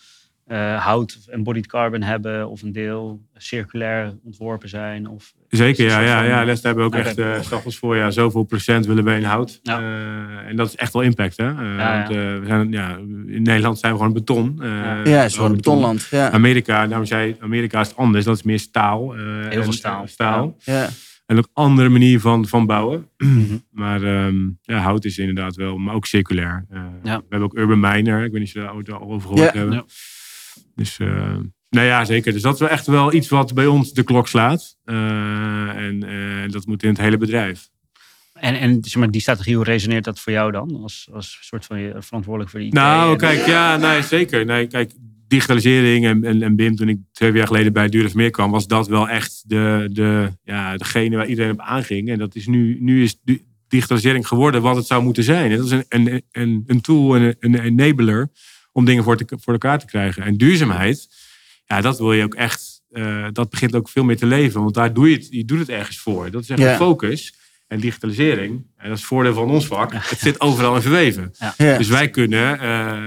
eh, 0.51 0.85
hout 0.85 1.17
of 1.19 1.27
embodied 1.33 1.67
carbon 1.67 2.01
hebben, 2.01 2.49
of 2.49 2.61
een 2.61 2.71
deel 2.71 3.21
circulair 3.37 4.13
ontworpen 4.23 4.69
zijn? 4.69 5.07
Of, 5.07 5.33
Zeker, 5.49 5.85
ja. 5.85 5.99
ja, 5.99 6.17
van- 6.17 6.27
ja. 6.27 6.43
Les 6.45 6.61
hebben 6.63 6.83
we 6.83 6.89
ook 6.89 6.95
Oké. 6.99 7.07
echt 7.07 7.17
eh 7.17 7.41
stapels 7.41 7.77
voor. 7.77 7.95
Ja, 7.95 8.11
zoveel 8.11 8.43
procent 8.43 8.85
willen 8.85 9.03
we 9.03 9.13
in 9.15 9.23
hout. 9.23 9.59
Ja. 9.63 9.79
Eh, 9.79 10.49
en 10.49 10.55
dat 10.55 10.67
is 10.67 10.75
echt 10.75 10.93
wel 10.93 11.01
impact, 11.01 11.37
hè. 11.37 11.47
Eh, 11.47 11.77
ja. 11.77 11.93
Want, 11.97 12.09
eh, 12.09 12.15
we 12.39 12.41
zijn, 12.45 12.71
ja, 12.71 12.97
in 13.27 13.41
Nederland 13.43 13.79
zijn 13.79 13.91
we 13.93 13.97
gewoon 13.97 14.13
beton. 14.13 14.61
eh, 14.61 14.69
Ja. 15.03 15.03
Het 15.03 15.29
is 15.29 15.35
gewoon 15.35 15.49
een 15.49 15.55
betonland. 15.55 16.07
Ja. 16.11 16.31
Amerika, 16.31 16.87
daarom 16.87 17.05
zei 17.07 17.35
Amerika 17.39 17.79
is 17.81 17.87
het 17.87 17.97
anders. 17.97 18.25
Dat 18.25 18.35
is 18.35 18.43
meer 18.43 18.59
staal. 18.59 19.15
eh, 19.15 19.19
Heel 19.25 19.49
en- 19.49 19.63
veel 19.63 19.73
staal. 19.73 20.07
staal. 20.07 20.55
Ja. 20.63 20.89
En 21.25 21.37
ook 21.37 21.47
andere 21.53 21.89
manier 21.89 22.19
van, 22.19 22.47
van 22.47 22.65
bouwen. 22.65 23.07
Mhm. 23.17 23.57
Maar 23.71 24.03
ehm, 24.03 24.35
ja, 24.61 24.77
hout 24.77 25.05
is 25.05 25.17
inderdaad 25.17 25.55
wel, 25.55 25.77
maar 25.77 25.95
ook 25.95 26.05
circulair. 26.05 26.65
Eh, 26.69 26.81
Ja. 27.03 27.17
We 27.17 27.23
hebben 27.29 27.41
ook 27.49 27.57
Urban 27.57 27.79
Miner. 27.79 28.23
Ik 28.23 28.31
weet 28.31 28.39
niet 28.41 28.55
of 28.57 28.75
je 28.77 28.83
daar 28.83 28.95
al 28.99 29.09
over 29.11 29.29
gehoord 29.29 29.53
Ja. 29.53 29.59
hebben. 29.59 29.85
Dus 30.75 30.99
eh, 30.99 31.37
nou 31.69 31.85
ja, 31.85 32.05
zeker. 32.05 32.33
Dus 32.33 32.41
dat 32.41 32.53
is 32.53 32.59
wel 32.59 32.69
echt 32.69 32.87
wel 32.87 33.13
iets 33.13 33.29
wat 33.29 33.53
bij 33.53 33.65
ons 33.65 33.93
de 33.93 34.03
klok 34.03 34.27
slaat. 34.27 34.77
Eh, 34.83 34.95
en 35.69 36.03
eh, 36.03 36.51
dat 36.51 36.65
moet 36.65 36.83
in 36.83 36.89
het 36.89 36.97
hele 36.97 37.17
bedrijf. 37.17 37.69
En, 38.33 38.59
en 38.59 38.77
zeg 38.81 38.95
maar, 38.95 39.11
die 39.11 39.21
strategie, 39.21 39.55
hoe 39.55 39.63
resoneert 39.63 40.03
dat 40.03 40.19
voor 40.19 40.33
jou 40.33 40.51
dan? 40.51 40.79
Als, 40.81 41.09
als 41.13 41.37
soort 41.41 41.65
van 41.65 41.79
je 41.79 41.95
verantwoordelijk 41.99 42.51
voor 42.51 42.59
die 42.59 42.69
IT? 42.69 42.73
Nou, 42.73 43.17
kijk, 43.17 43.45
ja, 43.45 43.77
nee, 43.77 44.01
zeker. 44.01 44.45
Nee, 44.45 44.67
kijk, 44.67 44.91
digitalisering 45.27 46.05
en, 46.05 46.23
en, 46.23 46.41
en 46.41 46.55
BIM, 46.55 46.75
toen 46.75 46.89
ik 46.89 46.97
twee 47.11 47.31
jaar 47.31 47.47
geleden 47.47 47.73
bij 47.73 47.89
Duurder 47.89 48.15
Meer 48.15 48.29
kwam, 48.29 48.51
was 48.51 48.67
dat 48.67 48.87
wel 48.87 49.09
echt 49.09 49.43
de, 49.49 49.89
de, 49.91 50.31
ja, 50.43 50.77
degene 50.77 51.15
waar 51.15 51.27
iedereen 51.27 51.51
op 51.51 51.59
aanging. 51.59 52.09
En 52.09 52.17
dat 52.17 52.35
is 52.35 52.47
nu, 52.47 52.77
nu 52.79 53.03
is 53.03 53.19
di- 53.23 53.45
digitalisering 53.67 54.27
geworden 54.27 54.61
wat 54.61 54.75
het 54.75 54.87
zou 54.87 55.03
moeten 55.03 55.23
zijn. 55.23 55.51
En 55.51 55.57
dat 55.57 55.65
is 55.65 55.71
een, 55.71 55.85
een, 55.89 56.23
een, 56.31 56.63
een 56.67 56.81
tool 56.81 57.15
en 57.15 57.21
een, 57.21 57.35
een 57.39 57.59
enabler 57.59 58.29
om 58.71 58.85
dingen 58.85 59.03
voor, 59.03 59.17
te, 59.17 59.25
voor 59.39 59.53
elkaar 59.53 59.79
te 59.79 59.85
krijgen. 59.85 60.23
En 60.23 60.37
duurzaamheid, 60.37 61.07
ja, 61.65 61.81
dat 61.81 61.97
wil 61.97 62.13
je 62.13 62.23
ook 62.23 62.35
echt, 62.35 62.81
eh, 62.89 63.27
dat 63.31 63.49
begint 63.49 63.75
ook 63.75 63.89
veel 63.89 64.03
meer 64.03 64.17
te 64.17 64.25
leven. 64.25 64.61
Want 64.61 64.73
daar 64.73 64.93
doe 64.93 65.09
je 65.09 65.15
het, 65.15 65.27
je 65.29 65.45
doet 65.45 65.59
het 65.59 65.69
ergens 65.69 65.99
voor. 65.99 66.31
Dat 66.31 66.41
is 66.43 66.49
echt 66.49 66.59
een 66.59 66.75
focus. 66.75 67.33
En 67.67 67.79
digitalisering, 67.79 68.51
en 68.51 68.87
dat 68.87 68.91
is 68.91 68.99
het 68.99 69.07
voordeel 69.07 69.33
van 69.33 69.49
ons 69.49 69.67
vak, 69.67 69.93
het 69.93 70.19
zit 70.19 70.39
overal 70.41 70.75
in 70.75 70.81
verweven. 70.81 71.33
Ja. 71.57 71.77
Dus 71.77 71.87
wij 71.87 72.09
kunnen 72.09 72.59
eh, 72.59 72.97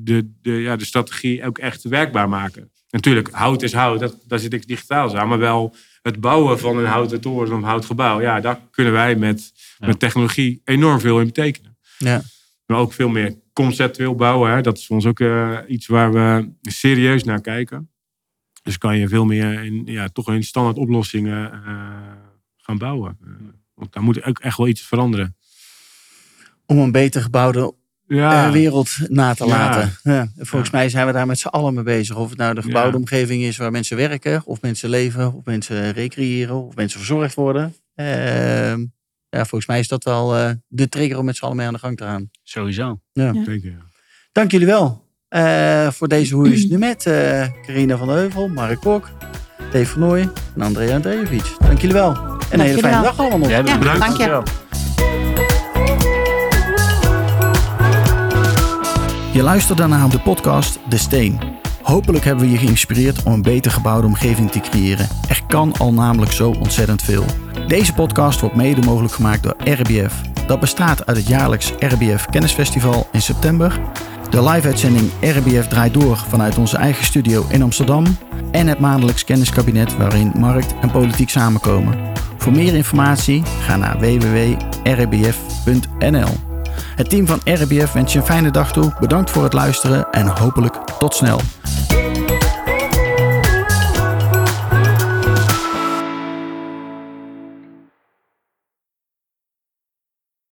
de, 0.00 0.30
de, 0.42 0.52
ja, 0.52 0.76
de 0.76 0.84
strategie 0.84 1.44
ook 1.44 1.58
echt 1.58 1.82
werkbaar 1.82 2.28
maken. 2.28 2.70
Natuurlijk, 2.90 3.28
hout 3.30 3.62
is 3.62 3.72
hout, 3.72 4.00
dat, 4.00 4.16
daar 4.26 4.38
zit 4.38 4.52
ik 4.52 4.66
digitaal 4.66 5.18
aan. 5.18 5.28
Maar 5.28 5.38
wel 5.38 5.74
het 6.02 6.20
bouwen 6.20 6.58
van 6.58 6.76
een 6.78 6.84
houten 6.84 7.20
toren 7.20 7.52
of 7.52 7.58
een 7.58 7.62
houten 7.64 7.88
gebouw. 7.88 8.20
Ja, 8.20 8.40
daar 8.40 8.60
kunnen 8.70 8.92
wij 8.92 9.14
met, 9.14 9.52
Ja. 9.78 9.86
met 9.86 9.98
technologie 9.98 10.60
enorm 10.64 11.00
veel 11.00 11.20
in 11.20 11.26
betekenen. 11.26 11.76
Ja. 11.98 12.22
Maar 12.66 12.78
ook 12.78 12.92
veel 12.92 13.08
meer 13.08 13.34
conceptueel 13.54 14.14
bouwen. 14.14 14.50
Hè. 14.50 14.60
Dat 14.60 14.78
is 14.78 14.86
voor 14.86 14.96
ons 14.96 15.06
ook 15.06 15.20
eh, 15.20 15.58
iets 15.68 15.86
waar 15.86 16.12
we 16.12 16.50
serieus 16.62 17.24
naar 17.24 17.40
kijken. 17.40 17.88
Dus 18.62 18.78
kan 18.78 18.98
je 18.98 19.08
veel 19.08 19.24
meer 19.24 19.64
in, 19.64 19.82
ja, 19.84 20.08
toch 20.08 20.28
in 20.32 20.42
standaard 20.42 20.76
oplossingen 20.76 21.52
eh, 21.52 21.60
gaan 22.56 22.78
bouwen. 22.78 23.18
Eh, 23.24 23.28
want 23.74 23.92
daar 23.92 24.02
moet 24.02 24.24
ook 24.24 24.38
echt 24.38 24.56
wel 24.56 24.68
iets 24.68 24.80
veranderen. 24.82 25.36
Om 26.66 26.78
een 26.78 26.92
beter 26.92 27.22
gebouwde 27.22 27.74
Ja, 28.06 28.50
wereld 28.50 28.96
na 29.08 29.34
te 29.34 29.46
Ja. 29.46 29.50
laten. 29.50 29.92
Ja. 30.02 30.28
Volgens 30.38 30.70
mij 30.70 30.88
zijn 30.88 31.06
we 31.06 31.12
daar 31.12 31.26
met 31.26 31.38
z'n 31.38 31.46
allen 31.48 31.74
mee 31.74 31.84
bezig. 31.84 32.16
Of 32.16 32.28
het 32.28 32.38
nou 32.38 32.54
de 32.54 32.62
gebouwde 32.62 32.96
omgeving 32.96 33.42
is 33.42 33.56
waar 33.56 33.70
mensen 33.70 33.96
werken, 33.96 34.42
of 34.44 34.60
mensen 34.62 34.88
leven, 34.88 35.32
of 35.32 35.44
mensen 35.44 35.92
recreëren, 35.92 36.54
of 36.54 36.74
mensen 36.74 36.98
verzorgd 36.98 37.34
worden. 37.34 37.74
Ehm, 37.94 38.84
ja, 39.34 39.40
volgens 39.44 39.66
mij 39.66 39.78
is 39.78 39.88
dat 39.88 40.04
wel 40.04 40.36
eh, 40.36 40.50
de 40.68 40.88
trigger 40.88 41.18
om 41.18 41.24
met 41.24 41.36
z'n 41.36 41.44
allen 41.44 41.56
mee 41.56 41.66
aan 41.66 41.72
de 41.72 41.78
gang 41.78 41.96
te 41.96 42.04
gaan. 42.04 42.30
Sowieso. 42.42 43.00
zeker. 43.12 43.70
Ja. 43.70 43.76
Dank 44.32 44.50
jullie 44.50 44.66
wel 44.66 45.04
eh, 45.28 45.88
voor 45.90 46.08
deze 46.08 46.34
Hoe 46.34 46.52
is 46.52 46.60
het 46.62 46.70
nu 46.70 46.78
met 46.78 47.06
eh 47.06 47.46
Carina 47.66 47.96
van 47.96 48.06
der 48.06 48.16
Heuvel, 48.16 48.48
Mark 48.48 48.80
Kok, 48.80 49.10
Dave 49.72 49.86
van 49.86 50.00
Nooy 50.00 50.28
en 50.54 50.62
Andrea 50.62 50.94
Andrejevic. 50.94 51.56
Dank 51.58 51.80
jullie 51.80 51.96
wel. 51.96 52.14
En 52.50 52.60
een 52.60 52.60
hele 52.60 52.78
fijne 52.78 52.96
wel. 52.96 53.02
dag 53.04 53.18
allemaal 53.18 53.38
nog. 53.38 53.48
Jij 53.48 53.62
Ja, 53.64 53.78
bedankt. 53.78 54.00
dank 54.00 54.16
je. 54.16 54.42
Je 59.32 59.42
luisterde 59.42 59.86
naar 59.86 60.08
de 60.10 60.20
podcast 60.20 60.78
De 60.88 60.96
Steen. 60.96 61.38
Hopelijk 61.84 62.24
hebben 62.24 62.44
we 62.44 62.50
je 62.50 62.58
geïnspireerd 62.58 63.22
om 63.22 63.32
een 63.32 63.42
beter 63.42 63.70
gebouwde 63.70 64.06
omgeving 64.06 64.50
te 64.50 64.60
creëren. 64.60 65.08
Er 65.28 65.42
kan 65.46 65.72
al 65.78 65.92
namelijk 65.92 66.32
zo 66.32 66.50
ontzettend 66.50 67.02
veel. 67.02 67.24
Deze 67.66 67.94
podcast 67.94 68.40
wordt 68.40 68.56
mede 68.56 68.80
mogelijk 68.86 69.14
gemaakt 69.14 69.42
door 69.42 69.56
RBF. 69.64 70.20
Dat 70.46 70.60
bestaat 70.60 71.06
uit 71.06 71.16
het 71.16 71.26
jaarlijks 71.26 71.72
RBF 71.78 72.26
Kennisfestival 72.26 73.08
in 73.12 73.22
september, 73.22 73.80
de 74.30 74.42
live-uitzending 74.42 75.10
RBF 75.20 75.68
draait 75.68 75.94
door 75.94 76.16
vanuit 76.16 76.58
onze 76.58 76.76
eigen 76.76 77.04
studio 77.04 77.46
in 77.48 77.62
Amsterdam 77.62 78.16
en 78.50 78.66
het 78.66 78.78
maandelijks 78.78 79.24
kenniskabinet 79.24 79.96
waarin 79.96 80.32
markt 80.36 80.74
en 80.80 80.90
politiek 80.90 81.30
samenkomen. 81.30 81.98
Voor 82.36 82.52
meer 82.52 82.74
informatie 82.74 83.42
ga 83.60 83.76
naar 83.76 83.98
www.rbf.nl. 83.98 85.32
Het 86.96 87.10
team 87.10 87.26
van 87.26 87.40
RBF 87.44 87.92
wens 87.92 88.12
je 88.12 88.18
een 88.18 88.24
fijne 88.24 88.50
dag 88.50 88.72
toe. 88.72 88.92
Bedankt 89.00 89.30
voor 89.30 89.42
het 89.42 89.52
luisteren 89.52 90.10
en 90.10 90.26
hopelijk 90.26 90.74
tot 90.98 91.14
snel. 91.14 91.40